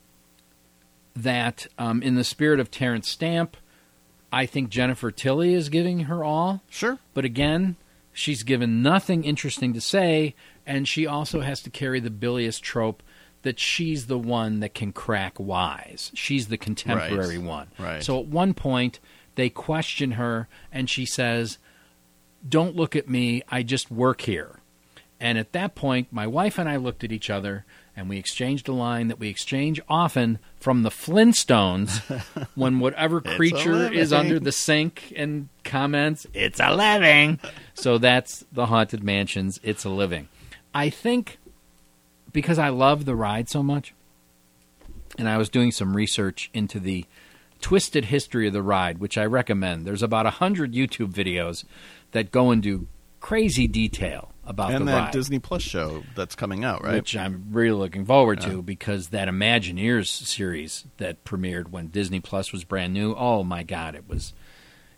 that, 1.15 1.67
um, 1.79 2.03
in 2.03 2.15
the 2.15 2.25
spirit 2.25 2.59
of 2.61 2.71
Terence 2.71 3.09
Stamp, 3.09 3.57
I 4.33 4.47
think 4.47 4.71
Jennifer 4.71 5.11
Tilly 5.11 5.53
is 5.55 5.69
giving 5.69 6.01
her 6.01 6.25
all. 6.25 6.63
Sure. 6.71 6.99
But 7.13 7.25
again, 7.25 7.77
she's 8.13 8.43
given 8.43 8.83
nothing 8.83 9.25
interesting 9.25 9.75
to 9.75 9.81
say, 9.81 10.35
and 10.67 10.89
she 10.89 11.07
also 11.07 11.41
has 11.41 11.61
to 11.63 11.71
carry 11.71 12.01
the 12.01 12.11
bilious 12.11 12.59
trope 12.59 13.03
that 13.43 13.59
she's 13.59 14.07
the 14.07 14.19
one 14.19 14.61
that 14.61 14.73
can 14.73 14.93
crack 14.93 15.39
wise. 15.39 16.13
She's 16.15 16.49
the 16.49 16.57
contemporary 16.57 17.37
Right. 17.39 17.47
one. 17.47 17.67
Right. 17.79 18.03
So 18.03 18.19
at 18.21 18.27
one 18.27 18.55
point, 18.55 19.01
they 19.35 19.51
question 19.51 20.13
her, 20.13 20.49
and 20.71 20.89
she 20.89 21.05
says, 21.05 21.59
Don't 22.49 22.75
look 22.77 22.97
at 22.97 23.09
me, 23.09 23.43
I 23.49 23.63
just 23.63 23.91
work 23.91 24.23
here. 24.23 24.61
And 25.21 25.39
at 25.39 25.53
that 25.53 25.75
point, 25.75 26.09
my 26.11 26.27
wife 26.27 26.59
and 26.59 26.69
I 26.69 26.77
looked 26.77 27.05
at 27.05 27.13
each 27.13 27.31
other 27.31 27.65
and 27.97 28.09
we 28.09 28.19
exchanged 28.19 28.69
a 28.69 28.73
line 28.73 29.09
that 29.09 29.19
we 29.19 29.29
exchange 29.29 29.81
often 29.89 30.39
from 30.59 30.83
the 30.83 30.91
Flintstones 30.91 31.99
when 32.55 32.79
whatever 32.81 33.21
creature 33.21 33.93
is 33.93 34.13
under 34.13 34.41
the 34.41 34.53
sink 34.53 35.13
and 35.17 35.49
comments, 35.65 36.27
It's 36.33 36.61
a 36.61 36.75
living. 36.75 37.39
so 37.75 37.99
that's 37.99 38.45
the 38.53 38.67
Haunted 38.67 39.03
Mansions, 39.05 39.61
It's 39.63 39.85
a 39.85 39.91
Living. 39.91 40.29
I 40.75 40.89
think 40.89 41.39
because 42.33 42.59
I 42.59 42.71
love 42.71 43.05
the 43.05 43.15
ride 43.15 43.49
so 43.51 43.63
much, 43.63 43.93
and 45.19 45.29
I 45.29 45.37
was 45.37 45.51
doing 45.51 45.71
some 45.71 45.95
research 45.95 46.49
into 46.55 46.81
the 46.81 47.05
twisted 47.61 48.07
history 48.07 48.47
of 48.47 48.55
the 48.55 48.63
ride, 48.63 48.99
which 48.99 49.19
I 49.19 49.27
recommend. 49.27 49.85
There's 49.87 50.03
about 50.03 50.27
a 50.27 50.31
hundred 50.31 50.73
YouTube 50.73 51.13
videos 51.13 51.65
that 52.13 52.33
go 52.33 52.51
into 52.51 52.89
crazy 53.21 53.67
detail 53.67 54.32
about 54.45 54.73
and 54.73 54.87
the 54.87 54.93
that 54.93 54.99
ride, 54.99 55.13
Disney 55.13 55.39
Plus 55.39 55.63
show 55.63 56.03
that's 56.15 56.35
coming 56.35 56.65
out, 56.65 56.83
right? 56.83 56.95
which 56.95 57.17
I'm 57.17 57.47
really 57.51 57.79
looking 57.79 58.05
forward 58.05 58.41
to 58.43 58.63
because 58.63 59.09
that 59.09 59.29
Imagineers 59.29 60.09
series 60.09 60.85
that 60.99 61.25
premiered 61.25 61.71
when 61.71 61.89
Disney 61.89 62.21
Plus 62.21 62.53
was 62.53 62.65
brand 62.65 62.93
new. 62.93 63.15
Oh 63.15 63.45
my 63.45 63.63
God, 63.63 63.95
it 63.95 64.09
was 64.09 64.33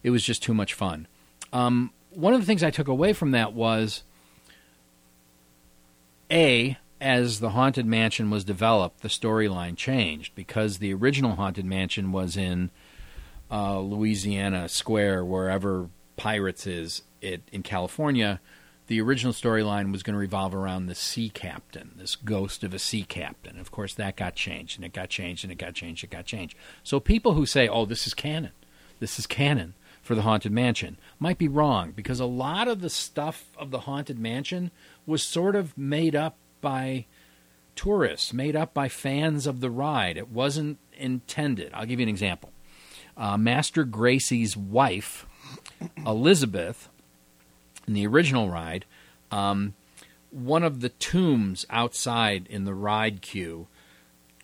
it 0.02 0.10
was 0.10 0.24
just 0.24 0.42
too 0.42 0.54
much 0.54 0.74
fun. 0.74 1.06
Um, 1.52 1.92
one 2.10 2.32
of 2.32 2.40
the 2.40 2.46
things 2.46 2.62
I 2.62 2.70
took 2.70 2.88
away 2.88 3.12
from 3.12 3.32
that 3.32 3.52
was 3.52 4.02
a 6.30 6.78
as 7.00 7.40
the 7.40 7.50
haunted 7.50 7.84
mansion 7.84 8.30
was 8.30 8.44
developed, 8.44 9.02
the 9.02 9.08
storyline 9.08 9.76
changed 9.76 10.34
because 10.34 10.78
the 10.78 10.94
original 10.94 11.36
haunted 11.36 11.66
mansion 11.66 12.12
was 12.12 12.34
in 12.36 12.70
uh, 13.50 13.78
Louisiana 13.78 14.70
Square, 14.70 15.26
wherever 15.26 15.90
Pirates 16.16 16.66
is 16.66 17.02
it 17.20 17.42
in 17.52 17.62
California. 17.62 18.40
The 18.86 19.00
original 19.00 19.32
storyline 19.32 19.92
was 19.92 20.02
going 20.02 20.14
to 20.14 20.20
revolve 20.20 20.54
around 20.54 20.86
the 20.86 20.94
sea 20.94 21.30
captain, 21.30 21.92
this 21.96 22.16
ghost 22.16 22.62
of 22.62 22.74
a 22.74 22.78
sea 22.78 23.04
captain. 23.04 23.58
Of 23.58 23.70
course, 23.70 23.94
that 23.94 24.16
got 24.16 24.34
changed, 24.34 24.76
and 24.76 24.84
it 24.84 24.92
got 24.92 25.08
changed, 25.08 25.42
and 25.42 25.52
it 25.52 25.56
got 25.56 25.74
changed, 25.74 26.04
it 26.04 26.10
got 26.10 26.26
changed. 26.26 26.56
So 26.82 27.00
people 27.00 27.32
who 27.32 27.46
say, 27.46 27.66
"Oh, 27.66 27.86
this 27.86 28.06
is 28.06 28.12
canon," 28.12 28.52
this 29.00 29.18
is 29.18 29.26
canon 29.26 29.74
for 30.02 30.14
the 30.14 30.22
haunted 30.22 30.52
mansion, 30.52 30.98
might 31.18 31.38
be 31.38 31.48
wrong 31.48 31.92
because 31.92 32.20
a 32.20 32.26
lot 32.26 32.68
of 32.68 32.82
the 32.82 32.90
stuff 32.90 33.46
of 33.56 33.70
the 33.70 33.80
haunted 33.80 34.18
mansion 34.18 34.70
was 35.06 35.22
sort 35.22 35.56
of 35.56 35.76
made 35.78 36.14
up 36.14 36.36
by 36.60 37.06
tourists, 37.74 38.32
made 38.34 38.54
up 38.54 38.74
by 38.74 38.88
fans 38.88 39.46
of 39.46 39.60
the 39.60 39.70
ride. 39.70 40.18
It 40.18 40.28
wasn't 40.28 40.78
intended. 40.92 41.72
I'll 41.72 41.86
give 41.86 42.00
you 42.00 42.04
an 42.04 42.10
example. 42.10 42.52
Uh, 43.16 43.38
Master 43.38 43.84
Gracey's 43.84 44.56
wife, 44.56 45.26
Elizabeth, 46.04 46.90
in 47.86 47.94
the 47.94 48.06
original 48.06 48.50
ride, 48.50 48.84
um, 49.30 49.74
one 50.30 50.62
of 50.62 50.80
the 50.80 50.88
tombs 50.88 51.64
outside 51.70 52.46
in 52.50 52.64
the 52.64 52.74
ride 52.74 53.22
queue, 53.22 53.66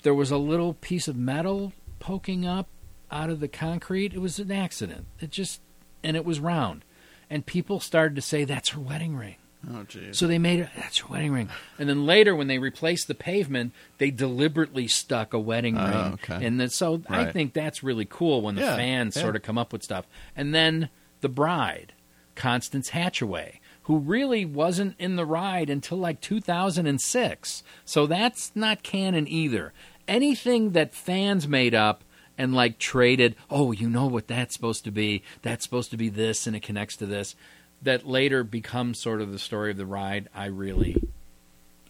there 0.03 0.15
was 0.15 0.31
a 0.31 0.37
little 0.39 0.75
piece 0.75 1.09
of 1.09 1.17
metal 1.17 1.73
poking 1.99 2.47
up 2.47 2.69
out 3.11 3.29
of 3.31 3.41
the 3.41 3.49
concrete. 3.49 4.15
It 4.15 4.21
was 4.21 4.39
an 4.39 4.53
accident. 4.53 5.07
It 5.21 5.31
just, 5.31 5.61
and 6.03 6.17
it 6.17 6.25
was 6.25 6.41
round. 6.41 6.85
And 7.29 7.45
people 7.47 7.81
started 7.81 8.15
to 8.17 8.23
say, 8.23 8.45
that's 8.45 8.71
her 8.71 8.81
wedding 8.81 9.17
ring. 9.17 9.37
oh, 9.69 9.85
jeez. 9.89 10.17
So 10.17 10.27
they 10.27 10.39
made 10.39 10.61
it. 10.61 10.69
That's 10.77 11.01
your 11.01 11.09
wedding 11.09 11.33
ring. 11.33 11.49
And 11.79 11.89
then 11.89 12.07
later, 12.07 12.35
when 12.35 12.47
they 12.47 12.59
replaced 12.59 13.09
the 13.09 13.15
pavement, 13.15 13.73
they 13.99 14.11
deliberately 14.11 14.89
stuck 14.89 15.35
a 15.35 15.39
wedding 15.39 15.77
Oh, 15.77 15.87
ring. 15.87 16.13
okay. 16.15 16.45
And 16.47 16.59
then, 16.61 16.71
so 16.71 17.03
I 17.09 17.27
think 17.31 17.53
that's 17.53 17.83
really 17.83 18.07
cool 18.09 18.43
when 18.43 18.55
the 18.55 18.63
Yeah, 18.63 18.77
fans 18.77 19.17
yeah. 19.17 19.23
sort 19.23 19.37
of 19.37 19.43
come 19.43 19.59
up 19.59 19.73
with 19.73 19.83
stuff. 19.83 20.07
And 20.35 20.55
then 20.55 20.89
the 21.21 21.29
bride, 21.29 21.93
Constance 22.41 22.91
Hatchaway, 22.91 23.59
who 23.83 23.99
really 23.99 24.47
wasn't 24.47 24.95
in 24.99 25.17
the 25.17 25.27
ride 25.27 25.69
until 25.69 25.99
like 25.99 26.23
2006. 26.23 27.63
So 27.85 28.07
that's 28.07 28.51
not 28.55 28.83
canon 28.83 29.29
either. 29.29 29.75
Anything 30.09 30.71
that 30.71 30.95
fans 30.95 31.47
made 31.47 31.75
up 31.75 32.03
and 32.39 32.55
like 32.55 32.79
traded, 32.79 33.37
oh, 33.51 33.73
you 33.73 33.91
know 33.91 34.07
what 34.07 34.27
that's 34.27 34.55
supposed 34.55 34.85
to 34.85 34.91
be? 34.91 35.23
That's 35.43 35.63
supposed 35.63 35.91
to 35.91 35.99
be 35.99 36.09
this 36.09 36.47
and 36.47 36.57
it 36.57 36.63
connects 36.63 36.97
to 36.97 37.07
this. 37.07 37.37
That 37.83 38.07
later 38.07 38.43
becomes 38.43 38.99
sort 38.99 39.21
of 39.21 39.33
the 39.33 39.39
story 39.39 39.71
of 39.73 39.77
the 39.77 39.85
ride, 39.85 40.31
I 40.35 40.47
really 40.47 40.97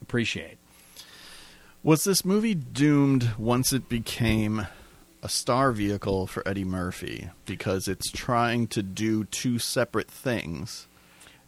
appreciate. 0.03 0.59
Was 1.84 2.03
this 2.03 2.24
movie 2.24 2.57
doomed 2.57 3.30
once 3.38 3.72
it 3.72 3.88
became 3.88 4.66
a 5.23 5.29
star 5.29 5.73
vehicle 5.73 6.27
for 6.27 6.47
Eddie 6.47 6.64
Murphy 6.64 7.31
because 7.47 7.89
it's 7.89 8.11
trying 8.11 8.66
to 8.68 8.83
do 8.83 9.25
two 9.25 9.59
separate 9.59 10.11
things? 10.11 10.87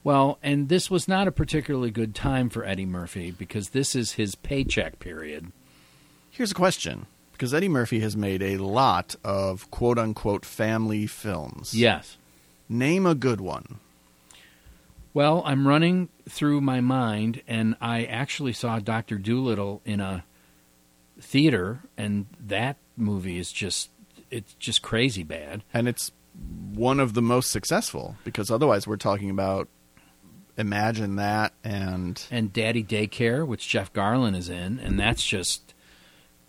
Well, 0.05 0.39
and 0.43 0.68
this 0.68 0.91
was 0.91 1.07
not 1.07 1.29
a 1.29 1.33
particularly 1.33 1.91
good 1.91 2.14
time 2.14 2.51
for 2.51 2.64
Eddie 2.64 2.87
Murphy 2.87 3.31
because 3.31 3.70
this 3.70 3.95
is 3.95 4.12
his 4.12 4.35
paycheck 4.35 4.99
period. 4.99 5.53
Here's 6.31 6.51
a 6.51 6.55
question 6.55 7.07
because 7.33 7.55
Eddie 7.55 7.68
Murphy 7.68 8.01
has 8.01 8.16
made 8.16 8.43
a 8.43 8.59
lot 8.59 9.16
of 9.23 9.70
quote 9.70 9.99
unquote 9.99 10.45
family 10.45 11.07
films. 11.07 11.75
Yes. 11.75 12.16
Name 12.68 13.07
a 13.07 13.14
good 13.14 13.41
one. 13.41 13.79
Well, 15.14 15.43
I'm 15.45 15.68
running 15.68 16.09
through 16.27 16.62
my 16.62 16.81
mind, 16.81 17.43
and 17.47 17.77
I 17.83 18.05
actually 18.05 18.55
saw 18.55 18.79
Doctor 18.79 19.18
Dolittle 19.18 19.83
in 19.85 20.01
a 20.01 20.25
theater, 21.20 21.80
and 21.96 22.26
that 22.40 22.76
movie 22.96 23.38
is 23.38 23.52
just 23.52 23.90
it's 24.30 24.54
just 24.54 24.82
crazy 24.82 25.22
bad. 25.22 25.62
And 25.74 25.88
it's 25.88 26.10
one 26.74 26.98
of 27.00 27.12
the 27.14 27.22
most 27.22 27.50
successful 27.50 28.16
because 28.24 28.50
otherwise 28.50 28.86
we're 28.86 28.96
talking 28.96 29.28
about 29.30 29.68
Imagine 30.56 31.16
That 31.16 31.52
and 31.64 32.22
And 32.30 32.52
Daddy 32.52 32.82
Daycare, 32.84 33.46
which 33.46 33.68
Jeff 33.68 33.92
Garlin 33.92 34.36
is 34.36 34.48
in, 34.48 34.78
and 34.80 34.98
that's 34.98 35.24
just 35.26 35.74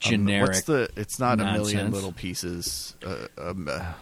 um, 0.06 0.12
generic. 0.12 0.48
what's 0.48 0.62
the? 0.64 0.90
It's 0.96 1.20
not 1.20 1.40
a 1.40 1.52
million 1.54 1.92
little 1.92 2.12
pieces. 2.12 2.96
Uh, 3.06 3.28
um, 3.38 3.68
uh, 3.72 3.94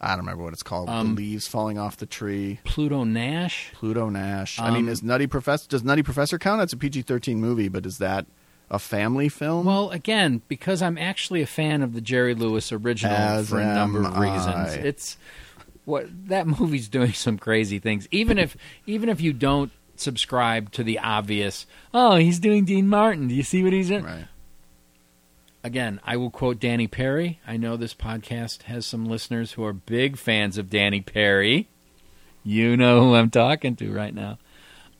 I 0.00 0.08
don't 0.10 0.20
remember 0.20 0.42
what 0.44 0.52
it's 0.54 0.62
called. 0.62 0.88
Um, 0.88 1.14
the 1.14 1.22
leaves 1.22 1.46
falling 1.46 1.78
off 1.78 1.98
the 1.98 2.06
tree. 2.06 2.58
Pluto 2.64 3.04
Nash. 3.04 3.70
Pluto 3.74 4.08
Nash. 4.08 4.58
I 4.58 4.70
mean, 4.70 4.84
Um, 4.86 4.88
is 4.88 5.02
Nutty 5.02 5.26
Professor? 5.26 5.68
Does 5.68 5.84
Nutty 5.84 6.02
Professor 6.02 6.38
count? 6.38 6.60
That's 6.60 6.72
a 6.72 6.76
PG 6.78 7.02
thirteen 7.02 7.40
movie, 7.40 7.68
but 7.68 7.84
is 7.86 7.98
that 7.98 8.26
a 8.70 8.78
family 8.78 9.28
film? 9.28 9.66
Well, 9.66 9.90
again, 9.90 10.42
because 10.48 10.80
I'm 10.80 10.96
actually 10.96 11.42
a 11.42 11.46
fan 11.46 11.82
of 11.82 11.92
the 11.92 12.00
Jerry 12.00 12.34
Lewis 12.34 12.72
original 12.72 13.16
As 13.16 13.48
for 13.50 13.58
a 13.58 13.74
number 13.74 14.04
of 14.04 14.16
reasons. 14.16 14.74
It's 14.74 15.18
what 15.84 16.06
that 16.28 16.46
movie's 16.46 16.88
doing 16.90 17.12
some 17.12 17.38
crazy 17.38 17.78
things. 17.78 18.06
Even 18.10 18.38
if 18.38 18.56
even 18.86 19.08
if 19.08 19.20
you 19.20 19.32
don't 19.32 19.72
subscribe 19.96 20.70
to 20.72 20.84
the 20.84 20.98
obvious, 20.98 21.66
oh, 21.92 22.16
he's 22.16 22.38
doing 22.38 22.64
Dean 22.64 22.88
Martin. 22.88 23.28
Do 23.28 23.34
you 23.34 23.42
see 23.42 23.62
what 23.62 23.72
he's 23.72 23.90
in? 23.90 24.04
right. 24.04 24.26
Again, 25.62 26.00
I 26.04 26.16
will 26.16 26.30
quote 26.30 26.58
Danny 26.58 26.86
Peary. 26.86 27.38
I 27.46 27.58
know 27.58 27.76
this 27.76 27.92
podcast 27.92 28.62
has 28.62 28.86
some 28.86 29.04
listeners 29.04 29.52
who 29.52 29.64
are 29.64 29.74
big 29.74 30.16
fans 30.16 30.56
of 30.56 30.70
Danny 30.70 31.02
Peary. 31.02 31.68
You 32.42 32.78
know 32.78 33.02
who 33.02 33.14
I'm 33.14 33.28
talking 33.28 33.76
to 33.76 33.92
right 33.92 34.14
now. 34.14 34.38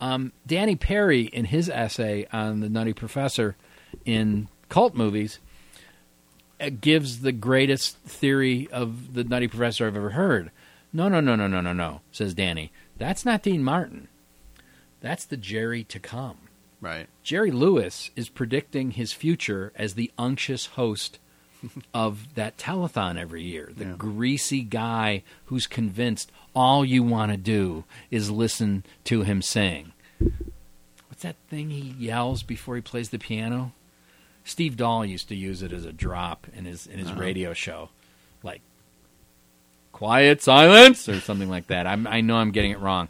Um, 0.01 0.33
Danny 0.47 0.77
Peary, 0.77 1.23
in 1.23 1.47
his 1.47 1.69
essay 1.69 2.27
on 2.33 2.61
the 2.61 2.69
Nutty 2.69 2.93
Professor 2.93 3.57
in 4.05 4.49
cult 4.69 4.95
movies, 4.95 5.39
uh, 6.61 6.71
gives 6.81 7.21
the 7.21 7.33
greatest 7.33 7.97
theory 7.99 8.69
of 8.73 9.15
the 9.15 9.25
Nutty 9.25 9.49
Professor 9.49 9.87
I've 9.87 9.97
ever 9.97 10.11
heard. 10.11 10.51
No, 10.93 11.09
no, 11.09 11.21
no, 11.21 11.37
no, 11.37 11.47
no, 11.47 11.61
no, 11.61 11.73
no, 11.73 12.01
says 12.13 12.35
Danny. 12.35 12.73
That's 12.99 13.25
not 13.25 13.43
Dean 13.43 13.63
Martin. 13.63 14.09
That's 15.01 15.25
the 15.25 15.37
Jerry 15.37 15.85
to 15.85 15.99
come. 15.99 16.37
Right. 16.81 17.07
Jerry 17.23 17.51
Lewis 17.51 18.11
is 18.17 18.29
predicting 18.29 18.93
his 18.93 19.13
future 19.13 19.73
as 19.77 19.95
the 19.95 20.11
unctuous 20.19 20.67
host 20.67 21.19
of 21.95 22.35
that 22.35 22.57
telethon 22.57 23.19
every 23.19 23.43
year. 23.43 23.71
The 23.77 23.85
Yeah. 23.85 23.95
greasy 23.99 24.63
guy 24.63 25.23
who's 25.47 25.67
convinced 25.67 26.33
all 26.55 26.85
you 26.85 27.03
want 27.03 27.31
to 27.33 27.37
do 27.37 27.85
is 28.11 28.31
listen 28.31 28.85
to 29.05 29.23
him 29.23 29.41
sing. 29.43 29.93
What's 31.09 31.23
that 31.23 31.37
thing 31.49 31.71
he 31.71 31.95
yells 31.99 32.43
before 32.43 32.77
he 32.77 32.83
plays 32.83 33.11
the 33.11 33.19
piano? 33.19 33.73
Steve 34.45 34.77
Dahl 34.77 35.05
used 35.05 35.29
to 35.29 35.35
use 35.37 35.63
it 35.63 35.73
as 35.73 35.85
a 35.85 35.93
drop 35.93 36.47
in 36.55 36.65
his 36.65 36.87
in 36.87 36.99
his 36.99 37.09
Uh-huh. 37.11 37.21
radio 37.21 37.53
show, 37.53 37.91
like 38.43 38.63
"quiet 39.93 40.43
silence" 40.43 41.09
or 41.09 41.21
something 41.21 41.49
like 41.51 41.67
that. 41.69 41.87
I'm, 41.87 42.07
I 42.07 42.21
know 42.23 42.37
I'm 42.37 42.51
getting 42.51 42.71
it 42.73 42.81
wrong. 42.81 43.09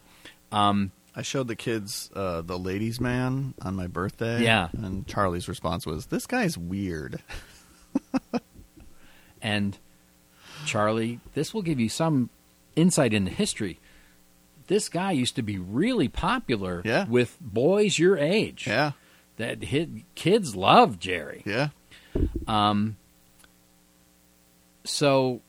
Um, 0.53 0.91
I 1.15 1.23
showed 1.23 1.49
the 1.49 1.57
kids 1.57 2.11
uh, 2.15 2.41
the 2.43 2.59
Ladies 2.59 3.01
Man 3.01 3.55
on 3.63 3.75
my 3.77 3.87
birthday. 3.87 4.43
Yeah. 4.43 4.69
and 4.73 5.07
Charlie's 5.07 5.49
response 5.49 5.87
was, 5.87 6.07
"This 6.07 6.27
guy's 6.27 6.59
weird." 6.59 7.21
And 9.43 9.79
Charlie, 10.67 11.19
this 11.33 11.55
will 11.55 11.63
give 11.63 11.81
you 11.81 11.89
some 11.89 12.29
insight 12.77 13.13
into 13.13 13.31
history. 13.31 13.79
This 14.67 14.89
guy 14.89 15.13
used 15.13 15.37
to 15.37 15.43
be 15.43 15.59
really 15.59 16.09
popular 16.09 16.83
Yeah. 16.85 17.07
with 17.09 17.37
boys 17.41 17.99
your 17.99 18.17
age. 18.17 18.67
Yeah, 18.67 18.93
That 19.37 19.65
hit, 19.65 19.89
kids 20.15 20.55
love 20.55 20.99
Jerry. 20.99 21.43
yeah. 21.45 21.69
Um, 22.47 22.97
so, 24.85 25.41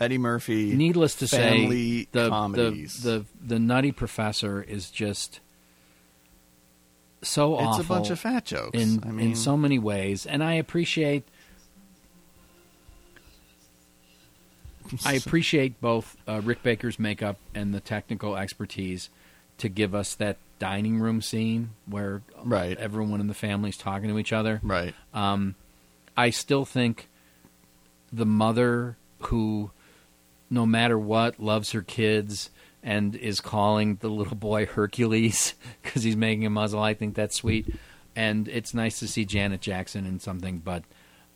Eddie 0.00 0.18
Murphy. 0.18 0.74
needless 0.74 1.14
to 1.16 1.26
say, 1.26 2.06
the, 2.12 2.28
comedies. 2.28 3.02
the 3.02 3.10
the 3.10 3.24
the 3.54 3.58
Nutty 3.58 3.92
Professor 3.92 4.62
is 4.62 4.90
just 4.90 5.40
so 7.22 7.54
it's 7.54 7.62
awful 7.62 7.80
It's 7.80 7.84
a 7.84 7.88
bunch 7.88 8.10
of 8.10 8.18
fat 8.20 8.44
jokes. 8.44 8.78
in 8.80 9.00
I 9.04 9.10
mean, 9.10 9.30
in 9.30 9.36
so 9.36 9.56
many 9.56 9.78
ways, 9.78 10.24
and 10.26 10.42
I 10.42 10.54
appreciate. 10.54 11.24
I 15.04 15.14
appreciate 15.14 15.80
both 15.80 16.16
uh, 16.26 16.40
Rick 16.42 16.62
Baker's 16.62 16.98
makeup 16.98 17.36
and 17.54 17.74
the 17.74 17.80
technical 17.80 18.36
expertise 18.36 19.10
to 19.58 19.68
give 19.68 19.94
us 19.94 20.14
that 20.16 20.36
dining 20.58 20.98
room 21.00 21.20
scene 21.22 21.70
where 21.86 22.22
Right. 22.44 22.76
everyone 22.78 23.20
in 23.20 23.26
the 23.26 23.34
family 23.34 23.70
is 23.70 23.76
talking 23.76 24.08
to 24.08 24.18
each 24.18 24.32
other. 24.32 24.60
right. 24.62 24.94
Um, 25.14 25.54
I 26.16 26.30
still 26.30 26.64
think 26.64 27.08
the 28.12 28.26
mother 28.26 28.96
who, 29.22 29.70
no 30.50 30.64
matter 30.66 30.98
what, 30.98 31.38
loves 31.40 31.72
her 31.72 31.82
kids 31.82 32.50
and 32.82 33.14
is 33.16 33.40
calling 33.40 33.96
the 33.96 34.08
little 34.08 34.36
boy 34.36 34.66
Hercules 34.66 35.54
because 35.82 36.02
he's 36.02 36.16
making 36.16 36.46
a 36.46 36.50
muzzle. 36.50 36.80
I 36.82 36.94
think 36.94 37.14
that's 37.14 37.36
sweet, 37.36 37.66
and 38.16 38.48
it's 38.48 38.72
nice 38.74 38.98
to 39.00 39.08
see 39.08 39.24
Janet 39.24 39.60
Jackson 39.60 40.06
in 40.06 40.18
something. 40.20 40.58
But 40.58 40.84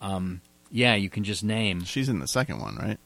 um, 0.01 0.41
yeah, 0.71 0.95
you 0.95 1.11
can 1.11 1.23
just 1.25 1.45
name. 1.45 1.85
She's 1.85 2.09
in 2.09 2.19
the 2.21 2.29
second 2.29 2.61
one, 2.61 2.77
right? 2.77 2.99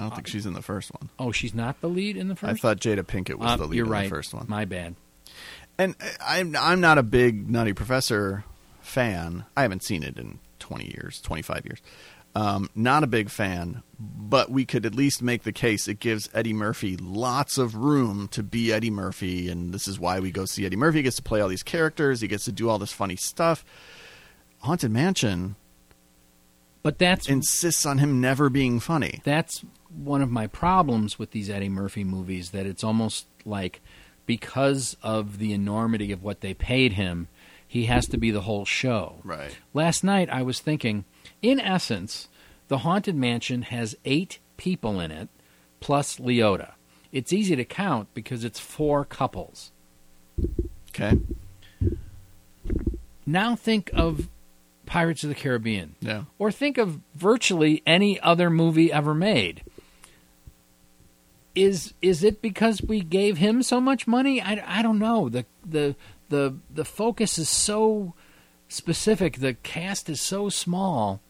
I 0.00 0.04
don't 0.04 0.14
think 0.14 0.26
she's 0.28 0.46
in 0.46 0.54
the 0.54 0.62
first 0.62 0.90
one. 0.98 1.10
Oh, 1.18 1.30
she's 1.32 1.54
not 1.54 1.80
the 1.80 1.88
lead 1.88 2.16
in 2.16 2.28
the 2.28 2.36
first. 2.36 2.50
I 2.50 2.54
thought 2.54 2.80
Jada 2.80 3.02
Pinkett 3.04 3.34
was 3.36 3.50
Uh, 3.50 3.56
the 3.56 3.66
lead 3.66 3.76
you're 3.76 3.86
in 3.86 3.92
right. 3.92 4.04
the 4.04 4.08
first 4.10 4.32
one. 4.32 4.46
My 4.48 4.64
bad. 4.64 4.94
And 5.78 5.94
I'm 6.24 6.56
I'm 6.56 6.80
not 6.80 6.98
a 6.98 7.02
big 7.02 7.50
Nutty 7.50 7.72
Professor 7.74 8.44
fan. 8.80 9.44
I 9.56 9.62
haven't 9.62 9.84
seen 9.84 10.02
it 10.02 10.18
in 10.18 10.38
20 10.58 10.86
years, 10.86 11.20
25 11.20 11.64
years. 11.66 11.78
Um, 12.34 12.70
not 12.76 13.02
a 13.02 13.08
big 13.08 13.28
fan, 13.28 13.82
but 13.98 14.50
we 14.50 14.64
could 14.64 14.86
at 14.86 14.94
least 14.94 15.20
make 15.20 15.42
the 15.42 15.52
case 15.52 15.88
it 15.88 15.98
gives 15.98 16.28
Eddie 16.32 16.52
Murphy 16.52 16.96
lots 16.96 17.58
of 17.58 17.74
room 17.74 18.28
to 18.28 18.42
be 18.44 18.72
Eddie 18.72 18.90
Murphy, 18.90 19.48
and 19.48 19.74
this 19.74 19.88
is 19.88 19.98
why 19.98 20.20
we 20.20 20.30
go 20.30 20.44
see 20.44 20.64
Eddie 20.64 20.76
Murphy. 20.76 20.98
He 20.98 21.02
gets 21.02 21.16
to 21.16 21.22
play 21.22 21.40
all 21.40 21.48
these 21.48 21.64
characters. 21.64 22.20
He 22.20 22.28
gets 22.28 22.44
to 22.44 22.52
do 22.52 22.68
all 22.68 22.78
this 22.78 22.92
funny 22.92 23.16
stuff. 23.16 23.64
Haunted 24.60 24.92
Mansion 24.92 25.56
But 26.82 26.98
that's 26.98 27.28
insists 27.28 27.84
on 27.84 27.98
him 27.98 28.20
never 28.20 28.48
being 28.48 28.78
funny. 28.80 29.20
that's 29.24 29.64
one 29.96 30.22
of 30.22 30.30
my 30.30 30.46
problems 30.46 31.18
with 31.18 31.30
these 31.32 31.50
Eddie 31.50 31.68
Murphy 31.68 32.04
movies 32.04 32.50
that 32.50 32.66
it's 32.66 32.84
almost 32.84 33.26
like 33.44 33.80
because 34.26 34.96
of 35.02 35.38
the 35.38 35.52
enormity 35.52 36.12
of 36.12 36.22
what 36.22 36.40
they 36.40 36.54
paid 36.54 36.92
him, 36.92 37.28
he 37.66 37.86
has 37.86 38.06
to 38.08 38.16
be 38.18 38.30
the 38.30 38.42
whole 38.42 38.64
show. 38.64 39.16
Right. 39.24 39.56
Last 39.74 40.04
night 40.04 40.28
I 40.30 40.42
was 40.42 40.60
thinking, 40.60 41.04
in 41.42 41.58
essence, 41.60 42.28
the 42.68 42.78
Haunted 42.78 43.16
Mansion 43.16 43.62
has 43.62 43.96
eight 44.04 44.38
people 44.56 45.00
in 45.00 45.10
it, 45.10 45.28
plus 45.80 46.18
Leota. 46.18 46.72
It's 47.12 47.32
easy 47.32 47.56
to 47.56 47.64
count 47.64 48.08
because 48.14 48.44
it's 48.44 48.60
four 48.60 49.04
couples. 49.04 49.72
Okay. 50.90 51.18
Now 53.26 53.56
think 53.56 53.90
of 53.94 54.28
Pirates 54.86 55.22
of 55.22 55.28
the 55.28 55.34
Caribbean. 55.34 55.94
Yeah. 56.00 56.24
or 56.38 56.50
think 56.50 56.78
of 56.78 57.00
virtually 57.14 57.82
any 57.86 58.20
other 58.20 58.50
movie 58.50 58.92
ever 58.92 59.14
made. 59.14 59.62
Is 61.54 61.94
is 62.00 62.22
it 62.22 62.40
because 62.40 62.80
we 62.82 63.00
gave 63.00 63.38
him 63.38 63.62
so 63.62 63.80
much 63.80 64.06
money? 64.06 64.40
I, 64.40 64.78
I 64.78 64.82
don't 64.82 64.98
know. 64.98 65.28
The 65.28 65.44
the 65.64 65.96
the 66.28 66.56
the 66.72 66.84
focus 66.84 67.38
is 67.38 67.48
so 67.48 68.14
specific. 68.68 69.38
The 69.38 69.54
cast 69.54 70.08
is 70.08 70.20
so 70.20 70.48
small. 70.48 71.20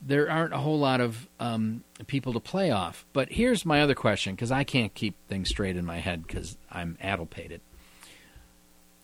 There 0.00 0.30
aren't 0.30 0.52
a 0.52 0.58
whole 0.58 0.78
lot 0.78 1.00
of 1.00 1.28
um, 1.38 1.84
people 2.06 2.32
to 2.34 2.40
play 2.40 2.70
off. 2.70 3.06
But 3.12 3.30
here's 3.32 3.64
my 3.64 3.80
other 3.80 3.94
question, 3.94 4.34
because 4.34 4.50
I 4.50 4.64
can't 4.64 4.94
keep 4.94 5.14
things 5.28 5.48
straight 5.48 5.76
in 5.76 5.84
my 5.84 5.98
head 5.98 6.26
because 6.26 6.58
I'm 6.70 6.98
addlepated. 7.00 7.60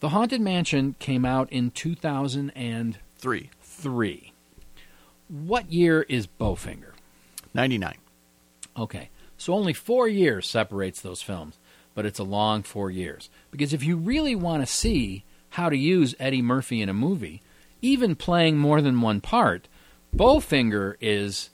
The 0.01 0.11
Haunted 0.11 0.41
Mansion 0.41 0.95
came 0.99 1.25
out 1.25 1.51
in 1.53 1.71
2003. 1.71 3.51
Three. 3.63 4.33
What 5.29 5.73
year 5.73 6.03
is 6.03 6.27
Bowfinger? 6.27 6.93
99. 7.55 7.95
Okay. 8.77 9.11
So 9.41 9.55
only 9.55 9.73
four 9.73 10.07
years 10.07 10.47
separates 10.47 11.01
those 11.01 11.23
films, 11.23 11.57
but 11.95 12.05
it's 12.05 12.19
a 12.19 12.25
long 12.25 12.63
four 12.63 12.91
years. 12.91 13.31
Because 13.51 13.73
if 13.73 13.83
you 13.83 13.97
really 13.97 14.35
want 14.35 14.63
to 14.63 14.71
see 14.71 15.25
how 15.49 15.71
to 15.71 15.77
use 15.79 16.15
Eddie 16.21 16.43
Murphy 16.43 16.83
in 16.83 16.91
a 16.91 16.95
movie, 16.95 17.41
even 17.81 18.17
playing 18.17 18.59
more 18.59 18.83
than 18.83 19.01
one 19.01 19.23
part, 19.23 19.67
Bowfinger 20.15 20.97
is 21.01 21.49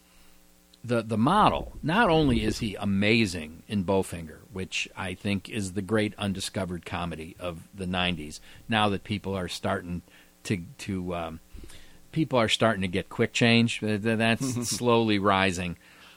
the 0.82 1.00
the 1.00 1.16
model. 1.16 1.74
Not 1.80 2.10
only 2.10 2.42
is 2.42 2.58
he 2.58 2.74
amazing 2.74 3.62
in 3.68 3.84
Bowfinger, 3.84 4.38
which 4.52 4.88
I 4.96 5.14
think 5.14 5.48
is 5.48 5.74
the 5.74 5.82
great 5.82 6.12
undiscovered 6.18 6.84
comedy 6.84 7.36
of 7.38 7.68
the 7.72 7.86
'90s. 7.86 8.40
Now 8.68 8.88
that 8.88 9.04
people 9.04 9.36
are 9.36 9.46
starting 9.46 10.02
to 10.42 10.58
to 10.78 11.14
um, 11.14 11.40
people 12.10 12.40
are 12.40 12.48
starting 12.48 12.82
to 12.82 12.88
get 12.88 13.08
quick 13.08 13.32
change, 13.32 13.78
th- 13.78 14.00
that's 14.00 14.68
slowly 14.76 15.20
rising. 15.20 15.76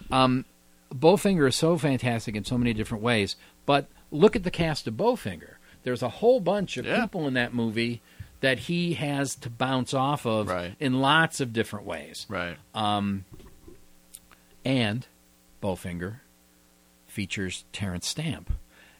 Um, 0.10 0.46
Bowfinger 0.94 1.48
is 1.48 1.56
so 1.56 1.78
fantastic 1.78 2.36
in 2.36 2.44
so 2.46 2.58
many 2.58 2.74
different 2.74 3.04
ways, 3.04 3.36
but 3.66 3.88
look 4.12 4.36
at 4.36 4.44
the 4.44 4.52
cast 4.52 4.88
of 4.88 4.96
Bowfinger. 4.96 5.54
There's 5.84 6.02
a 6.04 6.10
whole 6.10 6.40
bunch 6.40 6.78
of 6.78 6.86
Yeah. 6.86 7.02
people 7.02 7.28
in 7.28 7.34
that 7.36 7.54
movie 7.54 8.02
that 8.42 8.60
he 8.60 8.94
has 8.94 9.36
to 9.36 9.50
bounce 9.50 9.94
off 9.94 10.26
of 10.26 10.48
Right. 10.48 10.76
in 10.80 11.00
lots 11.02 11.40
of 11.40 11.54
different 11.54 11.86
ways. 11.86 12.26
Right. 12.30 12.58
Um, 12.74 13.26
and 14.66 15.06
Bowfinger 15.62 16.22
features 17.08 17.66
Terence 17.72 18.08
Stamp 18.08 18.52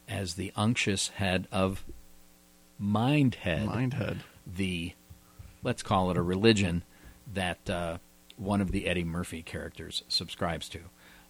as 0.08 0.36
the 0.36 0.52
unctuous 0.56 1.10
head 1.10 1.48
of 1.52 1.86
Mindhead, 2.82 3.66
Mindhead. 3.68 4.18
the 4.48 4.94
let's 5.64 5.84
call 5.84 6.10
it 6.12 6.18
a 6.18 6.22
religion 6.22 6.84
that 7.34 7.70
uh, 7.70 7.98
one 8.38 8.62
of 8.62 8.72
the 8.72 8.88
Eddie 8.88 9.04
Murphy 9.04 9.42
characters 9.42 10.04
subscribes 10.08 10.70
to. 10.70 10.80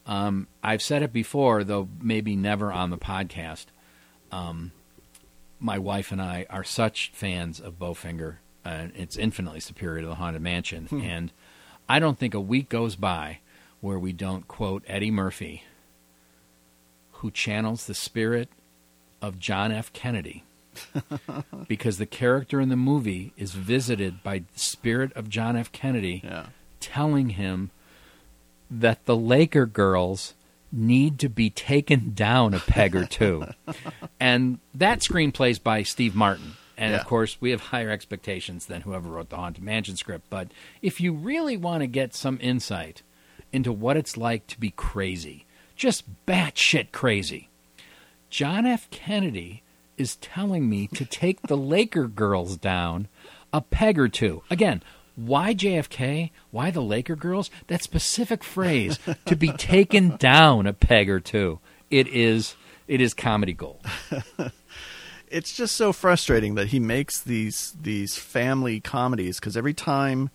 Um, 0.09 0.47
I've 0.63 0.81
said 0.81 1.03
it 1.03 1.13
before, 1.13 1.63
though 1.63 1.87
maybe 2.01 2.35
never 2.35 2.71
on 2.73 2.89
the 2.89 2.97
podcast. 2.97 3.65
Um, 4.31 4.71
my 5.59 5.77
wife 5.77 6.11
and 6.11 6.19
I 6.21 6.47
are 6.49 6.63
such 6.63 7.11
fans 7.13 7.59
of 7.59 7.77
Bowfinger, 7.77 8.37
and 8.65 8.91
it's 8.95 9.17
infinitely 9.17 9.59
superior 9.59 10.01
to 10.01 10.07
the 10.07 10.15
Haunted 10.15 10.41
Mansion. 10.41 10.87
And 11.03 11.31
I 11.87 11.99
don't 11.99 12.17
think 12.17 12.33
a 12.33 12.39
week 12.41 12.69
goes 12.69 12.95
by 12.95 13.39
where 13.81 13.99
we 13.99 14.11
don't 14.11 14.47
quote 14.47 14.83
Eddie 14.87 15.11
Murphy, 15.11 15.63
who 17.13 17.29
channels 17.29 17.85
the 17.85 17.93
spirit 17.93 18.49
of 19.21 19.37
John 19.37 19.71
F. 19.71 19.93
Kennedy 19.93 20.43
because 21.67 21.97
the 21.99 22.05
character 22.05 22.59
in 22.61 22.69
the 22.69 22.75
movie 22.77 23.33
is 23.37 23.51
visited 23.51 24.23
by 24.23 24.39
the 24.39 24.59
spirit 24.59 25.11
of 25.13 25.29
John 25.29 25.55
F. 25.55 25.71
Kennedy, 25.71 26.21
Yeah. 26.23 26.47
telling 26.79 27.31
him 27.31 27.69
that 28.69 29.05
the 29.05 29.15
Laker 29.15 29.65
girls 29.65 30.33
need 30.71 31.17
to 31.19 31.29
be 31.29 31.49
taken 31.49 32.13
down 32.13 32.53
a 32.53 32.59
peg 32.59 32.95
or 32.95 33.05
two. 33.05 33.45
and 34.19 34.59
that 34.73 34.99
screenplay's 34.99 35.59
by 35.59 35.81
Steve 35.83 36.15
Martin. 36.15 36.53
And 36.77 36.93
Yeah. 36.93 36.99
of 36.99 37.07
course, 37.07 37.37
we 37.41 37.51
have 37.51 37.61
higher 37.61 37.89
expectations 37.89 38.67
than 38.67 38.81
whoever 38.81 39.09
wrote 39.09 39.29
the 39.29 39.35
Haunted 39.37 39.63
Mansion 39.63 39.95
script. 39.97 40.25
But 40.29 40.49
if 40.81 41.01
you 41.01 41.11
really 41.13 41.57
want 41.57 41.81
to 41.81 41.87
get 41.87 42.13
some 42.13 42.37
insight 42.41 43.01
into 43.51 43.71
what 43.73 43.97
it's 43.97 44.15
like 44.15 44.45
to 44.47 44.59
be 44.59 44.69
crazy, 44.71 45.45
just 45.75 46.03
batshit 46.27 46.91
crazy, 46.91 47.49
John 48.29 48.65
F. 48.67 48.89
Kennedy 48.91 49.63
is 49.97 50.15
telling 50.17 50.69
me 50.69 50.87
to 50.87 51.03
take 51.03 51.41
the 51.41 51.57
Laker 51.57 52.07
girls 52.07 52.55
down 52.57 53.07
a 53.51 53.59
peg 53.61 53.97
or 53.97 54.07
two. 54.07 54.43
Again, 54.51 54.83
Why 55.25 55.53
JFK? 55.53 56.31
Why 56.51 56.71
the 56.71 56.81
Laker 56.81 57.17
girls? 57.17 57.51
That 57.67 57.83
specific 57.83 58.41
phrase 58.41 58.99
to 59.25 59.35
be 59.35 59.51
taken 59.51 60.15
down 60.15 60.65
a 60.65 60.71
peg 60.71 61.09
or 61.09 61.19
two. 61.19 61.59
It 61.89 62.07
is 62.07 62.55
it 62.87 63.01
is 63.01 63.13
comedy 63.13 63.53
gold. 63.53 63.85
it's 65.27 65.53
just 65.53 65.75
so 65.75 65.91
frustrating 65.91 66.55
that 66.55 66.69
he 66.69 66.79
makes 66.79 67.21
these 67.21 67.75
these 67.81 68.17
family 68.17 68.79
comedies 68.79 69.39
because 69.39 69.57
every 69.57 69.73
time 69.73 70.29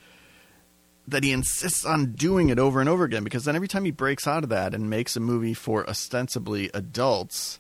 that 1.08 1.24
he 1.24 1.32
insists 1.32 1.84
on 1.86 2.12
doing 2.12 2.50
it 2.50 2.58
over 2.58 2.80
and 2.80 2.88
over 2.88 3.04
again 3.04 3.24
because 3.24 3.44
then 3.44 3.56
every 3.56 3.68
time 3.68 3.86
he 3.86 3.90
breaks 3.90 4.26
out 4.26 4.42
of 4.42 4.50
that 4.50 4.74
and 4.74 4.90
makes 4.90 5.16
a 5.16 5.20
movie 5.20 5.54
for 5.54 5.88
ostensibly 5.88 6.70
adults 6.74 7.58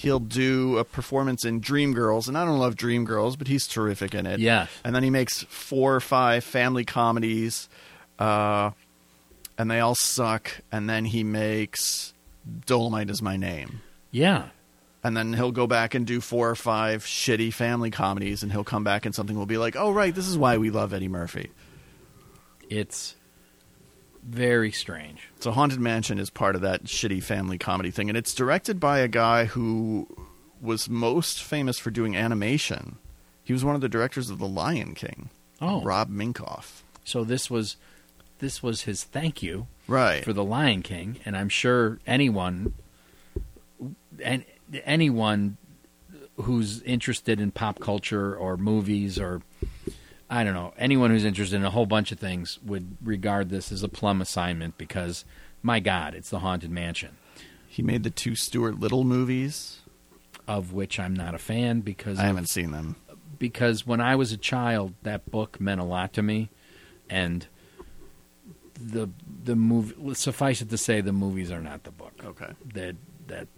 he'll 0.00 0.18
do 0.18 0.78
a 0.78 0.84
performance 0.84 1.44
in 1.44 1.60
Dreamgirls 1.60 2.26
and 2.28 2.36
I 2.36 2.44
don't 2.44 2.58
love 2.58 2.74
Dreamgirls 2.74 3.38
but 3.38 3.48
he's 3.48 3.66
terrific 3.66 4.14
in 4.14 4.26
it. 4.26 4.40
Yeah. 4.40 4.66
And 4.84 4.94
then 4.94 5.02
he 5.02 5.10
makes 5.10 5.42
four 5.44 5.94
or 5.94 6.00
five 6.00 6.42
family 6.42 6.84
comedies 6.84 7.68
uh, 8.18 8.70
and 9.58 9.70
they 9.70 9.80
all 9.80 9.94
suck 9.94 10.60
and 10.72 10.88
then 10.88 11.04
he 11.04 11.22
makes 11.22 12.14
Dolomite 12.66 13.10
is 13.10 13.20
my 13.20 13.36
name. 13.36 13.82
Yeah. 14.10 14.48
And 15.02 15.16
then 15.16 15.32
he'll 15.32 15.52
go 15.52 15.66
back 15.66 15.94
and 15.94 16.06
do 16.06 16.20
four 16.20 16.50
or 16.50 16.54
five 16.54 17.04
shitty 17.04 17.52
family 17.52 17.90
comedies 17.90 18.42
and 18.42 18.50
he'll 18.50 18.64
come 18.64 18.84
back 18.84 19.06
and 19.06 19.14
something 19.14 19.36
will 19.36 19.46
be 19.46 19.56
like, 19.56 19.76
"Oh 19.76 19.90
right, 19.92 20.14
this 20.14 20.28
is 20.28 20.36
why 20.36 20.58
we 20.58 20.70
love 20.70 20.92
Eddie 20.92 21.08
Murphy." 21.08 21.50
It's 22.68 23.16
very 24.22 24.70
strange. 24.72 25.28
So 25.40 25.50
Haunted 25.50 25.80
Mansion 25.80 26.18
is 26.18 26.30
part 26.30 26.54
of 26.54 26.62
that 26.62 26.84
shitty 26.84 27.22
family 27.22 27.58
comedy 27.58 27.90
thing, 27.90 28.08
and 28.08 28.16
it's 28.18 28.34
directed 28.34 28.78
by 28.80 28.98
a 28.98 29.08
guy 29.08 29.46
who 29.46 30.06
was 30.60 30.88
most 30.88 31.42
famous 31.42 31.78
for 31.78 31.90
doing 31.90 32.16
animation. 32.16 32.96
He 33.42 33.52
was 33.52 33.64
one 33.64 33.74
of 33.74 33.80
the 33.80 33.88
directors 33.88 34.30
of 34.30 34.38
The 34.38 34.46
Lion 34.48 34.94
King. 34.94 35.30
Oh. 35.60 35.82
Rob 35.82 36.10
Minkoff. 36.10 36.82
So 37.04 37.24
this 37.24 37.50
was 37.50 37.76
this 38.38 38.62
was 38.62 38.82
his 38.82 39.04
thank 39.04 39.42
you 39.42 39.66
Right. 39.86 40.24
for 40.24 40.32
the 40.32 40.44
Lion 40.44 40.82
King, 40.82 41.18
and 41.26 41.36
I'm 41.36 41.48
sure 41.50 41.98
anyone 42.06 42.74
and 44.22 44.44
anyone 44.84 45.56
who's 46.36 46.80
interested 46.82 47.40
in 47.40 47.50
pop 47.50 47.80
culture 47.80 48.34
or 48.34 48.56
movies 48.56 49.18
or 49.18 49.42
I 50.32 50.44
don't 50.44 50.54
know 50.54 50.72
anyone 50.78 51.10
who's 51.10 51.24
interested 51.24 51.56
in 51.56 51.64
a 51.64 51.70
whole 51.70 51.86
bunch 51.86 52.12
of 52.12 52.20
things 52.20 52.58
would 52.64 52.96
regard 53.02 53.50
this 53.50 53.72
as 53.72 53.82
a 53.82 53.88
plum 53.88 54.20
assignment 54.22 54.78
because 54.78 55.24
my 55.62 55.80
God, 55.80 56.14
it's 56.14 56.30
the 56.30 56.38
Haunted 56.38 56.70
Mansion, 56.70 57.16
he 57.66 57.82
made 57.82 58.04
the 58.04 58.10
two 58.10 58.34
Stuart 58.36 58.78
Little 58.78 59.02
movies. 59.04 59.80
of 60.46 60.72
which 60.72 60.98
I'm 61.00 61.14
not 61.14 61.34
a 61.34 61.38
fan 61.38 61.80
because 61.80 62.18
I 62.18 62.24
haven't 62.24 62.48
seen 62.48 62.70
them. 62.70 62.96
because 63.38 63.84
when 63.86 64.00
I 64.00 64.14
was 64.16 64.30
a 64.32 64.36
child, 64.36 64.94
that 65.02 65.30
book 65.30 65.60
meant 65.60 65.80
a 65.80 65.84
lot 65.84 66.12
to 66.14 66.22
me, 66.22 66.48
and 67.08 67.46
the 68.80 69.10
the 69.44 69.56
movie. 69.56 70.14
Suffice 70.14 70.62
it 70.62 70.70
to 70.70 70.78
say, 70.78 71.00
the 71.00 71.12
movies 71.12 71.50
are 71.50 71.60
not 71.60 71.82
the 71.84 71.90
book. 71.90 72.12
Okay. 72.24 72.52
That 72.74 72.96
that 73.26 73.48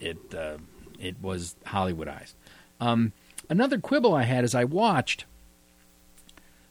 it 0.00 0.34
uh, 0.34 0.58
it 0.98 1.16
was 1.20 1.56
Hollywoodized. 1.66 2.34
Um, 2.80 3.12
another 3.50 3.78
quibble 3.78 4.14
I 4.14 4.22
had 4.22 4.44
is 4.44 4.54
I 4.54 4.64
watched 4.64 5.24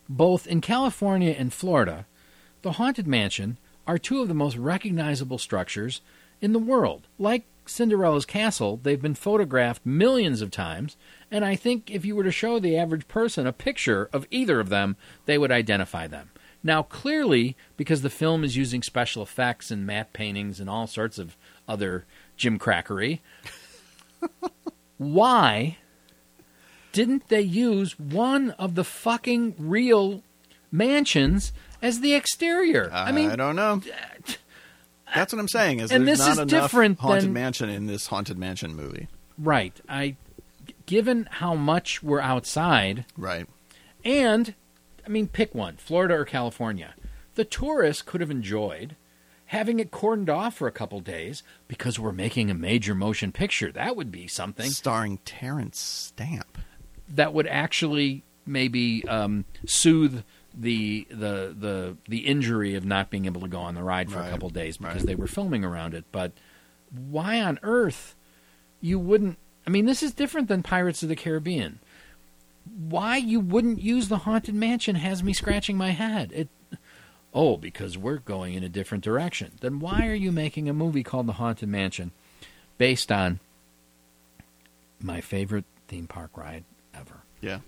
both 0.07 0.47
in 0.47 0.61
California 0.61 1.35
and 1.37 1.53
Florida, 1.53 2.05
the 2.61 2.73
Haunted 2.73 3.07
Mansion 3.07 3.57
are 3.87 3.97
two 3.97 4.21
of 4.21 4.27
the 4.27 4.33
most 4.33 4.57
recognizable 4.57 5.37
structures 5.37 6.01
in 6.41 6.53
the 6.53 6.59
world. 6.59 7.07
Like 7.17 7.45
Cinderella's 7.65 8.25
castle, 8.25 8.79
they've 8.81 9.01
been 9.01 9.15
photographed 9.15 9.85
millions 9.85 10.41
of 10.41 10.51
times, 10.51 10.97
and 11.31 11.43
I 11.43 11.55
think 11.55 11.89
if 11.89 12.05
you 12.05 12.15
were 12.15 12.23
to 12.23 12.31
show 12.31 12.59
the 12.59 12.77
average 12.77 13.07
person 13.07 13.47
a 13.47 13.53
picture 13.53 14.09
of 14.13 14.27
either 14.31 14.59
of 14.59 14.69
them, 14.69 14.95
they 15.25 15.37
would 15.37 15.51
identify 15.51 16.07
them. 16.07 16.29
Now, 16.63 16.81
clearly, 16.81 17.55
because 17.77 18.01
the 18.01 18.09
film 18.09 18.43
is 18.43 18.57
using 18.57 18.81
special 18.81 19.21
effects 19.21 19.69
and 19.69 19.85
matte 19.85 20.13
paintings 20.13 20.59
and 20.59 20.69
all 20.69 20.87
sorts 20.87 21.19
of 21.19 21.37
other 21.67 22.05
gimcrackery, 22.37 23.19
why 24.97 25.77
didn't 26.95 27.27
they 27.27 27.41
use 27.41 27.99
one 27.99 28.51
of 28.51 28.75
the 28.75 28.83
fucking 28.85 29.55
real 29.59 30.23
mansions 30.71 31.51
as 31.81 31.99
the 31.99 32.13
exterior? 32.13 32.89
I 32.93 33.11
mean, 33.11 33.29
I 33.31 33.35
don't 33.35 33.55
know. 33.55 33.81
That's 35.13 35.31
what 35.33 35.39
I'm 35.39 35.47
saying. 35.47 35.79
Is 35.81 35.91
And 35.91 36.07
this 36.07 36.19
not 36.19 36.31
is 36.31 36.37
enough 36.39 36.47
different 36.49 36.99
Haunted 36.99 37.25
than- 37.25 37.33
Mansion 37.33 37.69
in 37.69 37.85
this 37.87 38.07
Haunted 38.07 38.37
Mansion 38.37 38.75
movie. 38.75 39.07
right. 39.37 39.79
I 39.89 40.15
given 40.87 41.27
how 41.31 41.53
much 41.55 42.01
we're 42.03 42.21
outside 42.21 43.05
Right. 43.17 43.47
and 44.03 44.53
I 45.05 45.09
mean 45.09 45.27
pick 45.27 45.53
one, 45.55 45.77
Florida 45.77 46.13
or 46.15 46.25
California. 46.25 46.93
The 47.35 47.43
tourists 47.45 48.01
could 48.01 48.21
have 48.21 48.31
enjoyed 48.31 48.95
having 49.47 49.79
it 49.79 49.91
cordoned 49.91 50.29
off 50.29 50.55
for 50.55 50.67
a 50.67 50.71
couple 50.71 50.99
days 51.01 51.43
because 51.67 51.99
we're 51.99 52.11
making 52.11 52.49
a 52.49 52.55
major 52.55 52.95
motion 52.95 53.31
picture. 53.31 53.71
That 53.71 53.95
would 53.95 54.11
be 54.11 54.27
something. 54.27 54.69
Starring 54.71 55.19
Terence 55.25 55.79
Stamp. 55.79 56.57
That 57.09 57.33
would 57.33 57.47
actually 57.47 58.23
maybe 58.45 59.07
um, 59.07 59.45
soothe 59.65 60.23
the 60.57 61.05
the 61.09 61.53
the 61.57 61.97
the 62.07 62.19
injury 62.19 62.75
of 62.75 62.85
not 62.85 63.09
being 63.09 63.25
able 63.25 63.41
to 63.41 63.47
go 63.47 63.59
on 63.59 63.75
the 63.75 63.83
ride 63.83 64.09
for 64.09 64.19
Right. 64.19 64.27
a 64.27 64.31
couple 64.31 64.49
days 64.49 64.77
because 64.77 64.97
Right. 64.97 65.05
they 65.07 65.15
were 65.15 65.27
filming 65.27 65.63
around 65.65 65.93
it. 65.93 66.05
But 66.11 66.31
why 66.91 67.41
on 67.41 67.59
earth 67.63 68.15
you 68.81 68.97
wouldn't? 68.99 69.37
I 69.67 69.69
mean, 69.69 69.85
this 69.85 70.01
is 70.03 70.13
different 70.13 70.47
than 70.47 70.63
Pirates 70.63 71.03
of 71.03 71.09
the 71.09 71.15
Caribbean. 71.15 71.79
Why 72.89 73.17
you 73.17 73.39
wouldn't 73.39 73.81
use 73.81 74.07
the 74.07 74.19
haunted 74.19 74.55
mansion 74.55 74.95
has 74.95 75.21
me 75.23 75.33
scratching 75.33 75.77
my 75.77 75.91
head. 75.91 76.31
It. 76.33 76.49
Oh, 77.33 77.57
because 77.57 77.97
we're 77.97 78.17
going 78.19 78.53
in 78.53 78.63
a 78.63 78.69
different 78.69 79.03
direction. 79.03 79.51
Then 79.59 79.79
why 79.79 80.07
are 80.07 80.13
you 80.15 80.31
making 80.31 80.69
a 80.69 80.73
movie 80.73 81.03
called 81.03 81.27
The 81.27 81.33
Haunted 81.33 81.67
Mansion 81.67 82.11
based 82.77 83.11
on 83.11 83.39
my 85.01 85.19
favorite 85.19 85.65
theme 85.89 86.07
park 86.07 86.37
ride 86.37 86.63
ever? 87.09 87.21
Yeah. 87.41 87.59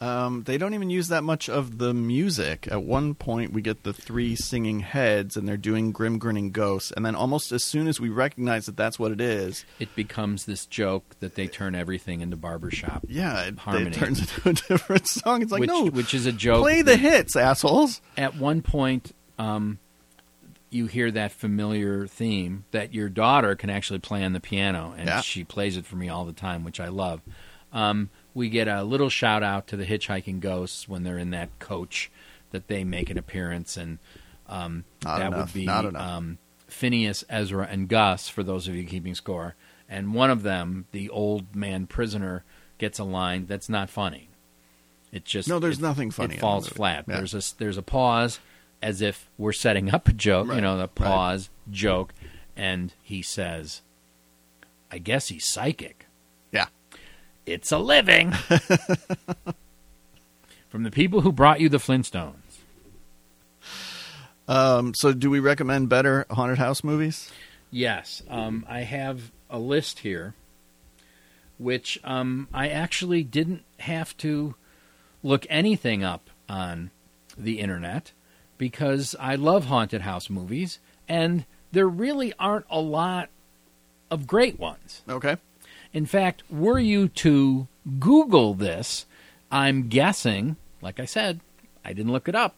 Um, 0.00 0.42
they 0.42 0.58
don't 0.58 0.74
even 0.74 0.90
use 0.90 1.06
that 1.08 1.22
much 1.22 1.48
of 1.48 1.78
the 1.78 1.94
music. 1.94 2.66
At 2.68 2.82
one 2.82 3.14
point, 3.14 3.52
we 3.52 3.62
get 3.62 3.84
the 3.84 3.92
three 3.92 4.34
singing 4.34 4.80
heads, 4.80 5.36
and 5.36 5.46
they're 5.46 5.56
doing 5.56 5.92
Grim 5.92 6.18
Grinning 6.18 6.50
Ghosts. 6.50 6.90
And 6.90 7.06
then, 7.06 7.14
almost 7.14 7.52
as 7.52 7.62
soon 7.64 7.86
as 7.86 8.00
we 8.00 8.08
recognize 8.08 8.66
that 8.66 8.76
that's 8.76 8.98
what 8.98 9.12
it 9.12 9.20
is, 9.20 9.64
it 9.78 9.94
becomes 9.94 10.46
this 10.46 10.66
joke 10.66 11.04
that 11.20 11.36
they 11.36 11.46
turn 11.46 11.76
everything 11.76 12.22
into 12.22 12.36
barbershop, 12.36 13.04
yeah, 13.08 13.42
it, 13.44 13.58
Harmony. 13.58 13.86
it 13.86 13.94
turns 13.94 14.20
into 14.20 14.48
a 14.48 14.52
different 14.68 15.06
song. 15.08 15.42
It's 15.42 15.52
like, 15.52 15.60
which 15.60 15.70
no, 15.70 15.86
which 15.86 16.12
is 16.12 16.26
a 16.26 16.32
joke. 16.32 16.62
play 16.62 16.82
the 16.82 16.96
hits, 16.96 17.36
assholes. 17.36 18.00
At 18.16 18.34
one 18.36 18.62
point, 18.62 19.12
um, 19.38 19.78
you 20.70 20.86
hear 20.86 21.12
that 21.12 21.30
familiar 21.30 22.08
theme 22.08 22.64
that 22.72 22.92
your 22.92 23.08
daughter 23.08 23.54
can 23.54 23.70
actually 23.70 24.00
play 24.00 24.24
on 24.24 24.32
the 24.32 24.40
piano, 24.40 24.92
and 24.98 25.06
Yeah. 25.06 25.20
she 25.20 25.44
plays 25.44 25.76
it 25.76 25.86
for 25.86 25.94
me 25.94 26.08
all 26.08 26.24
the 26.24 26.32
time, 26.32 26.64
which 26.64 26.80
I 26.80 26.88
love. 26.88 27.20
Um, 27.74 28.08
we 28.32 28.48
get 28.48 28.68
a 28.68 28.82
little 28.84 29.10
shout 29.10 29.42
out 29.42 29.66
to 29.66 29.76
the 29.76 29.84
hitchhiking 29.84 30.40
ghosts 30.40 30.88
when 30.88 31.02
they're 31.02 31.18
in 31.18 31.30
that 31.30 31.58
coach 31.58 32.10
that 32.52 32.68
they 32.68 32.84
make 32.84 33.10
an 33.10 33.18
appearance, 33.18 33.76
and 33.76 33.98
um, 34.48 34.84
that 35.00 35.20
enough, 35.26 35.52
would 35.54 35.54
be. 35.54 35.68
Um, 35.68 36.38
Phineas, 36.68 37.24
Ezra, 37.28 37.68
and 37.70 37.88
Gus 37.88 38.28
for 38.28 38.42
those 38.42 38.66
of 38.68 38.74
you 38.74 38.84
keeping 38.84 39.14
score. 39.14 39.54
And 39.88 40.14
one 40.14 40.30
of 40.30 40.42
them, 40.42 40.86
the 40.92 41.10
old 41.10 41.54
man 41.54 41.86
prisoner, 41.86 42.42
gets 42.78 42.98
a 42.98 43.04
line 43.04 43.46
that's 43.46 43.68
not 43.68 43.90
funny. 43.90 44.28
It 45.12 45.24
just 45.24 45.48
No, 45.48 45.58
there's 45.58 45.78
it- 45.78 45.82
nothing 45.82 46.10
funny 46.10 46.34
It 46.34 46.40
falls 46.40 46.68
flat. 46.68 47.04
Yeah. 47.06 47.18
There's 47.18 47.34
a 47.34 47.56
there's 47.58 47.76
a 47.76 47.82
pause, 47.82 48.40
as 48.82 49.00
if 49.02 49.28
we're 49.38 49.52
setting 49.52 49.92
up 49.94 50.08
a 50.08 50.12
joke. 50.12 50.48
Right, 50.48 50.56
You 50.56 50.60
know, 50.62 50.76
the 50.76 50.82
right. 50.84 50.94
pause 50.94 51.50
joke, 51.70 52.12
and 52.56 52.92
he 53.02 53.20
says, 53.22 53.82
"I 54.90 54.98
guess 54.98 55.28
he's 55.28 55.44
psychic." 55.46 56.03
Yeah. 57.46 57.54
It's 57.54 57.72
a 57.72 57.78
living. 57.78 58.32
From 60.68 60.82
the 60.82 60.90
people 60.90 61.20
who 61.20 61.32
brought 61.32 61.60
you 61.60 61.68
the 61.68 61.78
Flintstones. 61.78 62.34
Um, 64.46 64.92
so, 64.94 65.12
do 65.12 65.30
we 65.30 65.40
recommend 65.40 65.88
better 65.88 66.26
haunted 66.30 66.58
house 66.58 66.84
movies? 66.84 67.30
Yes, 67.70 68.22
um, 68.28 68.66
I 68.68 68.80
have 68.80 69.32
a 69.48 69.58
list 69.58 70.00
here, 70.00 70.34
which 71.58 71.98
um, 72.04 72.48
I 72.52 72.68
actually 72.68 73.22
didn't 73.22 73.62
have 73.80 74.16
to 74.18 74.54
look 75.22 75.46
anything 75.48 76.04
up 76.04 76.28
on 76.48 76.90
the 77.38 77.60
internet 77.60 78.12
because 78.58 79.16
I 79.18 79.34
love 79.34 79.64
haunted 79.66 80.02
house 80.02 80.28
movies, 80.28 80.78
and 81.08 81.46
there 81.72 81.88
really 81.88 82.32
aren't 82.38 82.66
a 82.70 82.80
lot 82.80 83.30
of 84.10 84.26
great 84.26 84.58
ones. 84.58 85.02
Okay. 85.08 85.36
In 85.94 86.04
fact, 86.06 86.42
were 86.50 86.78
you 86.78 87.08
to 87.08 87.66
Google 87.98 88.52
this, 88.54 89.06
I'm 89.50 89.88
guessing, 89.88 90.56
like 90.82 91.00
I 91.00 91.04
said, 91.06 91.40
I 91.84 91.92
didn't 91.94 92.12
look 92.12 92.28
it 92.28 92.34
up, 92.34 92.56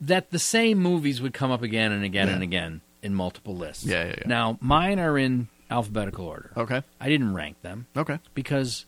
that 0.00 0.30
the 0.30 0.38
same 0.38 0.78
movies 0.78 1.22
would 1.22 1.32
come 1.32 1.50
up 1.50 1.62
again 1.62 1.92
and 1.92 2.04
again 2.04 2.26
Yeah. 2.28 2.34
and 2.34 2.42
again 2.42 2.80
in 3.02 3.14
multiple 3.14 3.56
lists. 3.56 3.84
Yeah, 3.86 4.04
yeah, 4.06 4.14
yeah. 4.18 4.22
Now, 4.26 4.58
mine 4.60 4.98
are 4.98 5.16
in 5.16 5.48
alphabetical 5.70 6.26
order. 6.26 6.50
Okay. 6.56 6.82
I 7.00 7.08
didn't 7.08 7.32
rank 7.34 7.62
them 7.62 7.86
Okay. 7.96 8.18
because 8.34 8.84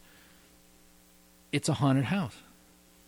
it's 1.52 1.68
a 1.68 1.74
haunted 1.74 2.06
house. 2.06 2.36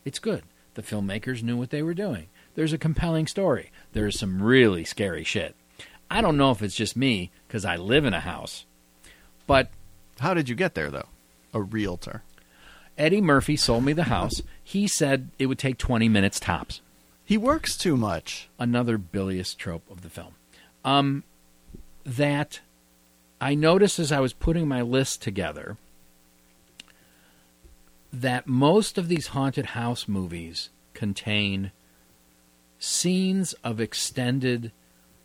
It's 0.05 0.19
good. 0.19 0.43
The 0.75 0.83
filmmakers 0.83 1.43
knew 1.43 1.57
what 1.57 1.71
they 1.71 1.83
were 1.83 1.95
doing. 1.95 2.27
There's 2.55 2.73
a 2.73 2.79
compelling 2.79 3.27
story. 3.27 3.71
There's 3.93 4.19
some 4.19 4.43
really 4.43 4.85
scary 4.85 5.25
shit. 5.25 5.55
I 6.11 6.21
don't 6.21 6.37
know 6.37 6.51
if 6.51 6.63
it's 6.63 6.77
just 6.77 6.97
me 6.97 7.31
because 7.49 7.65
I 7.65 7.77
live 7.77 8.05
in 8.05 8.15
a 8.15 8.21
house, 8.21 8.65
but 9.47 9.71
How 10.23 10.35
did 10.35 10.49
you 10.49 10.55
get 10.55 10.75
there, 10.75 10.91
though? 10.91 11.09
A 11.53 11.61
realtor. 11.61 12.23
Eddie 12.97 13.21
Murphy 13.21 13.57
sold 13.57 13.85
me 13.85 13.93
the 13.93 14.05
house. 14.05 14.41
He 14.65 14.87
said 14.87 15.29
it 15.39 15.47
would 15.47 15.59
take 15.59 15.77
20 15.77 16.09
minutes 16.09 16.39
tops. 16.41 16.81
He 17.25 17.37
works 17.37 17.77
too 17.77 17.97
much. 17.97 18.49
Another 18.59 18.97
bilious 18.97 19.55
trope 19.55 19.83
of 19.91 20.01
the 20.03 20.09
film. 20.09 20.35
Um, 20.85 21.25
that 22.07 22.61
I 23.41 23.55
noticed 23.55 23.99
as 23.99 24.13
I 24.13 24.21
was 24.21 24.33
putting 24.33 24.67
my 24.69 24.81
list 24.81 25.21
together 25.21 25.77
that 28.13 28.47
most 28.47 28.97
of 28.99 29.09
these 29.09 29.29
haunted 29.29 29.67
house 29.67 30.07
movies 30.07 30.71
contain 30.95 31.73
scenes 32.79 33.53
of 33.65 33.81
extended 33.81 34.71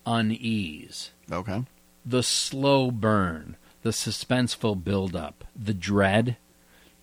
unease 0.05 1.11
Okay. 1.31 1.63
the 2.05 2.23
slow 2.23 2.89
burn, 2.91 3.55
the 3.88 3.93
suspenseful 3.93 4.83
buildup, 4.83 5.45
the 5.55 5.73
dread 5.73 6.35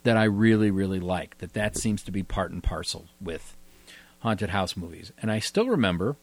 that 0.02 0.18
I 0.18 0.24
really, 0.24 0.70
really 0.70 1.00
like. 1.00 1.38
That 1.38 1.54
that 1.54 1.78
seems 1.78 2.02
to 2.02 2.10
be 2.10 2.22
part 2.22 2.50
and 2.50 2.62
parcel 2.62 3.06
with 3.22 3.56
haunted 4.18 4.50
house 4.50 4.76
movies. 4.76 5.10
And 5.22 5.32
I 5.32 5.38
still 5.38 5.66
remember 5.66 6.16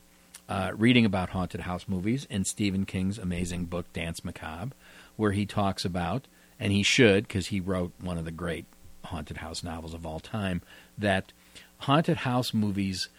uh, 0.47 0.73
reading 0.75 1.03
about 1.03 1.29
haunted 1.29 1.61
house 1.61 1.85
movies 1.87 2.27
in 2.29 2.45
Stephen 2.45 2.85
King's 2.85 3.17
amazing 3.17 3.65
book 3.65 3.91
Danse 3.91 4.23
Macabre, 4.23 4.75
where 5.15 5.31
he 5.31 5.47
talks 5.47 5.83
about, 5.83 6.27
and 6.59 6.71
he 6.71 6.83
should 6.83 7.27
because 7.27 7.47
he 7.47 7.59
wrote 7.59 7.91
one 7.99 8.19
of 8.19 8.25
the 8.25 8.31
great 8.31 8.65
haunted 9.05 9.37
house 9.37 9.63
novels 9.63 9.95
of 9.95 10.05
all 10.05 10.19
time, 10.19 10.61
that 10.95 11.33
haunted 11.79 12.17
house 12.17 12.53
movies 12.53 13.09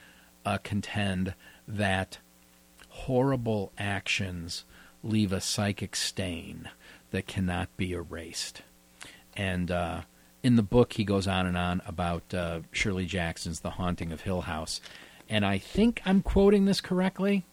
uh, 0.46 0.58
contend 0.62 1.34
that 1.66 2.18
horrible 2.88 3.72
actions 3.76 4.62
leave 5.02 5.32
a 5.32 5.40
psychic 5.40 5.96
stain 5.96 6.68
that 7.12 7.26
cannot 7.26 7.74
be 7.76 7.92
erased. 7.92 8.62
And 9.36 9.70
uh, 9.70 10.02
in 10.42 10.56
the 10.56 10.62
book, 10.62 10.94
he 10.94 11.04
goes 11.04 11.26
on 11.26 11.46
and 11.46 11.56
on 11.56 11.80
about 11.86 12.34
uh, 12.34 12.60
Shirley 12.72 13.06
Jackson's 13.06 13.60
The 13.60 13.70
Haunting 13.70 14.12
of 14.12 14.22
Hill 14.22 14.42
House. 14.42 14.80
And 15.28 15.46
I 15.46 15.58
think 15.58 16.02
I'm 16.04 16.20
quoting 16.20 16.64
this 16.64 16.80
correctly, 16.80 17.44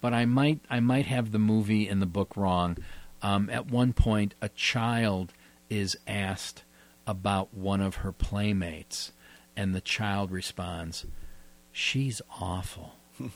but 0.00 0.14
I 0.14 0.24
might 0.24 0.60
I 0.70 0.80
might 0.80 1.06
have 1.06 1.30
the 1.30 1.38
movie 1.38 1.86
and 1.86 2.00
the 2.00 2.06
book 2.06 2.36
wrong. 2.36 2.78
Um, 3.20 3.50
at 3.50 3.70
one 3.70 3.92
point, 3.92 4.34
a 4.40 4.48
child 4.48 5.32
is 5.68 5.96
asked 6.06 6.64
about 7.06 7.52
one 7.52 7.80
of 7.80 7.96
her 7.96 8.12
playmates, 8.12 9.12
and 9.56 9.74
the 9.74 9.80
child 9.80 10.30
responds, 10.30 11.04
"She's 11.72 12.22
awful." 12.40 12.94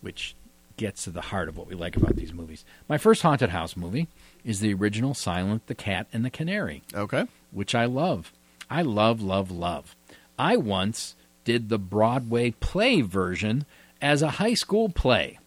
which 0.00 0.34
gets 0.78 1.04
to 1.04 1.10
the 1.10 1.20
heart 1.20 1.48
of 1.50 1.58
what 1.58 1.66
we 1.66 1.74
like 1.74 1.96
about 1.96 2.16
these 2.16 2.32
movies. 2.32 2.64
My 2.88 2.96
first 2.96 3.20
haunted 3.22 3.50
house 3.50 3.76
movie 3.76 4.08
is 4.44 4.60
the 4.60 4.72
original 4.72 5.12
Silent 5.12 5.66
the 5.66 5.74
Cat 5.74 6.06
and 6.12 6.24
the 6.24 6.30
Canary, 6.30 6.82
Okay. 6.94 7.26
which 7.50 7.74
I 7.74 7.84
love. 7.84 8.32
I 8.70 8.80
love, 8.82 9.20
love, 9.20 9.50
love. 9.50 9.94
I 10.38 10.56
once 10.56 11.14
did 11.44 11.68
the 11.68 11.78
Broadway 11.78 12.52
play 12.52 13.00
version 13.02 13.66
as 14.00 14.22
a 14.22 14.30
high 14.32 14.54
school 14.54 14.88
play 14.88 15.38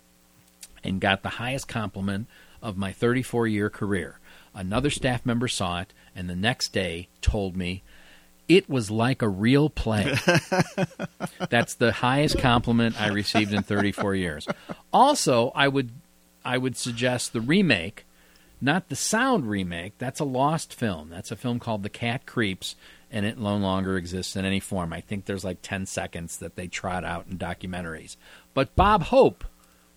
and 0.83 0.99
got 1.01 1.23
the 1.23 1.29
highest 1.29 1.67
compliment 1.67 2.27
of 2.61 2.77
my 2.77 2.91
34 2.91 3.47
year 3.47 3.69
career. 3.69 4.19
Another 4.53 4.89
staff 4.89 5.25
member 5.25 5.47
saw 5.47 5.81
it 5.81 5.93
and 6.15 6.29
the 6.29 6.35
next 6.35 6.73
day 6.73 7.07
told 7.21 7.55
me 7.55 7.83
it 8.51 8.69
was 8.69 8.91
like 8.91 9.21
a 9.21 9.29
real 9.29 9.69
play. 9.69 10.13
That's 11.49 11.75
the 11.75 11.93
highest 11.93 12.37
compliment 12.37 12.99
I 12.99 13.07
received 13.07 13.53
in 13.53 13.63
34 13.63 14.15
years. 14.15 14.45
Also, 14.91 15.53
I 15.55 15.69
would 15.69 15.91
I 16.43 16.57
would 16.57 16.75
suggest 16.75 17.31
the 17.31 17.39
remake, 17.39 18.05
not 18.59 18.89
the 18.89 18.97
sound 18.97 19.49
remake. 19.49 19.93
That's 19.99 20.19
a 20.19 20.25
lost 20.25 20.73
film. 20.73 21.09
That's 21.09 21.31
a 21.31 21.37
film 21.37 21.59
called 21.59 21.83
The 21.83 21.89
Cat 21.89 22.25
Creeps, 22.25 22.75
and 23.09 23.25
it 23.25 23.37
no 23.37 23.55
longer 23.55 23.95
exists 23.95 24.35
in 24.35 24.43
any 24.43 24.59
form. 24.59 24.91
I 24.91 24.99
think 24.99 25.25
there's 25.25 25.45
like 25.45 25.59
10 25.61 25.85
seconds 25.85 26.37
that 26.37 26.57
they 26.57 26.67
trot 26.67 27.05
out 27.05 27.27
in 27.29 27.37
documentaries. 27.37 28.17
But 28.53 28.75
Bob 28.75 29.03
Hope 29.03 29.45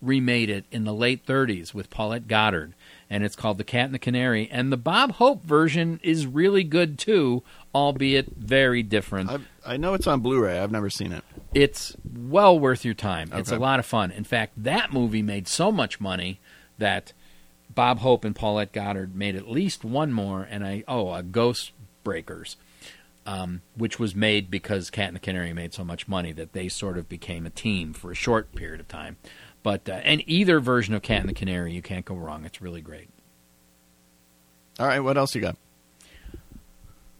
remade 0.00 0.50
it 0.50 0.64
in 0.70 0.84
the 0.84 0.94
late 0.94 1.26
30s 1.26 1.74
with 1.74 1.90
Paulette 1.90 2.28
Goddard, 2.28 2.74
and 3.10 3.24
it's 3.24 3.36
called 3.36 3.58
The 3.58 3.64
Cat 3.64 3.86
and 3.86 3.94
the 3.94 3.98
Canary. 3.98 4.48
And 4.50 4.72
the 4.72 4.76
Bob 4.76 5.12
Hope 5.12 5.42
version 5.44 6.00
is 6.02 6.26
really 6.26 6.64
good 6.64 6.98
too, 6.98 7.42
albeit 7.74 8.34
very 8.36 8.82
different. 8.82 9.30
I, 9.30 9.38
I 9.66 9.76
know 9.76 9.94
it's 9.94 10.06
on 10.06 10.20
Blu-ray. 10.20 10.58
I've 10.58 10.72
never 10.72 10.90
seen 10.90 11.12
it. 11.12 11.24
It's 11.54 11.96
well 12.12 12.58
worth 12.58 12.84
your 12.84 12.94
time. 12.94 13.30
It's 13.32 13.52
a 13.52 13.58
lot 13.58 13.78
of 13.78 13.86
fun. 13.86 14.10
In 14.10 14.24
fact, 14.24 14.54
that 14.62 14.92
movie 14.92 15.22
made 15.22 15.46
so 15.46 15.70
much 15.70 16.00
money 16.00 16.40
that 16.78 17.12
Bob 17.74 17.98
Hope 18.00 18.24
and 18.24 18.34
Paulette 18.34 18.72
Goddard 18.72 19.14
made 19.14 19.36
at 19.36 19.48
least 19.48 19.84
one 19.84 20.12
more, 20.12 20.46
and 20.48 20.64
I 20.64 20.84
oh, 20.86 21.12
a 21.12 21.22
Ghost 21.22 21.72
Breakers, 22.02 22.56
um, 23.26 23.62
which 23.76 23.98
was 23.98 24.14
made 24.14 24.50
because 24.50 24.90
Cat 24.90 25.08
and 25.08 25.16
the 25.16 25.20
Canary 25.20 25.52
made 25.52 25.72
so 25.72 25.84
much 25.84 26.06
money 26.06 26.32
that 26.32 26.52
they 26.52 26.68
sort 26.68 26.98
of 26.98 27.08
became 27.08 27.46
a 27.46 27.50
team 27.50 27.92
for 27.92 28.10
a 28.10 28.14
short 28.14 28.54
period 28.54 28.80
of 28.80 28.88
time. 28.88 29.16
But 29.64 29.88
uh, 29.88 29.94
and 29.94 30.22
either 30.28 30.60
version 30.60 30.94
of 30.94 31.02
Cat 31.02 31.22
and 31.22 31.28
the 31.28 31.34
Canary, 31.34 31.72
you 31.72 31.82
can't 31.82 32.04
go 32.04 32.14
wrong. 32.14 32.44
It's 32.44 32.62
really 32.62 32.82
great. 32.82 33.08
All 34.78 34.86
right. 34.86 35.00
What 35.00 35.16
else 35.16 35.34
you 35.34 35.40
got? 35.40 35.56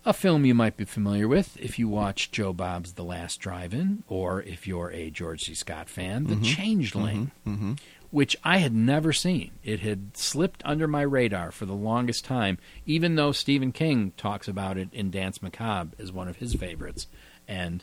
A 0.07 0.12
film 0.12 0.45
you 0.45 0.55
might 0.55 0.76
be 0.76 0.84
familiar 0.84 1.26
with 1.26 1.57
if 1.59 1.78
you 1.78 1.88
watch 1.88 2.30
Joe 2.30 2.53
Bob's 2.53 2.92
The 2.92 3.03
Last 3.03 3.40
Drive-In, 3.40 4.05
or 4.07 4.42
if 4.42 4.66
you're 4.66 4.90
a 4.90 5.11
George 5.11 5.45
C. 5.45 5.55
Scott 5.55 5.88
fan, 5.88 6.24
The 6.24 6.34
mm-hmm. 6.34 6.45
Changeling, 6.45 7.30
mm-hmm. 7.47 7.55
Mm-hmm. 7.55 7.72
which 8.11 8.36
I 8.45 8.59
had 8.59 8.74
never 8.74 9.14
seen. 9.14 9.53
It 9.64 9.80
had 9.80 10.14
slipped 10.14 10.61
under 10.66 10.86
my 10.86 11.01
radar 11.01 11.51
for 11.51 11.64
the 11.64 11.72
longest 11.72 12.26
time, 12.26 12.59
even 12.84 13.14
though 13.14 13.32
Stephen 13.32 13.72
King 13.72 14.12
talks 14.18 14.47
about 14.47 14.76
it 14.76 14.90
in 14.92 15.11
Danse 15.11 15.40
Macabre 15.40 15.97
as 15.99 16.12
one 16.12 16.28
of 16.28 16.36
his 16.36 16.53
favorites. 16.55 17.07
And 17.49 17.82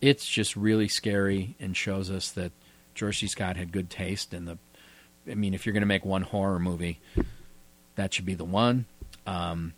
it's 0.00 0.28
just 0.28 0.54
really 0.54 0.86
scary 0.86 1.56
and 1.58 1.76
shows 1.76 2.12
us 2.12 2.30
that 2.30 2.52
George 2.96 3.20
C. 3.20 3.28
Scott 3.28 3.56
had 3.56 3.70
good 3.70 3.88
taste. 3.90 4.34
And 4.34 4.48
the, 4.48 4.58
I 5.30 5.34
mean, 5.34 5.54
if 5.54 5.64
you're 5.64 5.72
going 5.72 5.82
to 5.82 5.86
make 5.86 6.04
one 6.04 6.22
horror 6.22 6.58
movie, 6.58 6.98
that 7.94 8.12
should 8.12 8.26
be 8.26 8.34
the 8.34 8.44
one. 8.44 8.86
Um, 9.26 9.74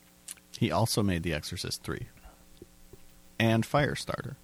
He 0.58 0.70
also 0.70 1.02
made 1.02 1.22
The 1.22 1.34
Exorcist 1.34 1.82
three, 1.82 2.06
and 3.38 3.64
Firestarter. 3.64 4.36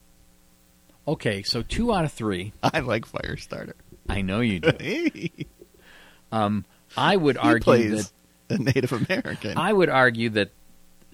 okay, 1.09 1.43
so 1.43 1.62
two 1.62 1.93
out 1.95 2.05
of 2.05 2.12
three. 2.12 2.53
I 2.62 2.81
like 2.81 3.07
Firestarter. 3.11 3.72
I 4.09 4.20
know 4.22 4.41
you 4.41 4.61
do. 4.61 4.72
he 4.81 5.47
Um, 6.33 6.64
I 6.97 7.16
would 7.16 7.37
argue 7.39 7.61
plays 7.62 8.12
that 8.49 8.59
a 8.61 8.62
Native 8.62 8.93
American. 8.93 9.57
I 9.57 9.72
would 9.72 9.89
argue 9.89 10.31
that 10.31 10.51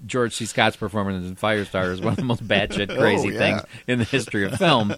George 0.06 0.34
C. 0.34 0.46
Scott's 0.46 0.76
performance 0.76 1.26
in 1.28 1.36
Firestarter 1.36 1.92
is 1.92 2.00
one 2.00 2.12
of 2.12 2.16
the 2.16 2.24
most 2.24 2.46
batshit 2.46 2.88
crazy 2.98 3.28
Oh, 3.28 3.32
yeah. 3.32 3.38
things 3.38 3.62
in 3.86 3.98
the 3.98 4.04
history 4.06 4.44
of 4.46 4.56
film. 4.56 4.94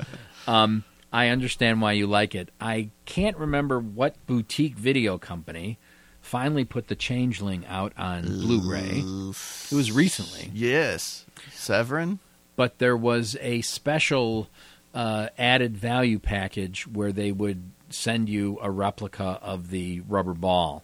Um, 0.46 0.84
I 1.12 1.28
understand 1.28 1.82
why 1.82 1.92
you 1.92 2.06
like 2.06 2.34
it. 2.34 2.50
I 2.60 2.90
can't 3.04 3.36
remember 3.36 3.78
what 3.78 4.14
boutique 4.26 4.76
video 4.76 5.18
company 5.18 5.78
finally 6.20 6.64
put 6.64 6.88
the 6.88 6.94
Changeling 6.94 7.66
out 7.66 7.92
on 7.98 8.22
Blu-ray. 8.22 9.02
It 9.02 9.74
was 9.74 9.92
recently, 9.92 10.50
yes, 10.54 11.26
Severin. 11.52 12.18
but 12.56 12.78
there 12.78 12.96
was 12.96 13.36
a 13.40 13.60
special 13.62 14.48
uh, 14.94 15.28
added 15.36 15.76
value 15.76 16.18
package 16.18 16.86
where 16.86 17.12
they 17.12 17.32
would 17.32 17.62
send 17.90 18.28
you 18.28 18.58
a 18.62 18.70
replica 18.70 19.38
of 19.42 19.70
the 19.70 20.00
rubber 20.08 20.34
ball 20.34 20.82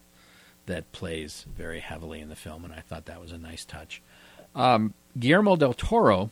that 0.67 0.93
plays 0.93 1.47
very 1.57 1.81
heavily 1.81 2.21
in 2.21 2.29
the 2.29 2.37
film, 2.37 2.65
and 2.65 2.75
I 2.75 2.81
thought 2.81 3.07
that 3.07 3.21
was 3.21 3.33
a 3.33 3.39
nice 3.39 3.65
touch. 3.65 4.03
Um, 4.55 4.93
Guillermo 5.19 5.57
del 5.57 5.73
Toro 5.73 6.31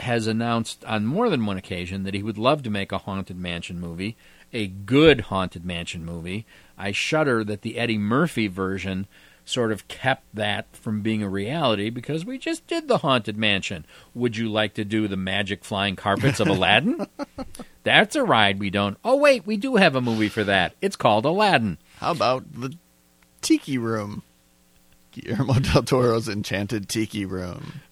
has 0.00 0.26
announced 0.26 0.84
on 0.84 1.06
more 1.06 1.30
than 1.30 1.46
one 1.46 1.56
occasion 1.56 2.02
that 2.04 2.14
he 2.14 2.22
would 2.22 2.38
love 2.38 2.62
to 2.64 2.70
make 2.70 2.92
a 2.92 2.98
haunted 2.98 3.38
mansion 3.38 3.80
movie, 3.80 4.16
a 4.52 4.66
good 4.66 5.22
haunted 5.22 5.64
mansion 5.64 6.04
movie. 6.04 6.46
I 6.76 6.92
shudder 6.92 7.44
that 7.44 7.62
the 7.62 7.78
Eddie 7.78 7.98
Murphy 7.98 8.48
version 8.48 9.06
sort 9.44 9.72
of 9.72 9.86
kept 9.88 10.24
that 10.34 10.74
from 10.74 11.02
being 11.02 11.22
a 11.22 11.28
reality 11.28 11.90
because 11.90 12.24
we 12.24 12.38
just 12.38 12.66
did 12.66 12.88
the 12.88 12.98
haunted 12.98 13.36
mansion. 13.36 13.84
Would 14.14 14.36
you 14.36 14.48
like 14.48 14.74
to 14.74 14.84
do 14.84 15.06
the 15.06 15.16
magic 15.16 15.64
flying 15.64 15.96
carpets 15.96 16.40
of 16.40 16.48
Aladdin? 16.48 17.06
That's 17.82 18.16
a 18.16 18.24
ride 18.24 18.58
we 18.58 18.70
don't. 18.70 18.96
Oh 19.04 19.16
wait, 19.16 19.46
we 19.46 19.56
do 19.56 19.76
have 19.76 19.94
a 19.94 20.00
movie 20.00 20.28
for 20.30 20.44
that. 20.44 20.74
It's 20.80 20.96
called 20.96 21.24
Aladdin. 21.24 21.78
How 21.98 22.12
about 22.12 22.52
the 22.52 22.74
Tiki 23.42 23.78
Room? 23.78 24.22
Guillermo 25.12 25.54
del 25.60 25.82
Toro's 25.82 26.28
Enchanted 26.28 26.88
Tiki 26.88 27.24
Room. 27.24 27.82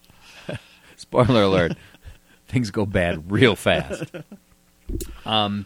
Spoiler 0.97 1.43
alert: 1.43 1.77
things 2.53 2.71
go 2.71 2.85
bad 2.85 3.31
real 3.31 3.55
fast. 3.55 4.05
Um, 5.25 5.65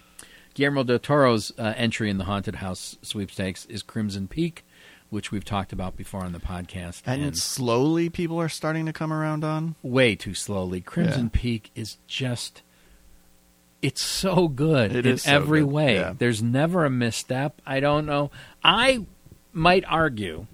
Guillermo 0.54 0.84
del 0.84 1.00
Toro's 1.00 1.52
uh, 1.58 1.74
entry 1.76 2.10
in 2.10 2.18
the 2.18 2.24
haunted 2.24 2.56
house 2.56 2.98
sweepstakes 3.02 3.66
is 3.66 3.84
Crimson 3.84 4.28
Peak, 4.28 4.64
which 5.10 5.32
we've 5.32 5.46
talked 5.46 5.72
about 5.74 5.96
before 5.96 6.24
on 6.24 6.32
the 6.34 6.40
podcast, 6.40 7.02
And, 7.06 7.38
slowly 7.38 8.10
people 8.10 8.40
are 8.40 8.50
starting 8.50 8.86
to 8.86 8.94
come 8.94 9.12
around 9.14 9.44
on. 9.44 9.76
way 9.84 10.16
too 10.16 10.34
slowly. 10.34 10.82
Crimson 10.82 11.26
Yeah. 11.34 11.40
Peak 11.42 11.72
is 11.76 11.98
just 12.08 12.62
it's 13.82 14.04
so 14.04 14.48
good 14.48 14.96
It 14.96 15.06
in 15.06 15.18
so 15.20 15.32
every 15.32 15.60
good, 15.60 15.70
way. 15.70 15.96
yeah. 15.96 16.14
There's 16.18 16.42
never 16.42 16.84
a 16.86 16.90
misstep. 16.90 17.62
I 17.66 17.80
don't 17.80 18.06
know. 18.08 18.32
I 18.64 19.06
might 19.54 19.84
argue 19.88 20.48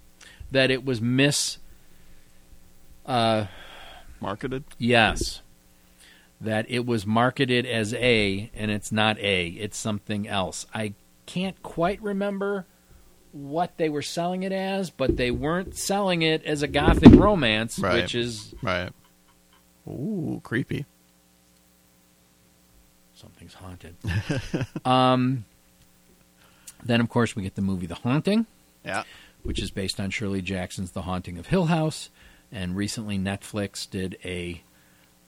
that 0.52 0.70
it 0.72 0.84
was 0.84 1.00
miss 1.02 1.58
uh 3.06 3.46
Marketed. 4.20 4.64
yes. 4.78 5.42
That 6.44 6.66
it 6.70 6.86
was 6.86 7.06
marketed 7.06 7.66
as 7.66 7.94
A 7.94 8.52
and 8.54 8.70
it's 8.70 8.92
not 8.92 9.18
A, 9.20 9.48
it's 9.48 9.78
something 9.78 10.28
else. 10.28 10.66
I 10.74 10.94
can't 11.26 11.62
quite 11.64 12.02
remember 12.02 12.66
what 13.32 13.78
they 13.78 13.88
were 13.90 14.02
selling 14.02 14.44
it 14.44 14.52
as, 14.52 14.90
but 14.90 15.16
they 15.18 15.32
weren't 15.32 15.76
selling 15.76 16.22
it 16.22 16.44
as 16.46 16.62
a 16.62 16.68
gothic 16.68 17.14
romance, 17.14 17.80
Right. 17.80 18.02
which 18.02 18.14
is 18.14 18.54
Right. 18.62 18.92
Ooh, 19.88 20.42
creepy. 20.44 20.86
Something's 23.16 23.54
haunted. 23.54 23.96
um, 24.86 25.46
then, 26.84 27.00
of 27.00 27.10
course, 27.10 27.36
we 27.36 27.44
get 27.44 27.56
the 27.56 27.62
movie 27.62 27.86
The 27.88 27.96
Haunting, 27.96 28.46
Yeah. 28.84 29.04
which 29.44 29.60
is 29.62 29.72
based 29.72 30.00
on 30.00 30.10
Shirley 30.10 30.42
Jackson's 30.42 30.92
The 30.92 31.04
Haunting 31.04 31.38
of 31.38 31.48
Hill 31.48 31.66
House. 31.68 32.10
And 32.52 32.76
recently, 32.76 33.18
Netflix 33.18 33.90
did 33.90 34.18
a 34.26 34.62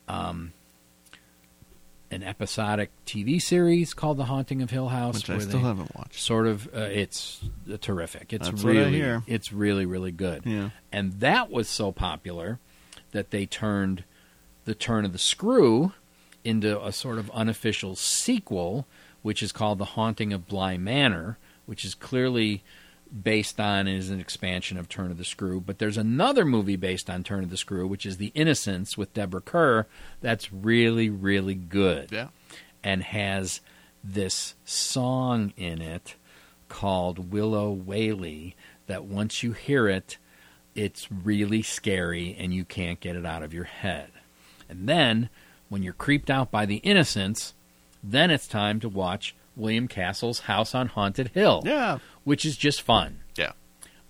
um, 0.07 0.51
an 2.11 2.23
episodic 2.23 2.91
TV 3.05 3.41
series 3.41 3.93
called 3.93 4.17
The 4.17 4.25
Haunting 4.25 4.61
of 4.61 4.69
Hill 4.69 4.89
House, 4.89 5.15
Which 5.15 5.29
I 5.29 5.39
still 5.39 5.59
they 5.59 5.65
haven't 5.65 5.95
watched. 5.95 6.19
sort 6.19 6.47
of 6.47 6.67
uh, 6.67 6.81
it's 6.81 7.41
uh, 7.71 7.77
terrific. 7.79 8.31
It's 8.33 8.49
That's 8.49 8.63
really 8.63 9.21
it's 9.27 9.51
really 9.51 9.85
really 9.85 10.11
good. 10.11 10.43
Yeah. 10.45 10.69
And 10.91 11.19
that 11.19 11.49
was 11.49 11.67
so 11.67 11.91
popular 11.91 12.59
that 13.11 13.31
they 13.31 13.45
turned 13.45 14.03
the 14.65 14.75
turn 14.75 15.05
of 15.05 15.13
the 15.13 15.19
screw 15.19 15.93
into 16.43 16.83
a 16.83 16.91
sort 16.91 17.17
of 17.17 17.31
unofficial 17.31 17.95
sequel, 17.95 18.85
which 19.21 19.41
is 19.41 19.51
called 19.51 19.79
The 19.79 19.85
Haunting 19.85 20.31
of 20.31 20.47
Bly 20.47 20.77
Manor, 20.77 21.37
which 21.65 21.83
is 21.83 21.95
clearly 21.95 22.63
based 23.23 23.59
on 23.59 23.87
is 23.87 24.09
an 24.09 24.19
expansion 24.19 24.77
of 24.77 24.89
Turn 24.89 25.11
of 25.11 25.17
the 25.17 25.23
Screw. 25.25 25.61
But 25.61 25.79
there's 25.79 25.97
another 25.97 26.45
movie 26.45 26.75
based 26.75 27.09
on 27.09 27.23
Turn 27.23 27.43
of 27.43 27.49
the 27.49 27.57
Screw, 27.57 27.87
which 27.87 28.05
is 28.05 28.17
The 28.17 28.31
Innocents 28.35 28.97
with 28.97 29.13
Deborah 29.13 29.41
Kerr. 29.41 29.87
That's 30.21 30.51
really, 30.51 31.09
really 31.09 31.55
good 31.55 32.11
Yeah. 32.11 32.27
and 32.83 33.03
has 33.03 33.61
this 34.03 34.55
song 34.65 35.53
in 35.57 35.81
it 35.81 36.15
called 36.67 37.31
Willow 37.31 37.73
Waly 37.75 38.53
that 38.87 39.05
once 39.05 39.41
you 39.43 39.53
hear 39.53 39.87
it, 39.87 40.17
it's 40.75 41.11
really 41.11 41.61
scary 41.61 42.35
and 42.37 42.53
you 42.53 42.65
can't 42.65 42.99
get 42.99 43.15
it 43.15 43.25
out 43.25 43.43
of 43.43 43.53
your 43.53 43.63
head. 43.63 44.09
And 44.67 44.89
then, 44.89 45.29
when 45.69 45.83
you're 45.83 45.93
creeped 45.93 46.29
out 46.29 46.51
by 46.51 46.65
the 46.65 46.77
innocents, 46.77 47.53
then 48.03 48.29
it's 48.29 48.47
time 48.47 48.79
to 48.81 48.89
watch 48.89 49.33
William 49.55 49.87
Castle's 49.87 50.39
House 50.41 50.73
on 50.75 50.87
Haunted 50.87 51.29
Hill, 51.29 51.61
Yeah. 51.65 51.99
which 52.23 52.45
is 52.45 52.57
just 52.57 52.81
fun. 52.81 53.19
Yeah. 53.37 53.51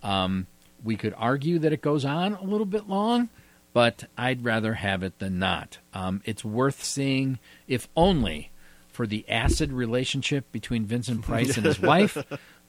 Um, 0.03 0.47
we 0.83 0.95
could 0.95 1.13
argue 1.17 1.59
that 1.59 1.73
it 1.73 1.81
goes 1.81 2.05
on 2.05 2.33
a 2.33 2.43
little 2.43 2.65
bit 2.65 2.87
long, 2.87 3.29
but 3.73 4.05
I'd 4.17 4.43
rather 4.43 4.75
have 4.75 5.03
it 5.03 5.19
than 5.19 5.39
not. 5.39 5.79
Um, 5.93 6.21
it's 6.25 6.45
worth 6.45 6.83
seeing, 6.83 7.39
if 7.67 7.87
only 7.95 8.51
for 8.91 9.05
the 9.07 9.27
acid 9.29 9.71
relationship 9.73 10.51
between 10.51 10.85
Vincent 10.85 11.23
Price 11.23 11.57
and 11.57 11.65
his 11.65 11.79
wife. 11.81 12.17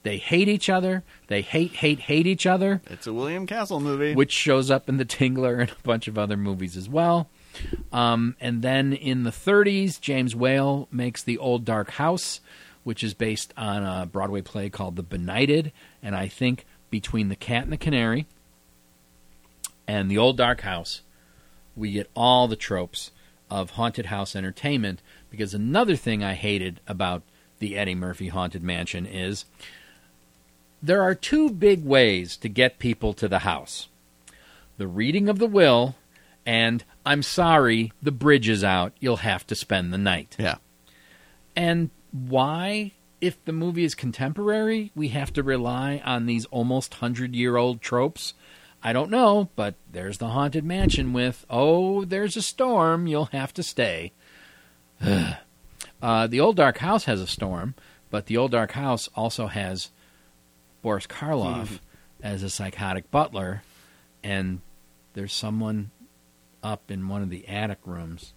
They 0.03 0.17
hate 0.17 0.47
each 0.47 0.69
other. 0.69 1.03
They 1.27 1.41
hate, 1.41 1.71
hate, 1.73 1.99
hate 1.99 2.27
each 2.27 2.45
other, 2.45 2.81
It's 2.87 3.07
a 3.07 3.13
William 3.13 3.45
Castle 3.45 3.79
movie. 3.79 4.13
which 4.15 4.31
shows 4.31 4.69
up 4.71 4.87
in 4.89 4.97
The 4.97 5.05
Tingler 5.05 5.59
and 5.61 5.69
a 5.69 5.75
bunch 5.83 6.07
of 6.07 6.17
other 6.17 6.37
movies 6.37 6.75
as 6.77 6.87
well. 6.89 7.29
Um, 7.91 8.35
and 8.39 8.61
then 8.61 8.93
in 8.93 9.23
the 9.23 9.31
30s, 9.31 9.99
James 9.99 10.35
Whale 10.35 10.87
makes 10.91 11.23
The 11.23 11.37
Old 11.37 11.65
Dark 11.65 11.91
House, 11.91 12.39
which 12.87 13.03
is 13.03 13.13
based 13.13 13.53
on 13.57 13.83
a 13.83 14.05
Broadway 14.05 14.39
play 14.39 14.69
called 14.69 14.95
The 14.95 15.03
Benighted. 15.03 15.73
And 16.01 16.15
I 16.15 16.29
think 16.29 16.65
between 16.89 17.27
The 17.27 17.35
Cat 17.35 17.63
and 17.63 17.73
the 17.73 17.75
Canary 17.75 18.27
and 19.85 20.09
The 20.09 20.17
Old 20.17 20.37
Dark 20.37 20.61
House, 20.61 21.01
we 21.75 21.91
get 21.91 22.09
all 22.15 22.47
the 22.47 22.55
tropes 22.55 23.11
of 23.51 23.71
haunted 23.71 24.05
house 24.05 24.37
entertainment. 24.37 25.01
Because 25.29 25.53
another 25.53 25.97
thing 25.97 26.23
I 26.23 26.33
hated 26.33 26.79
about 26.87 27.23
the 27.59 27.77
Eddie 27.77 27.93
Murphy 27.93 28.29
Haunted 28.29 28.63
Mansion 28.63 29.05
is 29.05 29.43
there 30.81 31.01
are 31.01 31.13
two 31.13 31.49
big 31.49 31.83
ways 31.83 32.37
to 32.37 32.47
get 32.47 32.79
people 32.79 33.13
to 33.15 33.27
the 33.27 33.39
house 33.39 33.89
the 34.77 34.87
reading 34.87 35.27
of 35.27 35.39
the 35.39 35.47
will, 35.47 35.95
and 36.45 36.85
I'm 37.05 37.21
sorry, 37.21 37.91
the 38.01 38.13
bridge 38.13 38.47
is 38.47 38.63
out, 38.63 38.93
you'll 39.01 39.17
have 39.17 39.45
to 39.47 39.55
spend 39.55 39.91
the 39.91 39.97
night. 39.97 40.37
yeah. 40.39 40.55
And 41.53 41.89
why, 42.25 42.93
if 43.21 43.43
the 43.45 43.53
movie 43.53 43.83
is 43.83 43.95
contemporary, 43.95 44.91
we 44.95 45.09
have 45.09 45.33
to 45.33 45.43
rely 45.43 46.01
on 46.05 46.25
these 46.25 46.45
almost 46.45 46.93
100 46.93 47.35
year 47.35 47.57
old 47.57 47.81
tropes? 47.81 48.33
I 48.83 48.93
don't 48.93 49.09
know, 49.09 49.49
but 49.55 49.75
there's 49.91 50.19
the 50.19 50.29
Haunted 50.29 50.63
Mansion 50.63 51.11
with, 51.11 51.45
oh, 51.49 52.05
there's 52.05 52.37
a 52.37 52.41
storm, 52.41 53.07
you'll 53.07 53.25
have 53.25 53.53
to 53.55 53.63
stay. 53.63 54.13
uh, 56.01 56.27
the 56.27 56.39
Old 56.39 56.55
Dark 56.55 56.77
House 56.77 57.05
has 57.05 57.19
a 57.19 57.27
storm, 57.27 57.75
but 58.09 58.27
the 58.27 58.37
Old 58.37 58.51
Dark 58.51 58.73
House 58.73 59.09
also 59.15 59.47
has 59.47 59.89
Boris 60.81 61.07
Karloff 61.07 61.79
as 62.21 62.43
a 62.43 62.49
psychotic 62.49 63.09
butler, 63.11 63.63
and 64.23 64.61
there's 65.13 65.33
someone 65.33 65.91
up 66.63 66.89
in 66.91 67.07
one 67.07 67.21
of 67.21 67.29
the 67.29 67.47
attic 67.47 67.79
rooms 67.85 68.33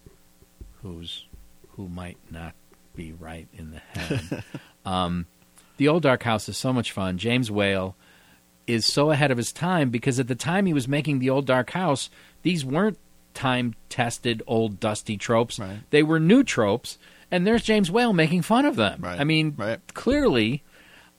who's 0.81 1.25
who 1.75 1.87
might 1.87 2.17
not 2.29 2.53
be 2.95 3.11
right 3.13 3.47
in 3.57 3.71
the 3.71 3.99
head. 3.99 4.43
um, 4.85 5.25
the 5.77 5.87
Old 5.87 6.03
Dark 6.03 6.23
House 6.23 6.47
is 6.49 6.57
so 6.57 6.71
much 6.73 6.91
fun. 6.91 7.17
James 7.17 7.49
Whale 7.51 7.95
is 8.67 8.85
so 8.85 9.11
ahead 9.11 9.31
of 9.31 9.37
his 9.37 9.51
time 9.51 9.89
because 9.89 10.19
at 10.19 10.27
the 10.27 10.35
time 10.35 10.65
he 10.65 10.73
was 10.73 10.87
making 10.87 11.19
the 11.19 11.29
Old 11.29 11.45
Dark 11.45 11.71
House, 11.71 12.09
these 12.43 12.63
weren't 12.63 12.97
time 13.33 13.73
tested 13.89 14.41
old 14.45 14.79
dusty 14.79 15.17
tropes. 15.17 15.57
Right. 15.59 15.79
They 15.89 16.03
were 16.03 16.19
new 16.19 16.43
tropes, 16.43 16.97
and 17.31 17.47
there's 17.47 17.63
James 17.63 17.89
Whale 17.89 18.13
making 18.13 18.41
fun 18.43 18.65
of 18.65 18.75
them. 18.75 19.01
Right. 19.01 19.19
I 19.19 19.23
mean, 19.23 19.53
Right. 19.57 19.79
clearly, 19.93 20.63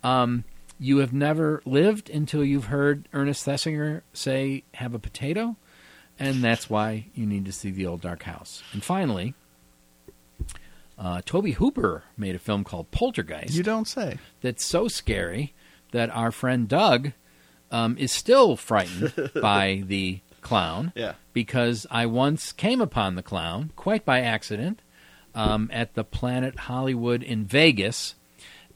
um, 0.05 0.45
you 0.79 0.99
have 0.99 1.13
never 1.13 1.63
lived 1.65 2.11
until 2.11 2.45
you've 2.45 2.67
heard 2.67 3.09
Ernest 3.13 3.47
Thesiger 3.47 4.03
say, 4.13 4.65
"Have 4.75 4.95
a 4.95 4.99
potato," 4.99 5.57
and 6.19 6.43
that's 6.45 6.69
why 6.69 7.07
you 7.15 7.25
need 7.25 7.45
to 7.47 7.53
see 7.53 7.71
the 7.71 7.87
Old 7.87 8.01
Dark 8.03 8.25
House. 8.25 8.63
And 8.73 8.83
finally, 8.85 9.35
uh, 11.03 11.21
Tobe 11.27 11.55
Hooper 11.55 12.05
made 12.17 12.35
a 12.37 12.39
film 12.39 12.63
called 12.63 12.91
Poltergeist 12.93 13.55
You 13.55 13.63
don't 13.65 13.89
say. 13.89 14.19
that's 14.41 14.65
so 14.65 14.87
scary 14.87 15.53
that 15.91 16.09
our 16.11 16.31
friend 16.31 16.69
Doug 16.69 17.13
um, 17.73 17.97
is 17.99 18.13
still 18.13 18.55
frightened 18.57 19.13
by 19.43 19.83
the 19.87 20.21
clown 20.43 20.93
Yeah. 20.95 21.15
because 21.33 21.87
I 21.91 22.07
once 22.07 22.53
came 22.53 22.81
upon 22.81 23.17
the 23.17 23.23
clown 23.23 23.73
quite 23.77 24.05
by 24.05 24.21
accident 24.21 24.81
um, 25.35 25.69
at 25.73 25.95
the 25.95 26.05
Planet 26.05 26.59
Hollywood 26.61 27.23
in 27.23 27.45
Vegas 27.47 28.15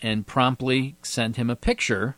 and 0.02 0.26
promptly 0.26 0.96
sent 1.02 1.36
him 1.36 1.48
a 1.50 1.56
picture 1.56 2.16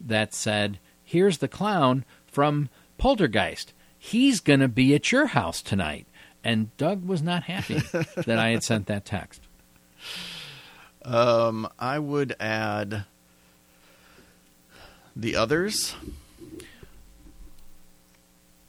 that 0.00 0.34
said, 0.34 0.78
Here's 1.02 1.38
the 1.38 1.48
clown 1.48 2.04
from 2.26 2.68
Poltergeist. 2.98 3.72
He's 3.98 4.40
going 4.40 4.60
to 4.60 4.68
be 4.68 4.94
at 4.94 5.12
your 5.12 5.26
house 5.26 5.62
tonight. 5.62 6.06
And 6.42 6.74
Doug 6.76 7.06
was 7.06 7.22
not 7.22 7.44
happy 7.44 7.78
that 8.26 8.38
I 8.38 8.50
had 8.50 8.62
sent 8.62 8.86
that 8.86 9.04
text. 9.06 9.40
Um, 11.04 11.68
I 11.78 11.98
would 11.98 12.34
add 12.40 13.04
the 15.14 15.36
others. 15.36 15.94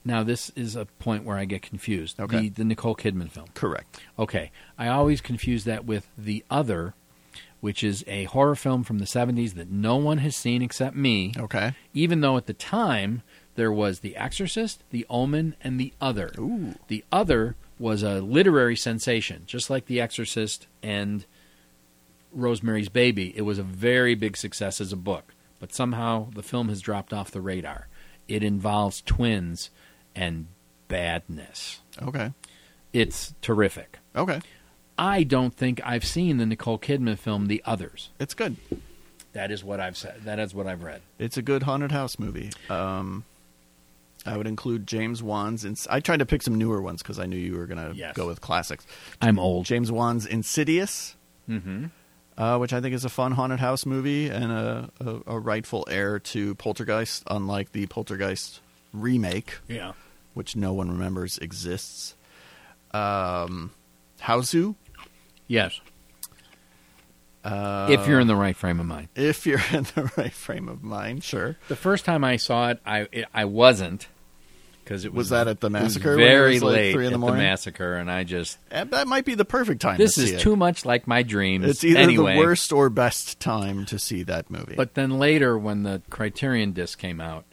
Now, 0.07 0.21
this 0.21 0.51
is 0.55 0.75
a 0.75 0.85
point 0.85 1.23
where 1.23 1.37
I 1.37 1.45
get 1.45 1.61
confused. 1.63 2.19
Okay. 2.19 2.41
The, 2.41 2.49
the 2.49 2.63
Nicole 2.63 2.95
Kidman 2.95 3.31
film. 3.31 3.47
Correct. 3.55 3.99
Okay. 4.19 4.51
I 4.77 4.87
always 4.87 5.19
confuse 5.21 5.63
that 5.63 5.85
with 5.85 6.07
The 6.17 6.45
Other, 6.51 6.93
which 7.59 7.83
is 7.83 8.03
a 8.05 8.25
horror 8.25 8.55
film 8.55 8.83
from 8.83 8.99
the 8.99 9.05
70s 9.05 9.55
that 9.55 9.71
no 9.71 9.95
one 9.95 10.19
has 10.19 10.35
seen 10.35 10.61
except 10.61 10.95
me, 10.95 11.33
Okay. 11.37 11.73
even 11.93 12.21
though 12.21 12.37
at 12.37 12.45
the 12.45 12.53
time 12.53 13.23
there 13.55 13.71
was 13.71 14.01
The 14.01 14.15
Exorcist, 14.15 14.83
The 14.91 15.07
Omen, 15.09 15.55
and 15.61 15.79
The 15.79 15.93
Other. 15.99 16.31
Ooh. 16.37 16.75
The 16.87 17.03
Other 17.11 17.55
was 17.77 18.03
a 18.03 18.21
literary 18.21 18.75
sensation, 18.75 19.43
just 19.45 19.69
like 19.69 19.85
The 19.85 19.99
Exorcist 19.99 20.67
and 20.81 21.25
Rosemary's 22.31 22.89
Baby. 22.89 23.33
It 23.35 23.41
was 23.41 23.59
a 23.59 23.63
very 23.63 24.15
big 24.15 24.37
success 24.37 24.79
as 24.79 24.93
a 24.93 24.97
book, 24.97 25.33
but 25.59 25.73
somehow 25.73 26.29
the 26.31 26.43
film 26.43 26.69
has 26.69 26.81
dropped 26.81 27.13
off 27.13 27.31
the 27.31 27.41
radar. 27.41 27.87
It 28.27 28.43
involves 28.43 29.01
twins 29.01 29.69
and 30.15 30.47
badness. 30.87 31.81
Okay. 32.01 32.31
It's 32.93 33.33
terrific. 33.41 33.99
Okay. 34.15 34.41
I 34.97 35.23
don't 35.23 35.53
think 35.53 35.81
I've 35.83 36.05
seen 36.05 36.37
the 36.37 36.45
Nicole 36.45 36.79
Kidman 36.79 37.19
film 37.19 37.47
The 37.47 37.61
Others. 37.65 38.11
It's 38.19 38.33
good. 38.33 38.55
That 39.33 39.51
is 39.51 39.63
what 39.63 39.81
I've 39.81 39.97
said. 39.97 40.21
That 40.23 40.39
is 40.39 40.55
what 40.55 40.65
I've 40.65 40.81
read. 40.81 41.01
It's 41.19 41.35
a 41.35 41.41
good 41.41 41.63
haunted 41.63 41.91
house 41.91 42.17
movie. 42.17 42.51
Um, 42.69 43.25
I 44.25 44.37
would 44.37 44.47
include 44.47 44.87
James 44.87 45.21
Wan's. 45.21 45.65
Ins- 45.65 45.87
I 45.87 45.99
tried 45.99 46.17
to 46.19 46.25
pick 46.25 46.41
some 46.41 46.55
newer 46.55 46.81
ones 46.81 47.01
because 47.03 47.19
I 47.19 47.25
knew 47.25 47.37
you 47.37 47.57
were 47.57 47.65
going 47.67 47.91
to 47.91 47.95
Yes. 47.95 48.15
go 48.15 48.25
with 48.27 48.41
classics. 48.41 48.85
I'm 49.21 49.37
old. 49.39 49.65
James 49.65 49.91
Wan's 49.91 50.25
Insidious, 50.25 51.15
Mm-hmm. 51.49 51.85
uh, 52.37 52.57
which 52.57 52.73
I 52.73 52.81
think 52.81 52.95
is 52.95 53.05
a 53.05 53.09
fun 53.09 53.33
haunted 53.33 53.59
house 53.59 53.85
movie 53.85 54.29
and 54.29 54.51
a, 54.51 54.89
a, 54.99 55.35
a 55.35 55.39
rightful 55.39 55.85
heir 55.89 56.17
to 56.19 56.55
Poltergeist, 56.55 57.23
unlike 57.29 57.71
the 57.71 57.85
Poltergeist 57.85 58.61
remake, 58.93 59.59
Yeah. 59.67 59.93
which 60.33 60.55
no 60.55 60.73
one 60.73 60.89
remembers 60.89 61.37
exists. 61.37 62.15
Um, 62.91 63.71
Hausu, 64.21 64.75
Yes. 65.47 65.79
uh, 67.43 67.87
if 67.91 68.07
you're 68.07 68.19
in 68.19 68.27
the 68.27 68.35
right 68.35 68.55
frame 68.55 68.79
of 68.79 68.85
mind. 68.87 69.09
if 69.15 69.45
you're 69.45 69.59
in 69.71 69.83
the 69.95 70.11
right 70.17 70.33
frame 70.33 70.67
of 70.67 70.81
mind, 70.83 71.23
sure. 71.23 71.57
The 71.67 71.75
first 71.75 72.05
time 72.05 72.23
I 72.23 72.37
saw 72.37 72.69
it, 72.69 72.79
I 72.85 73.07
it, 73.11 73.25
I 73.33 73.45
wasn't 73.45 74.07
because 74.85 75.03
it 75.03 75.11
was, 75.11 75.25
Was 75.25 75.29
that 75.31 75.47
at 75.49 75.59
the 75.59 75.69
massacre 75.69 76.13
it 76.13 76.17
very 76.17 76.59
like, 76.61 76.73
late 76.75 76.93
three 76.93 77.05
in 77.07 77.11
the 77.11 77.15
at 77.17 77.19
morning? 77.19 77.39
the 77.39 77.43
massacre, 77.43 77.95
and 77.95 78.09
I 78.09 78.23
just 78.23 78.57
And 78.71 78.91
that 78.91 79.07
might 79.07 79.25
be 79.25 79.33
the 79.35 79.43
perfect 79.43 79.81
time. 79.81 79.97
this 79.97 80.13
to 80.15 80.21
is 80.21 80.29
see 80.29 80.35
it. 80.35 80.39
too 80.39 80.55
much 80.55 80.85
like 80.85 81.07
my 81.07 81.23
dreams. 81.23 81.65
It's 81.65 81.83
either 81.83 81.99
anyway. 81.99 82.33
the 82.35 82.39
worst 82.39 82.71
or 82.71 82.89
best 82.89 83.39
time 83.41 83.85
to 83.87 83.99
see 83.99 84.23
that 84.23 84.49
movie. 84.49 84.75
But 84.77 84.93
then 84.93 85.17
later, 85.19 85.57
when 85.57 85.83
the 85.83 86.01
Criterion 86.09 86.71
disc 86.71 86.97
came 86.99 87.19
out, 87.19 87.43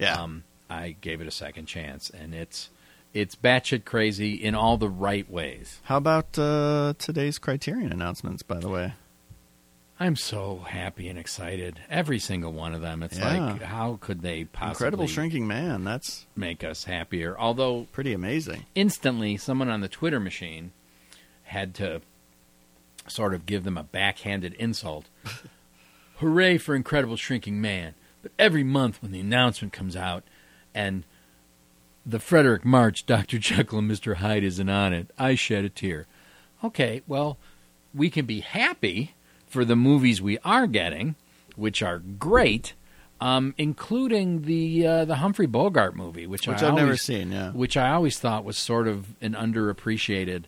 yeah, 0.00 0.20
um, 0.20 0.44
I 0.70 0.96
gave 1.00 1.20
it 1.20 1.26
a 1.28 1.30
second 1.30 1.66
chance, 1.66 2.10
and 2.10 2.34
it's 2.34 2.70
it's 3.14 3.34
batshit 3.36 3.84
crazy 3.84 4.34
in 4.34 4.54
all 4.54 4.76
the 4.76 4.88
right 4.88 5.28
ways. 5.30 5.80
how 5.84 5.96
about 5.98 6.38
uh, 6.38 6.94
today's 6.98 7.38
Criterion 7.38 7.92
announcements? 7.92 8.42
By 8.42 8.58
the 8.60 8.68
way, 8.68 8.94
I'm 10.00 10.14
so 10.16 10.58
happy 10.68 11.08
and 11.08 11.18
excited. 11.18 11.80
Every 11.90 12.18
single 12.20 12.52
one 12.52 12.72
of 12.72 12.80
them. 12.80 13.02
It's 13.02 13.18
Yeah. 13.18 13.52
like, 13.52 13.62
how 13.62 13.98
could 14.00 14.22
they 14.22 14.44
possibly 14.44 14.70
Incredible 14.86 15.06
Shrinking 15.08 15.46
Man. 15.48 15.82
That's 15.84 16.26
make 16.36 16.62
us 16.62 16.84
happier? 16.84 17.36
Although 17.38 17.88
pretty 17.92 18.12
amazing. 18.12 18.66
instantly, 18.76 19.36
someone 19.36 19.68
on 19.68 19.80
the 19.80 19.88
Twitter 19.88 20.20
machine 20.20 20.70
had 21.44 21.74
to 21.76 22.00
sort 23.08 23.34
of 23.34 23.46
give 23.46 23.64
them 23.64 23.76
a 23.76 23.82
backhanded 23.82 24.54
insult. 24.54 25.06
Hooray 26.18 26.58
for 26.58 26.74
Incredible 26.74 27.16
Shrinking 27.16 27.60
Man! 27.60 27.94
But 28.22 28.32
every 28.38 28.64
month 28.64 29.00
when 29.02 29.12
the 29.12 29.20
announcement 29.20 29.72
comes 29.72 29.96
out 29.96 30.24
and 30.74 31.04
the 32.04 32.18
Fredric 32.18 32.64
March 32.64 33.04
Dr. 33.06 33.38
Jekyll 33.38 33.78
and 33.80 33.90
Mr. 33.90 34.16
Hyde 34.16 34.44
isn't 34.44 34.68
on 34.68 34.92
it, 34.92 35.10
I 35.18 35.34
shed 35.34 35.64
a 35.64 35.68
tear. 35.68 36.06
Okay, 36.62 37.02
well, 37.06 37.38
we 37.94 38.10
can 38.10 38.26
be 38.26 38.40
happy 38.40 39.14
for 39.48 39.64
the 39.64 39.76
movies 39.76 40.20
we 40.22 40.38
are 40.44 40.66
getting, 40.66 41.14
which 41.56 41.82
are 41.82 41.98
great, 41.98 42.74
um, 43.20 43.54
including 43.58 44.42
the 44.42 44.86
uh, 44.86 45.04
the 45.04 45.16
Humphrey 45.16 45.46
Bogart 45.46 45.96
movie, 45.96 46.26
which, 46.26 46.46
Which 46.46 46.62
I 46.62 46.68
I've 46.68 46.74
never 46.74 46.96
seen. 46.96 47.32
Yeah, 47.32 47.50
which 47.52 47.76
I 47.76 47.90
always 47.92 48.18
thought 48.18 48.44
was 48.44 48.56
sort 48.56 48.86
of 48.88 49.06
an 49.20 49.34
underappreciated 49.34 50.44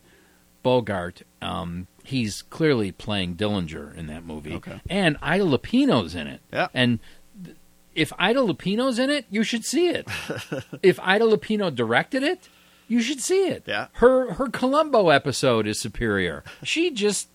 Bogart. 0.63 1.23
Um, 1.43 1.87
he's 2.05 2.43
clearly 2.43 2.93
playing 2.93 3.37
Dillinger 3.37 3.95
in 3.97 4.07
that 4.09 4.25
movie, 4.25 4.55
Okay. 4.55 4.81
and 4.89 5.17
Ida 5.23 5.45
Lupino's 5.45 6.15
in 6.15 6.27
it. 6.27 6.41
Yeah. 6.53 6.69
and 6.75 6.99
th- 7.45 7.57
if 7.95 8.13
Ida 8.19 8.41
Lupino's 8.41 8.99
in 8.99 9.11
it, 9.11 9.25
you 9.31 9.43
should 9.43 9.65
see 9.65 9.89
it. 9.89 10.07
if 10.83 11.01
Ida 11.01 11.25
Lupino 11.25 11.75
directed 11.75 12.23
it, 12.23 12.49
you 12.89 13.01
should 13.01 13.21
see 13.21 13.47
it. 13.49 13.65
Yeah. 13.67 13.87
her 13.95 14.35
her 14.35 14.49
Columbo 14.49 15.09
episode 15.09 15.67
is 15.67 15.81
superior. 15.81 16.45
She 16.63 16.91
just 16.91 17.29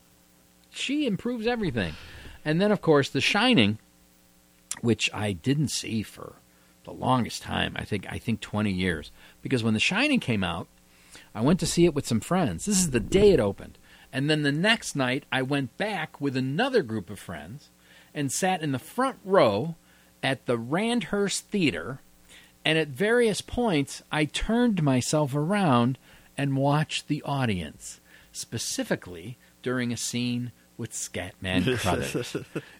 she 0.76 1.06
improves 1.06 1.46
everything, 1.46 1.94
and 2.44 2.60
then 2.60 2.70
of 2.70 2.80
course 2.80 3.08
The 3.08 3.20
Shining, 3.20 3.78
which 4.80 5.10
I 5.12 5.32
didn't 5.32 5.68
see 5.68 6.02
for 6.02 6.34
the 6.84 6.92
longest 6.92 7.42
time. 7.42 7.74
I 7.76 7.84
think 7.84 8.06
I 8.08 8.18
think 8.18 8.40
20 8.40 8.70
years 8.70 9.10
because 9.42 9.62
when 9.62 9.74
The 9.74 9.80
Shining 9.80 10.20
came 10.20 10.44
out, 10.44 10.68
I 11.34 11.40
went 11.40 11.60
to 11.60 11.66
see 11.66 11.84
it 11.84 11.94
with 11.94 12.06
some 12.06 12.20
friends. 12.20 12.64
This 12.64 12.78
is 12.78 12.90
the 12.90 13.00
day 13.00 13.32
it 13.32 13.40
opened. 13.40 13.78
And 14.12 14.30
then 14.30 14.42
the 14.42 14.52
next 14.52 14.96
night 14.96 15.24
I 15.30 15.42
went 15.42 15.76
back 15.76 16.20
with 16.20 16.36
another 16.36 16.82
group 16.82 17.10
of 17.10 17.18
friends 17.18 17.68
and 18.14 18.32
sat 18.32 18.62
in 18.62 18.72
the 18.72 18.78
front 18.78 19.18
row 19.24 19.74
at 20.22 20.46
the 20.46 20.56
Randhurst 20.56 21.40
Theater 21.50 22.00
and 22.64 22.78
at 22.78 22.88
various 22.88 23.40
points 23.40 24.02
I 24.10 24.24
turned 24.24 24.82
myself 24.82 25.34
around 25.34 25.98
and 26.38 26.56
watched 26.56 27.08
the 27.08 27.22
audience, 27.22 28.00
specifically 28.32 29.36
during 29.62 29.92
a 29.92 29.96
scene 29.96 30.52
with 30.78 30.92
Scatman 30.92 31.78
Crothers 31.80 32.36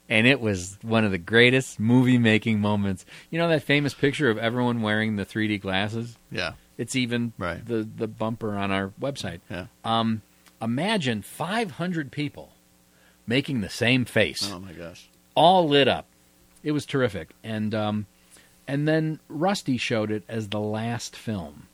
and 0.09 0.27
it 0.27 0.41
was 0.41 0.79
one 0.83 1.05
of 1.05 1.11
the 1.11 1.19
greatest 1.19 1.81
movie 1.81 2.19
making 2.19 2.61
moments. 2.61 3.05
You 3.31 3.39
know 3.39 3.49
that 3.49 3.63
famous 3.63 3.95
picture 3.95 4.29
of 4.31 4.39
everyone 4.39 4.83
wearing 4.83 5.17
the 5.17 5.25
3D 5.27 5.61
glasses? 5.61 6.17
yeah, 6.31 6.53
It's 6.79 6.95
even 6.97 7.33
Right. 7.39 7.65
the 7.65 7.83
the 7.97 8.07
bumper 8.07 8.55
on 8.55 8.71
our 8.71 8.89
website. 9.01 9.41
yeah. 9.51 9.67
Um, 9.85 10.23
imagine 10.61 11.23
500 11.23 12.13
people 12.13 12.53
making 13.27 13.61
the 13.61 13.69
same 13.71 14.05
face, 14.05 14.51
Oh 14.53 14.61
my 14.61 14.73
gosh. 14.73 15.09
all 15.35 15.69
lit 15.69 15.89
up. 15.89 16.07
It 16.63 16.73
was 16.73 16.85
terrific, 16.87 17.31
and 17.45 17.75
um, 17.75 18.07
and 18.69 18.87
then 18.89 19.21
Rusty 19.29 19.77
showed 19.79 20.11
it 20.11 20.25
as 20.29 20.49
the 20.49 20.61
last 20.61 21.15
film. 21.17 21.69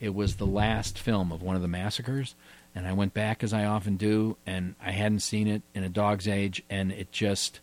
It 0.00 0.14
was 0.14 0.36
the 0.36 0.46
last 0.46 0.98
film 0.98 1.30
of 1.32 1.40
one 1.40 1.54
of 1.56 1.62
the 1.62 1.68
massacres, 1.68 2.34
and 2.74 2.86
I 2.86 2.92
went 2.92 3.14
back 3.14 3.42
as 3.44 3.52
I 3.52 3.64
often 3.64 3.96
do, 3.96 4.36
and 4.46 4.74
I 4.84 4.90
hadn't 4.90 5.20
seen 5.20 5.46
it 5.46 5.62
in 5.74 5.84
a 5.84 5.88
dog's 5.88 6.26
age, 6.26 6.62
and 6.68 6.90
it 6.90 7.12
just, 7.12 7.60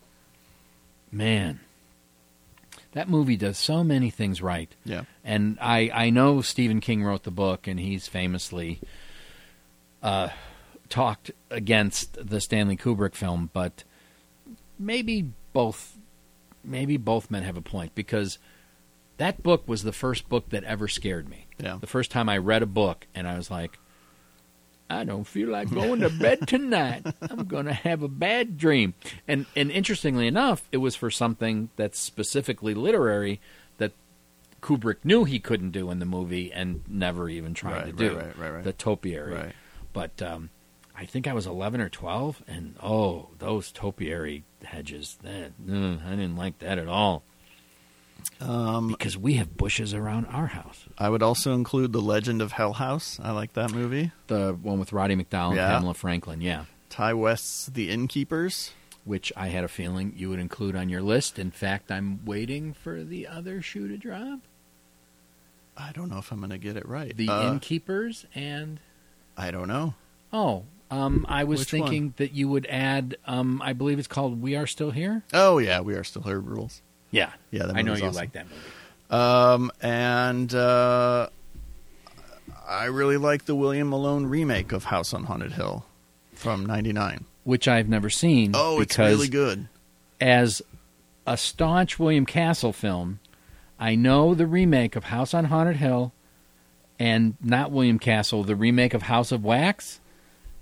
man, 1.12 1.59
that 2.93 3.09
movie 3.09 3.38
does 3.38 3.57
so 3.57 3.84
many 3.84 4.09
things 4.09 4.41
right. 4.41 4.74
Yeah, 4.86 5.03
And 5.24 5.57
I, 5.62 5.89
I 5.93 6.09
know 6.09 6.41
Stephen 6.41 6.80
King 6.80 7.03
wrote 7.03 7.24
the 7.24 7.32
book, 7.32 7.68
and 7.68 7.80
he's 7.80 8.07
famously 8.07 8.80
uh, 10.01 10.30
talked 10.89 11.32
against 11.49 12.30
the 12.30 12.41
Stanley 12.41 12.78
Kubrick 12.78 13.16
film, 13.16 13.49
but 13.53 13.84
maybe 14.78 15.32
both 15.53 15.97
maybe 16.64 16.95
both 16.95 17.32
men 17.32 17.41
have 17.43 17.57
a 17.57 17.62
point 17.62 17.95
because 17.95 18.38
that 19.18 19.41
book 19.41 19.68
was 19.68 19.84
the 19.84 19.91
first 19.91 20.30
book 20.30 20.49
that 20.49 20.64
ever 20.64 20.88
scared 20.88 21.28
me. 21.30 21.47
yeah. 21.57 21.78
The 21.80 21.88
first 21.88 22.11
time 22.11 22.30
I 22.30 22.38
read 22.38 22.61
a 22.61 22.68
book, 22.68 23.07
and 23.15 23.27
I 23.27 23.36
was 23.36 23.49
like, 23.49 23.80
I 24.91 25.03
don't 25.03 25.26
feel 25.26 25.49
like 25.49 25.69
going 25.73 26.01
to 26.01 26.09
bed 26.09 26.47
tonight. 26.47 27.05
I'm 27.22 27.45
going 27.45 27.65
to 27.65 27.73
have 27.73 28.03
a 28.03 28.07
bad 28.07 28.57
dream. 28.57 28.93
And 29.27 29.45
and 29.55 29.72
interestingly 29.72 30.27
enough, 30.27 30.68
it 30.72 30.77
was 30.77 30.95
for 30.95 31.09
something 31.09 31.69
that's 31.76 31.99
specifically 31.99 32.73
literary 32.73 33.39
that 33.77 33.93
Kubrick 34.61 35.03
knew 35.03 35.23
he 35.23 35.39
couldn't 35.39 35.72
do 35.72 35.89
in 35.91 35.99
the 35.99 36.05
movie 36.05 36.51
and 36.51 36.81
never 36.88 37.30
even 37.30 37.53
tried 37.53 37.73
Right, 37.73 37.85
to 37.88 37.91
do. 37.93 38.18
right, 38.18 38.38
right, 38.38 38.49
right. 38.51 38.63
The 38.63 38.73
topiary. 38.73 39.34
Right. 39.34 39.53
But 39.93 40.22
um, 40.22 40.49
I 40.95 41.05
think 41.05 41.27
I 41.27 41.34
was 41.34 41.47
11 41.47 41.81
or 41.81 41.89
12, 41.89 42.43
and 42.47 42.76
oh, 42.81 43.30
those 43.39 43.72
topiary 43.72 44.43
hedges, 44.63 45.18
that, 45.23 45.51
I 45.68 46.09
didn't 46.11 46.35
like 46.35 46.59
that 46.59 46.77
at 46.77 46.88
all. 46.88 47.23
Um, 48.39 48.89
Because 48.89 49.18
we 49.18 49.34
have 49.35 49.56
bushes 49.57 49.93
around 49.93 50.26
our 50.27 50.48
house. 50.48 50.85
I 50.98 51.10
would 51.10 51.22
also 51.23 51.53
include 51.53 51.93
the 51.93 52.02
Legend 52.02 52.41
of 52.41 52.52
Hell 52.53 52.73
House. 52.73 53.19
I 53.22 53.31
like 53.31 53.53
that 53.53 53.72
movie. 53.73 54.11
The 54.27 54.57
one 54.61 54.80
with 54.80 54.91
Roddy 54.93 55.15
McDowall 55.15 55.56
Yeah. 55.56 55.68
and 55.68 55.76
Pamela 55.77 55.93
Franklin, 55.93 56.41
yeah. 56.41 56.65
Ti 56.89 57.14
West's 57.14 57.68
The 57.68 57.89
Innkeepers. 57.89 58.72
which 59.03 59.34
I 59.35 59.48
had 59.48 59.64
a 59.64 59.68
feeling 59.68 60.14
you 60.15 60.30
would 60.30 60.38
include 60.39 60.76
on 60.76 60.88
your 60.89 61.02
list. 61.02 61.39
In 61.39 61.49
fact, 61.49 61.91
I'm 61.91 62.23
waiting 62.23 62.73
for 62.73 63.03
the 63.03 63.26
other 63.27 63.60
shoe 63.61 63.88
to 63.88 63.98
drop. 63.98 64.41
I 65.76 65.91
don't 65.91 66.10
know 66.10 66.19
if 66.19 66.31
I'm 66.31 66.38
going 66.39 66.52
to 66.52 66.57
get 66.60 66.77
it 66.77 66.88
right. 66.88 67.15
The 67.15 67.27
Uh, 67.30 67.52
innkeepers 67.53 68.26
and 68.35 68.80
I 69.38 69.49
don't 69.49 69.68
know. 69.68 69.95
oh, 70.31 70.65
um, 70.91 71.26
I 71.30 71.45
was 71.45 71.61
Which 71.61 71.69
thinking 71.72 72.14
that 72.18 72.34
you 72.34 72.48
would 72.49 72.68
add. 72.68 73.15
Um, 73.26 73.60
I 73.64 73.73
believe 73.73 73.98
it's 73.98 74.07
called 74.07 74.41
"We 74.41 74.56
Are 74.56 74.68
Still 74.68 74.91
Here." 74.91 75.23
Oh 75.34 75.57
yeah, 75.57 75.80
we 75.80 75.95
are 75.95 76.03
still 76.03 76.22
here 76.23 76.39
rules. 76.39 76.81
Yeah, 77.12 77.32
Yeah, 77.52 77.66
that 77.68 77.76
I 77.76 77.82
know 77.82 77.94
you 77.96 78.06
awesome. 78.06 78.16
like 78.16 78.32
that 78.34 78.46
movie. 78.48 78.62
Um, 79.10 79.72
and 79.82 80.54
uh, 80.56 81.28
I 82.68 82.86
really 82.86 83.18
like 83.18 83.46
the 83.46 83.56
William 83.56 83.90
Malone 83.90 84.26
remake 84.26 84.72
of 84.72 84.86
House 84.86 85.14
on 85.14 85.26
Haunted 85.26 85.52
Hill 85.54 85.86
from 86.34 86.66
'99. 86.66 87.26
Which 87.44 87.68
I've 87.68 87.90
never 87.90 88.10
seen. 88.10 88.52
Oh, 88.56 88.80
it's 88.80 88.98
really 88.98 89.28
good. 89.28 89.68
as 90.22 90.62
a 91.28 91.36
staunch 91.38 92.00
William 92.00 92.26
Castle 92.26 92.72
film, 92.72 93.20
I 93.80 93.96
know 93.96 94.34
the 94.34 94.48
remake 94.48 94.96
of 94.96 95.06
House 95.06 95.34
on 95.34 95.46
Haunted 95.46 95.78
Hill 95.78 96.14
and 97.00 97.36
not 97.42 97.72
William 97.72 98.00
Castle, 98.00 98.44
the 98.44 98.56
remake 98.56 98.94
of 98.94 99.02
House 99.04 99.32
of 99.32 99.44
Wax 99.44 100.00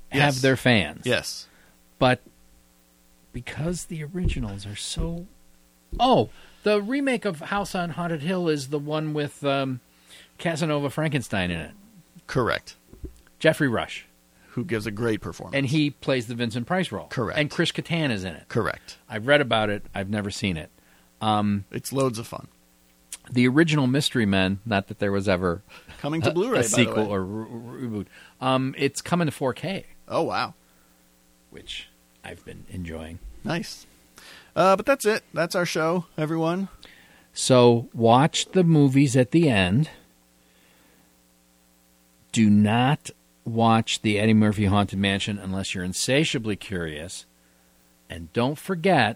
have 0.10 0.42
their 0.42 0.56
fans. 0.58 1.06
Yes. 1.06 1.48
But 2.00 2.22
because 3.34 3.86
the 3.86 4.04
originals 4.04 4.66
are 4.66 4.76
so 4.76 5.28
Oh, 6.00 6.30
the 6.64 6.82
remake 6.82 7.26
of 7.26 7.40
House 7.40 7.74
on 7.76 7.92
Haunted 7.92 8.22
Hill 8.22 8.50
is 8.50 8.68
the 8.68 8.80
one 8.80 9.14
with 9.14 9.44
um, 9.46 9.80
Casanova 10.38 10.90
Frankenstein 10.90 11.52
in 11.52 11.60
it. 11.60 11.72
Correct. 12.28 12.76
Geoffrey 13.40 13.68
Rush. 13.70 14.06
who 14.50 14.66
gives 14.66 14.86
a 14.86 14.92
great 14.92 15.22
performance. 15.22 15.56
and 15.56 15.66
he 15.68 15.90
plays 15.92 16.28
the 16.28 16.36
Vincent 16.36 16.68
Price 16.68 16.92
role. 16.92 17.08
Correct. 17.08 17.40
And 17.40 17.50
Chris 17.50 17.72
Kattan 17.72 18.12
is 18.12 18.24
in 18.24 18.34
it. 18.36 18.48
correct. 18.50 18.98
I've 19.08 19.26
read 19.28 19.42
about 19.42 19.70
it. 19.70 19.86
I've 19.96 20.10
never 20.10 20.30
seen 20.32 20.58
it. 20.58 20.70
Um, 21.22 21.66
It's 21.72 21.94
loads 21.94 22.20
of 22.20 22.28
fun. 22.28 22.48
the 23.32 23.48
original 23.48 23.88
Mystery 23.88 24.26
Men. 24.26 24.60
Not 24.66 24.88
that 24.88 25.00
there 25.00 25.12
was 25.12 25.30
ever 25.30 25.62
Coming 26.00 26.22
to 26.22 26.30
a, 26.30 26.34
Blu-ray 26.34 26.52
a 26.52 26.56
by 26.56 26.62
the 26.64 26.70
sequel 26.70 27.04
way. 27.06 27.10
or 27.10 27.24
re- 27.24 27.48
re- 27.50 27.88
reboot. 27.88 28.06
Um, 28.42 28.74
it's 28.78 29.02
coming 29.02 29.28
to 29.28 29.34
4K, 29.34 29.86
Oh 30.08 30.24
wow, 30.24 30.54
which 31.52 31.88
I've 32.24 32.44
been 32.46 32.66
enjoying. 32.70 33.20
nice. 33.44 33.86
Uh, 34.60 34.76
but 34.76 34.86
that's 34.86 35.06
it. 35.06 35.24
That's 35.34 35.56
our 35.56 35.66
show, 35.66 36.04
everyone. 36.18 36.68
So 37.32 37.88
watch 37.94 38.52
the 38.52 38.66
movies 38.66 39.16
at 39.16 39.32
the 39.32 39.50
end. 39.50 39.90
Do 42.34 42.50
not 42.50 43.10
watch 43.46 44.02
the 44.02 44.20
Eddie 44.20 44.34
Murphy 44.34 44.66
Haunted 44.66 45.00
Mansion 45.00 45.38
unless 45.38 45.74
you're 45.74 45.86
insatiably 45.86 46.58
curious. 46.58 47.26
And 48.10 48.34
don't 48.34 48.58
forget 48.58 49.16